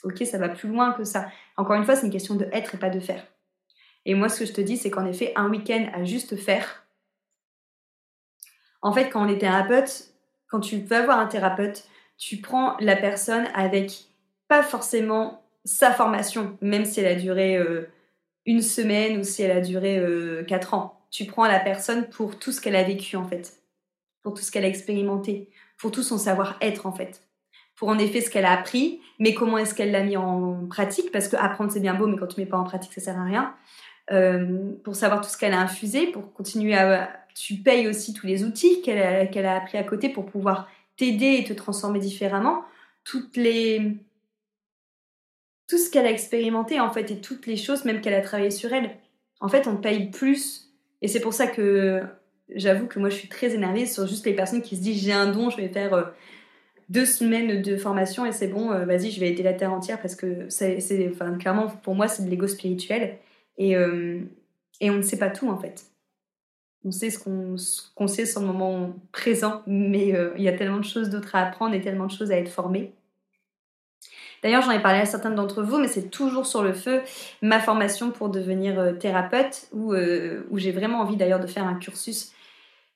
Ok, 0.05 0.25
ça 0.25 0.39
va 0.39 0.49
plus 0.49 0.71
loin 0.71 0.95
que 0.95 1.05
ça. 1.05 1.29
Encore 1.59 1.77
une 1.77 1.85
fois, 1.85 1.95
c'est 1.95 2.07
une 2.07 2.13
question 2.13 2.37
de 2.37 2.47
être 2.53 2.75
et 2.75 2.79
pas 2.79 2.89
de 2.89 3.01
faire. 3.01 3.23
Et 4.07 4.15
moi, 4.15 4.31
ce 4.31 4.41
que 4.41 4.47
je 4.47 4.55
te 4.55 4.63
dis, 4.63 4.79
c'est 4.79 4.91
qu'en 4.91 5.05
effet, 5.05 5.35
un 5.37 5.51
week-end 5.51 5.91
à 5.93 6.03
juste 6.05 6.37
faire. 6.37 6.87
En 8.81 8.93
fait, 8.93 9.11
quand 9.11 9.27
on 9.27 9.29
est 9.29 9.39
thérapeute, 9.39 10.15
quand 10.49 10.61
tu 10.61 10.79
vas 10.79 11.03
voir 11.03 11.19
un 11.19 11.27
thérapeute, 11.27 11.85
tu 12.17 12.39
prends 12.39 12.79
la 12.81 12.97
personne 12.97 13.47
avec 13.55 14.07
pas 14.49 14.63
forcément 14.63 15.43
sa 15.67 15.93
formation, 15.93 16.57
même 16.63 16.87
si 16.87 17.01
elle 17.01 17.19
a 17.19 17.21
duré 17.21 17.59
euh, 17.59 17.91
une 18.49 18.63
semaine 18.63 19.21
ou 19.21 19.25
si 19.25 19.43
elle 19.43 19.51
a 19.51 19.61
duré 19.61 19.99
euh, 19.99 20.43
quatre 20.43 20.73
ans. 20.73 21.07
Tu 21.11 21.27
prends 21.27 21.47
la 21.47 21.61
personne 21.61 22.09
pour 22.09 22.39
tout 22.39 22.51
ce 22.51 22.63
qu'elle 22.63 22.77
a 22.77 22.83
vécu 22.83 23.17
en 23.17 23.25
fait, 23.25 23.61
pour 24.23 24.33
tout 24.33 24.43
ce 24.43 24.51
qu'elle 24.51 24.65
a 24.65 24.69
expérimenté, 24.69 25.51
pour 25.77 25.91
tout 25.91 26.03
son 26.03 26.17
savoir-être 26.17 26.87
en 26.87 26.93
fait, 26.93 27.21
pour 27.77 27.89
en 27.89 27.99
effet 27.99 28.23
ce 28.23 28.31
qu'elle 28.31 28.47
a 28.47 28.53
appris, 28.53 29.01
mais 29.19 29.35
comment 29.35 29.59
est-ce 29.59 29.75
qu'elle 29.75 29.91
l'a 29.91 30.03
mis 30.03 30.17
en 30.17 30.67
pratique, 30.67 31.13
parce 31.13 31.29
que 31.29 31.37
apprendre 31.37 31.71
c'est 31.71 31.81
bien 31.81 31.95
beau, 31.95 32.07
mais 32.07 32.17
quand 32.17 32.27
tu 32.27 32.41
mets 32.41 32.47
pas 32.47 32.57
en 32.57 32.65
pratique 32.65 32.95
ça 32.95 33.03
sert 33.03 33.19
à 33.19 33.25
rien. 33.25 33.55
Euh, 34.11 34.73
pour 34.85 34.97
savoir 34.97 35.21
tout 35.21 35.29
ce 35.29 35.37
qu'elle 35.37 35.53
a 35.53 35.61
infusé, 35.61 36.07
pour 36.07 36.33
continuer 36.33 36.75
à... 36.75 37.11
Tu 37.35 37.57
payes 37.57 37.87
aussi 37.87 38.15
tous 38.15 38.27
les 38.27 38.43
outils 38.43 38.81
qu'elle 38.81 38.99
a, 39.47 39.53
a 39.53 39.57
appris 39.57 39.77
à 39.77 39.85
côté 39.85 40.09
pour 40.09 40.25
pouvoir 40.25 40.67
t'aider 40.97 41.37
et 41.39 41.45
te 41.45 41.53
transformer 41.53 41.99
différemment. 42.01 42.65
Toutes 43.05 43.37
les 43.37 43.99
tout 45.69 45.79
ce 45.79 45.91
qu'elle 45.91 46.07
a 46.07 46.11
expérimenté 46.11 46.81
en 46.81 46.91
fait 46.91 47.11
et 47.11 47.21
toutes 47.21 47.47
les 47.47 47.57
choses 47.57 47.85
même 47.85 48.01
qu'elle 48.01 48.15
a 48.15 48.23
travaillé 48.23 48.51
sur 48.51 48.73
elle. 48.73 48.91
En 49.41 49.49
fait, 49.49 49.69
on 49.69 49.77
paye 49.77 50.11
plus 50.11 50.73
et 51.03 51.09
c'est 51.09 51.21
pour 51.21 51.35
ça 51.35 51.47
que 51.47 52.03
j'avoue 52.55 52.87
que 52.87 52.99
moi 52.99 53.11
je 53.11 53.17
suis 53.17 53.29
très 53.29 53.55
énervée 53.55 53.87
sur 53.87 54.07
juste 54.07 54.27
les 54.27 54.35
personnes 54.35 54.63
qui 54.63 54.77
se 54.77 54.83
disent 54.83 55.03
j'ai 55.03 55.13
un 55.13 55.31
don, 55.31 55.51
je 55.51 55.57
vais 55.59 55.69
faire 55.69 55.95
euh, 55.95 56.05
deux 56.89 57.05
semaines 57.05 57.63
de 57.63 57.77
formation 57.77 58.25
et 58.25 58.33
c'est 58.33 58.49
bon, 58.49 58.73
euh, 58.73 58.85
vas-y, 58.85 59.11
je 59.11 59.21
vais 59.21 59.29
aider 59.29 59.43
la 59.43 59.53
terre 59.53 59.73
entière 59.73 60.01
parce 60.01 60.17
que 60.17 60.49
c'est, 60.49 61.11
enfin, 61.13 61.37
clairement 61.37 61.69
pour 61.69 61.95
moi 61.95 62.09
c'est 62.09 62.25
de 62.25 62.31
l'ego 62.31 62.47
spirituel 62.47 63.19
et, 63.59 63.77
euh, 63.77 64.21
et 64.81 64.91
on 64.91 64.97
ne 64.97 65.03
sait 65.03 65.19
pas 65.19 65.31
tout 65.31 65.49
en 65.49 65.59
fait. 65.59 65.85
On 66.85 66.93
sait 66.93 67.11
ce 67.11 67.19
qu'on, 67.19 68.07
sait 68.07 68.25
sur 68.25 68.41
le 68.41 68.47
moment 68.47 68.95
présent, 69.11 69.63
mais 69.67 70.15
il 70.37 70.43
y 70.43 70.49
a 70.49 70.53
tellement 70.53 70.79
de 70.79 70.85
choses 70.85 71.11
d'autres 71.11 71.35
à 71.35 71.41
apprendre 71.41 71.75
et 71.75 71.81
tellement 71.81 72.07
de 72.07 72.13
choses 72.13 72.31
à 72.31 72.39
être 72.39 72.49
formé. 72.49 72.93
D'ailleurs, 74.43 74.63
j'en 74.63 74.71
ai 74.71 74.81
parlé 74.81 75.01
à 75.01 75.07
certains 75.07 75.31
d'entre 75.31 75.63
vous, 75.63 75.79
mais 75.79 75.89
c'est 75.89 76.11
toujours 76.11 76.47
sur 76.47 76.63
le 76.63 76.73
feu 76.73 77.03
ma 77.43 77.61
formation 77.61 78.11
pour 78.11 78.29
devenir 78.29 78.79
euh, 78.79 78.93
thérapeute, 78.93 79.69
où, 79.73 79.93
euh, 79.93 80.47
où 80.51 80.59
j'ai 80.59 80.73
vraiment 80.73 81.01
envie 81.01 81.17
d'ailleurs 81.17 81.41
de 81.41 81.47
faire 81.47 81.67
un 81.67 81.75
cursus 81.75 82.33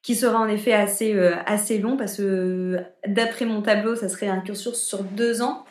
qui 0.02 0.14
sera 0.14 0.38
en 0.38 0.48
effet 0.48 0.72
assez, 0.72 1.14
euh, 1.14 1.34
assez 1.46 1.78
long, 1.78 1.96
parce 1.96 2.16
que 2.16 2.78
d'après 3.06 3.44
mon 3.44 3.62
tableau, 3.62 3.94
ça 3.94 4.08
serait 4.08 4.28
un 4.28 4.40
cursus 4.40 4.74
sur 4.74 5.02
deux 5.02 5.42
ans 5.42 5.64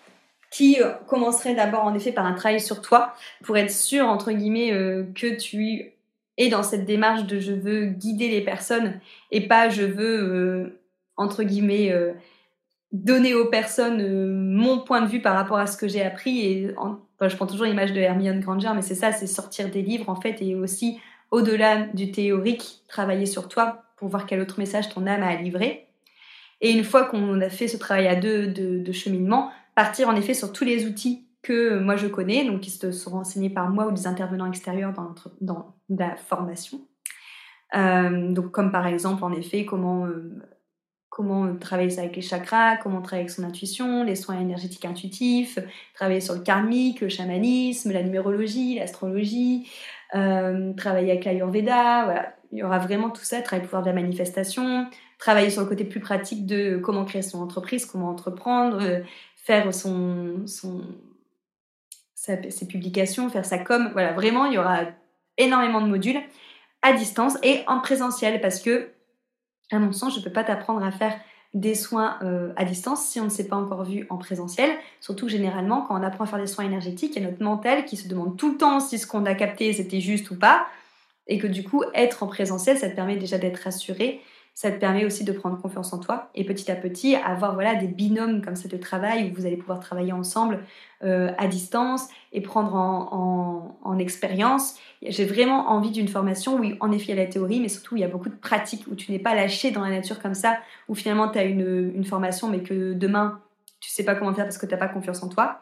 qui 0.49 0.79
commencerait 1.07 1.55
d'abord 1.55 1.85
en 1.85 1.95
effet 1.95 2.11
par 2.11 2.25
un 2.25 2.33
travail 2.33 2.59
sur 2.59 2.81
toi, 2.81 3.13
pour 3.45 3.57
être 3.57 3.71
sûr, 3.71 4.05
entre 4.05 4.33
guillemets, 4.33 4.71
que 5.15 5.33
tu 5.37 5.93
es 6.37 6.49
dans 6.49 6.61
cette 6.61 6.83
démarche 6.83 7.23
de 7.23 7.39
je 7.39 7.53
veux 7.53 7.85
guider 7.85 8.27
les 8.27 8.41
personnes 8.41 8.99
et 9.31 9.47
pas 9.47 9.69
je 9.69 9.83
veux, 9.83 10.81
entre 11.15 11.43
guillemets, 11.43 11.95
donner 12.91 13.33
aux 13.33 13.45
personnes 13.45 14.35
mon 14.35 14.79
point 14.79 15.01
de 15.01 15.07
vue 15.07 15.21
par 15.21 15.35
rapport 15.35 15.57
à 15.57 15.67
ce 15.67 15.77
que 15.77 15.87
j'ai 15.87 16.03
appris. 16.03 16.39
Et 16.45 16.75
je 17.21 17.35
prends 17.35 17.47
toujours 17.47 17.65
l'image 17.65 17.93
de 17.93 17.99
Hermione 17.99 18.39
Granger, 18.39 18.71
mais 18.75 18.81
c'est 18.81 18.95
ça, 18.95 19.11
c'est 19.11 19.27
sortir 19.27 19.69
des 19.69 19.81
livres 19.81 20.09
en 20.09 20.19
fait 20.19 20.41
et 20.41 20.55
aussi 20.55 20.99
au-delà 21.31 21.87
du 21.93 22.11
théorique, 22.11 22.81
travailler 22.87 23.25
sur 23.25 23.47
toi 23.47 23.83
pour 23.95 24.09
voir 24.09 24.25
quel 24.25 24.41
autre 24.41 24.59
message 24.59 24.89
ton 24.89 25.07
âme 25.07 25.23
a 25.23 25.35
livré. 25.35 25.87
Et 26.59 26.71
une 26.71 26.83
fois 26.83 27.05
qu'on 27.05 27.39
a 27.41 27.49
fait 27.49 27.67
ce 27.67 27.77
travail 27.77 28.07
à 28.07 28.15
deux 28.15 28.47
de, 28.47 28.91
cheminement, 28.91 29.51
partir 29.73 30.09
en 30.09 30.15
effet 30.15 30.33
sur 30.33 30.51
tous 30.51 30.65
les 30.65 30.85
outils 30.85 31.25
que 31.41 31.79
moi 31.79 31.95
je 31.95 32.07
connais, 32.07 32.45
donc 32.45 32.61
qui 32.61 32.69
sont 32.69 33.09
renseignés 33.09 33.49
par 33.49 33.69
moi 33.69 33.87
ou 33.87 33.91
des 33.91 34.05
intervenants 34.05 34.45
extérieurs 34.45 34.93
dans, 34.93 35.15
dans 35.39 35.75
la 35.89 36.15
formation. 36.15 36.81
Euh, 37.75 38.31
donc 38.33 38.51
comme 38.51 38.71
par 38.71 38.85
exemple 38.85 39.23
en 39.23 39.31
effet 39.31 39.63
comment 39.63 40.05
euh, 40.05 40.29
comment 41.11 41.53
travailler 41.57 41.99
avec 41.99 42.15
les 42.15 42.21
chakras, 42.21 42.77
comment 42.77 43.01
travailler 43.01 43.25
avec 43.25 43.31
son 43.31 43.43
intuition, 43.43 44.03
les 44.03 44.15
soins 44.15 44.39
énergétiques 44.39 44.85
intuitifs, 44.85 45.59
travailler 45.93 46.21
sur 46.21 46.33
le 46.35 46.39
karmique, 46.39 47.01
le 47.01 47.09
chamanisme, 47.09 47.91
la 47.91 48.01
numérologie, 48.01 48.79
l'astrologie, 48.79 49.69
euh, 50.15 50.71
travailler 50.73 51.11
avec 51.11 51.25
l'ayurveda, 51.25 52.05
voilà. 52.05 52.33
Il 52.53 52.59
y 52.59 52.63
aura 52.63 52.79
vraiment 52.79 53.09
tout 53.09 53.23
ça, 53.23 53.41
travailler 53.41 53.63
le 53.63 53.67
pouvoir 53.67 53.83
de 53.83 53.89
la 53.89 53.93
manifestation, 53.93 54.87
travailler 55.19 55.49
sur 55.49 55.61
le 55.61 55.67
côté 55.67 55.83
plus 55.83 55.99
pratique 55.99 56.45
de 56.45 56.77
comment 56.77 57.03
créer 57.03 57.21
son 57.21 57.41
entreprise, 57.41 57.85
comment 57.85 58.09
entreprendre, 58.09 58.79
euh, 58.81 59.01
faire 59.35 59.73
son, 59.73 60.45
ses 62.15 62.67
publications, 62.67 63.29
faire 63.29 63.45
sa 63.45 63.57
com. 63.57 63.89
Voilà, 63.91 64.13
vraiment, 64.13 64.45
il 64.45 64.53
y 64.53 64.57
aura 64.57 64.79
énormément 65.37 65.81
de 65.81 65.87
modules 65.87 66.21
à 66.81 66.93
distance 66.93 67.37
et 67.43 67.63
en 67.67 67.79
présentiel 67.79 68.39
parce 68.39 68.61
que 68.61 68.89
à 69.75 69.79
mon 69.79 69.91
sens, 69.91 70.13
je 70.13 70.19
ne 70.19 70.23
peux 70.23 70.31
pas 70.31 70.43
t'apprendre 70.43 70.83
à 70.83 70.91
faire 70.91 71.13
des 71.53 71.75
soins 71.75 72.17
euh, 72.23 72.53
à 72.55 72.63
distance 72.63 73.05
si 73.05 73.19
on 73.19 73.25
ne 73.25 73.29
s'est 73.29 73.47
pas 73.47 73.57
encore 73.57 73.83
vu 73.83 74.05
en 74.09 74.17
présentiel. 74.17 74.71
Surtout 75.01 75.25
que 75.25 75.31
généralement, 75.31 75.81
quand 75.81 75.99
on 75.99 76.03
apprend 76.03 76.23
à 76.23 76.27
faire 76.27 76.39
des 76.39 76.47
soins 76.47 76.65
énergétiques, 76.65 77.15
il 77.15 77.21
y 77.21 77.25
a 77.25 77.29
notre 77.29 77.43
mental 77.43 77.85
qui 77.85 77.97
se 77.97 78.07
demande 78.07 78.37
tout 78.37 78.51
le 78.51 78.57
temps 78.57 78.79
si 78.79 78.97
ce 78.97 79.05
qu'on 79.05 79.25
a 79.25 79.35
capté 79.35 79.73
c'était 79.73 79.99
juste 79.99 80.31
ou 80.31 80.35
pas. 80.35 80.67
Et 81.27 81.37
que 81.37 81.47
du 81.47 81.63
coup, 81.63 81.83
être 81.93 82.23
en 82.23 82.27
présentiel, 82.27 82.77
ça 82.77 82.89
te 82.89 82.95
permet 82.95 83.15
déjà 83.15 83.37
d'être 83.37 83.57
rassuré 83.57 84.21
ça 84.61 84.69
te 84.69 84.79
permet 84.79 85.05
aussi 85.05 85.23
de 85.23 85.31
prendre 85.31 85.59
confiance 85.59 85.91
en 85.91 85.97
toi 85.97 86.29
et 86.35 86.45
petit 86.45 86.69
à 86.69 86.75
petit 86.75 87.15
avoir 87.15 87.55
voilà 87.55 87.73
des 87.73 87.87
binômes 87.87 88.43
comme 88.43 88.55
ça 88.55 88.69
de 88.69 88.77
travail 88.77 89.31
où 89.31 89.35
vous 89.35 89.47
allez 89.47 89.57
pouvoir 89.57 89.79
travailler 89.79 90.11
ensemble 90.11 90.59
euh, 91.03 91.31
à 91.39 91.47
distance 91.47 92.09
et 92.31 92.41
prendre 92.41 92.75
en, 92.75 93.79
en, 93.81 93.97
expérience. 93.97 94.75
J'ai 95.01 95.25
vraiment 95.25 95.71
envie 95.71 95.89
d'une 95.89 96.07
formation 96.07 96.59
où 96.59 96.63
en 96.79 96.91
effet 96.91 97.05
il 97.05 97.15
y 97.15 97.19
a 97.19 97.23
la 97.23 97.27
théorie 97.27 97.59
mais 97.59 97.69
surtout 97.69 97.95
il 97.95 98.01
y 98.01 98.03
a 98.03 98.07
beaucoup 98.07 98.29
de 98.29 98.35
pratique 98.35 98.85
où 98.85 98.93
tu 98.93 99.11
n'es 99.11 99.17
pas 99.17 99.33
lâché 99.33 99.71
dans 99.71 99.81
la 99.81 99.89
nature 99.89 100.21
comme 100.21 100.35
ça 100.35 100.59
où 100.87 100.93
finalement 100.93 101.27
tu 101.29 101.39
as 101.39 101.45
une, 101.45 101.91
une, 101.95 102.05
formation 102.05 102.47
mais 102.47 102.61
que 102.61 102.93
demain 102.93 103.41
tu 103.79 103.89
sais 103.89 104.05
pas 104.05 104.13
comment 104.13 104.31
faire 104.31 104.45
parce 104.45 104.59
que 104.59 104.67
tu 104.67 104.73
n'as 104.73 104.77
pas 104.77 104.89
confiance 104.89 105.23
en 105.23 105.29
toi 105.29 105.61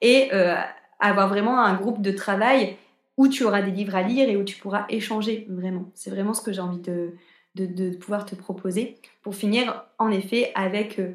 et 0.00 0.30
euh, 0.32 0.54
avoir 1.00 1.28
vraiment 1.28 1.60
un 1.60 1.74
groupe 1.74 2.00
de 2.00 2.12
travail 2.12 2.78
où 3.18 3.28
tu 3.28 3.44
auras 3.44 3.60
des 3.60 3.72
livres 3.72 3.94
à 3.94 4.02
lire 4.02 4.26
et 4.26 4.38
où 4.38 4.44
tu 4.44 4.56
pourras 4.56 4.86
échanger 4.88 5.46
vraiment. 5.50 5.90
C'est 5.92 6.08
vraiment 6.08 6.32
ce 6.32 6.40
que 6.40 6.52
j'ai 6.52 6.60
envie 6.60 6.80
de, 6.80 7.12
de, 7.54 7.90
pouvoir 7.96 8.24
te 8.24 8.34
proposer 8.34 8.96
pour 9.22 9.34
finir 9.34 9.84
en 9.98 10.10
effet 10.10 10.52
avec 10.54 10.98
euh, 10.98 11.12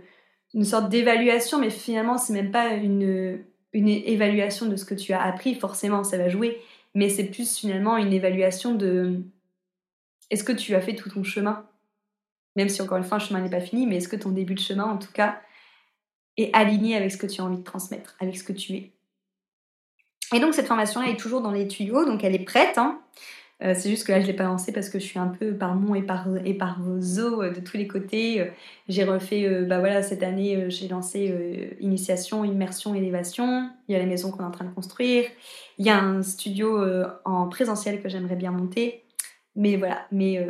une 0.54 0.66
sorte 0.66 0.90
d'évaluation, 0.90 1.60
mais 1.60 1.70
finalement 1.70 2.18
c'est 2.18 2.34
même 2.34 2.52
pas 2.52 2.74
une, 2.74 3.40
une 3.72 3.88
évaluation 3.88 4.66
de 4.68 4.76
ce 4.76 4.86
que 4.86 4.96
tu 4.96 5.14
as 5.14 5.22
appris, 5.22 5.56
forcément 5.56 6.04
ça 6.04 6.18
va 6.18 6.30
jouer, 6.30 6.62
mais 6.96 7.10
c'est 7.10 7.26
plus 7.26 7.58
finalement 7.58 7.98
une 7.98 8.14
évaluation 8.14 8.76
de 8.76 9.22
est-ce 10.30 10.44
que 10.44 10.52
tu 10.52 10.76
as 10.76 10.82
fait 10.82 10.96
tout 10.96 11.10
ton 11.10 11.24
chemin? 11.24 11.66
Même 12.56 12.70
si 12.70 12.82
encore 12.82 12.98
une 12.98 13.04
fois, 13.04 13.18
le 13.18 13.24
chemin 13.24 13.42
n'est 13.42 13.50
pas 13.50 13.62
fini, 13.62 13.88
mais 13.88 13.98
est-ce 13.98 14.08
que 14.08 14.16
ton 14.16 14.30
début 14.30 14.54
de 14.54 14.60
chemin, 14.60 14.86
en 14.86 14.98
tout 14.98 15.12
cas, 15.12 15.42
est 16.38 16.52
aligné 16.54 16.96
avec 16.96 17.12
ce 17.12 17.18
que 17.18 17.28
tu 17.28 17.42
as 17.42 17.44
envie 17.44 17.58
de 17.58 17.64
transmettre, 17.64 18.16
avec 18.20 18.38
ce 18.38 18.44
que 18.44 18.54
tu 18.54 18.74
es? 18.74 18.92
Et 20.34 20.40
donc 20.40 20.54
cette 20.54 20.68
formation-là 20.68 21.10
est 21.10 21.20
toujours 21.20 21.42
dans 21.42 21.52
les 21.52 21.68
tuyaux, 21.68 22.06
donc 22.06 22.24
elle 22.24 22.34
est 22.34 22.46
prête. 22.46 22.78
Hein. 22.78 23.00
Euh, 23.62 23.74
c'est 23.78 23.90
juste 23.90 24.06
que 24.06 24.12
là, 24.12 24.20
je 24.20 24.28
l'ai 24.28 24.34
pas 24.34 24.44
lancé 24.44 24.72
parce 24.72 24.90
que 24.90 25.00
je 25.00 25.06
suis 25.06 25.20
un 25.20 25.28
peu 25.28 25.54
par 25.54 25.76
mon 25.76 25.96
et 25.96 26.02
par, 26.02 26.28
et 26.44 26.54
par 26.54 26.82
vos 26.82 27.20
os 27.20 27.44
euh, 27.44 27.52
de 27.52 27.60
tous 27.60 27.78
les 27.78 27.88
côtés. 27.88 28.42
Euh, 28.42 28.46
j'ai 28.90 29.04
refait, 29.04 29.64
bah 29.66 29.80
voilà, 29.80 30.04
cette 30.04 30.24
année, 30.24 30.70
j'ai 30.70 30.88
lancé 30.88 31.76
initiation, 31.80 32.44
immersion, 32.44 32.96
élévation. 32.96 33.70
Il 33.88 33.94
y 33.94 33.96
a 33.96 34.00
la 34.00 34.06
maison 34.06 34.32
qu'on 34.32 34.44
est 34.44 34.48
en 34.48 34.52
train 34.52 34.66
de 34.66 34.74
construire. 34.74 35.26
Il 35.78 35.86
y 35.86 35.90
a 35.90 36.00
un 36.00 36.22
studio 36.22 36.84
en 37.24 37.48
présentiel 37.48 38.02
que 38.02 38.10
j'aimerais 38.10 38.36
bien 38.36 38.52
monter. 38.52 39.04
Mais 39.56 39.78
voilà, 39.78 40.06
mais 40.12 40.46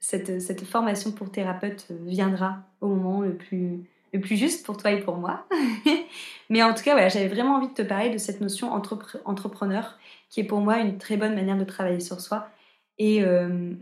cette, 0.00 0.40
cette, 0.40 0.62
formation 0.62 1.12
pour 1.12 1.30
thérapeute 1.30 1.88
viendra 2.06 2.62
au 2.80 2.88
moment 2.88 3.20
le 3.20 3.34
plus, 3.34 3.80
le 4.14 4.20
plus 4.20 4.36
juste 4.36 4.64
pour 4.64 4.78
toi 4.78 4.92
et 4.92 5.00
pour 5.00 5.16
moi. 5.16 5.46
mais 6.50 6.62
en 6.62 6.74
tout 6.74 6.82
cas, 6.82 6.92
voilà, 6.92 7.08
j'avais 7.08 7.28
vraiment 7.28 7.56
envie 7.56 7.68
de 7.68 7.74
te 7.74 7.82
parler 7.82 8.10
de 8.10 8.18
cette 8.18 8.40
notion 8.40 8.72
entrepreneur 8.72 9.98
qui 10.30 10.40
est 10.40 10.44
pour 10.44 10.60
moi 10.60 10.78
une 10.78 10.98
très 10.98 11.16
bonne 11.16 11.34
manière 11.34 11.56
de 11.56 11.64
travailler 11.64 12.00
sur 12.00 12.20
soi 12.20 12.48
et, 12.98 13.22
euh, 13.22 13.74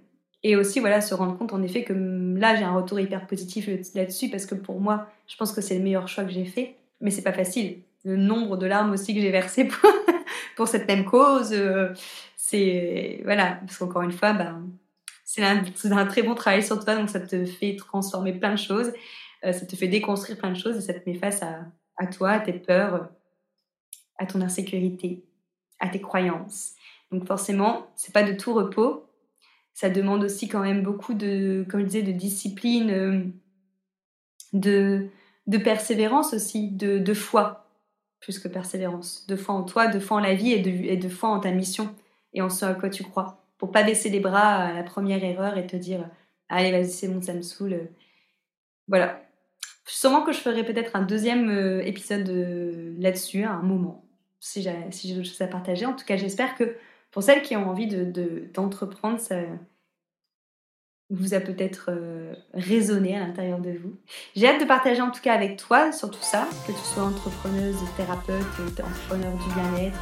et 0.42 0.56
aussi, 0.56 0.80
voilà, 0.80 1.00
se 1.00 1.14
rendre 1.14 1.36
compte 1.38 1.52
en 1.52 1.62
effet 1.62 1.84
que 1.84 1.92
là, 1.92 2.56
j'ai 2.56 2.64
un 2.64 2.74
retour 2.74 2.98
hyper 2.98 3.26
positif 3.26 3.68
là-dessus 3.94 4.28
parce 4.28 4.46
que 4.46 4.54
pour 4.54 4.80
moi, 4.80 5.06
je 5.28 5.36
pense 5.36 5.52
que 5.52 5.60
c'est 5.60 5.76
le 5.76 5.84
meilleur 5.84 6.08
choix 6.08 6.24
que 6.24 6.32
j'ai 6.32 6.44
fait. 6.44 6.76
Mais 7.00 7.10
c'est 7.10 7.22
pas 7.22 7.32
facile. 7.32 7.78
Le 8.04 8.16
nombre 8.16 8.56
de 8.56 8.66
larmes 8.66 8.92
aussi 8.92 9.14
que 9.14 9.20
j'ai 9.20 9.30
versé 9.30 9.64
pour, 9.64 9.90
pour, 10.56 10.68
cette 10.68 10.88
même 10.88 11.04
cause, 11.04 11.52
euh, 11.52 11.92
c'est. 12.36 13.20
Voilà, 13.24 13.58
parce 13.60 13.78
qu'encore 13.78 14.02
une 14.02 14.12
fois, 14.12 14.32
ben, 14.32 14.68
c'est 15.24 15.42
un, 15.42 15.62
un, 15.92 16.06
très 16.06 16.22
bon 16.22 16.34
travail 16.34 16.62
sur 16.62 16.82
toi, 16.84 16.96
donc 16.96 17.08
ça 17.08 17.20
te 17.20 17.44
fait 17.44 17.76
transformer 17.76 18.32
plein 18.32 18.52
de 18.52 18.58
choses, 18.58 18.92
euh, 19.44 19.52
ça 19.52 19.66
te 19.66 19.76
fait 19.76 19.88
déconstruire 19.88 20.38
plein 20.38 20.50
de 20.50 20.56
choses 20.56 20.76
et 20.76 20.80
ça 20.80 20.92
te 20.92 21.08
met 21.08 21.16
face 21.16 21.42
à, 21.42 21.60
à 22.02 22.06
toi, 22.06 22.30
à 22.30 22.40
tes 22.40 22.52
peurs, 22.52 23.08
à 24.18 24.26
ton 24.26 24.40
insécurité, 24.40 25.24
à 25.78 25.88
tes 25.88 26.00
croyances. 26.00 26.74
Donc 27.10 27.26
forcément, 27.26 27.86
c'est 27.96 28.12
pas 28.12 28.24
de 28.24 28.32
tout 28.32 28.52
repos. 28.52 29.06
Ça 29.72 29.88
demande 29.88 30.24
aussi 30.24 30.48
quand 30.48 30.60
même 30.60 30.82
beaucoup 30.82 31.14
de, 31.14 31.64
comme 31.70 31.80
je 31.80 31.86
disais, 31.86 32.02
de 32.02 32.12
discipline, 32.12 32.90
euh, 32.90 33.24
de, 34.52 35.08
de 35.46 35.58
persévérance 35.58 36.34
aussi, 36.34 36.70
de, 36.70 36.98
de, 36.98 37.14
foi, 37.14 37.66
plus 38.20 38.38
que 38.38 38.48
persévérance. 38.48 39.26
De 39.28 39.36
foi 39.36 39.54
en 39.54 39.62
toi, 39.62 39.86
de 39.86 39.98
foi 39.98 40.18
en 40.18 40.20
la 40.20 40.34
vie 40.34 40.52
et 40.52 40.60
de, 40.60 41.00
de 41.00 41.08
foi 41.08 41.30
en 41.30 41.40
ta 41.40 41.52
mission 41.52 41.94
et 42.34 42.42
en 42.42 42.50
ce 42.50 42.64
à 42.64 42.74
quoi 42.74 42.90
tu 42.90 43.04
crois. 43.04 43.44
Pour 43.58 43.70
pas 43.70 43.84
baisser 43.84 44.10
les 44.10 44.20
bras 44.20 44.56
à 44.56 44.72
la 44.72 44.82
première 44.82 45.22
erreur 45.22 45.56
et 45.56 45.66
te 45.66 45.76
dire 45.76 46.08
allez 46.48 46.72
vas-y 46.72 46.90
c'est 46.90 47.08
bon 47.08 47.22
ça 47.22 47.32
me 47.32 47.42
saoule. 47.42 47.88
Voilà. 48.88 49.22
Sûrement 49.84 50.22
que 50.22 50.32
je 50.32 50.38
ferai 50.38 50.64
peut-être 50.64 50.94
un 50.94 51.02
deuxième 51.02 51.50
euh, 51.50 51.82
épisode 51.84 52.28
euh, 52.28 52.94
là-dessus 52.98 53.44
à 53.44 53.52
un 53.52 53.62
moment 53.62 54.04
si 54.38 54.60
j'ai 54.60 54.74
si 54.90 55.14
d'autres 55.14 55.28
choses 55.28 55.40
à 55.40 55.46
partager. 55.46 55.86
En 55.86 55.94
tout 55.94 56.04
cas 56.04 56.16
j'espère 56.16 56.56
que 56.56 56.76
pour 57.10 57.22
celles 57.22 57.42
qui 57.42 57.56
ont 57.56 57.68
envie 57.68 57.86
d'entreprendre, 57.86 59.18
de, 59.18 59.22
ça 59.22 59.36
vous 61.10 61.34
a 61.34 61.40
peut-être 61.40 61.90
euh, 61.90 62.34
résonné 62.54 63.16
à 63.16 63.20
l'intérieur 63.20 63.60
de 63.60 63.70
vous. 63.70 63.96
J'ai 64.34 64.48
hâte 64.48 64.60
de 64.60 64.64
partager 64.64 65.02
en 65.02 65.10
tout 65.10 65.20
cas 65.20 65.34
avec 65.34 65.58
toi 65.58 65.92
sur 65.92 66.10
tout 66.10 66.22
ça, 66.22 66.48
que 66.66 66.72
tu 66.72 66.78
sois 66.78 67.04
entrepreneuse, 67.04 67.76
thérapeute, 67.96 68.42
entrepreneur 68.80 69.32
du 69.32 69.54
bien-être 69.54 70.00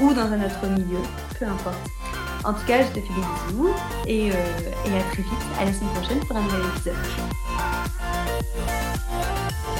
ou 0.00 0.14
dans 0.14 0.32
un 0.32 0.44
autre 0.44 0.66
milieu, 0.66 1.02
peu 1.38 1.44
importe. 1.44 1.78
En 2.44 2.54
tout 2.54 2.64
cas, 2.66 2.82
je 2.82 2.88
te 2.88 2.94
fais 2.94 3.00
des 3.00 3.52
bisous 3.52 3.74
et, 4.06 4.28
et 4.28 4.30
à 4.30 5.02
très 5.10 5.22
vite, 5.22 5.32
à 5.60 5.64
la 5.64 5.72
semaine 5.72 5.92
prochaine 5.94 6.20
pour 6.20 6.36
un 6.36 6.42
nouvel 6.42 6.60
épisode. 6.74 8.07
Música 8.40 9.77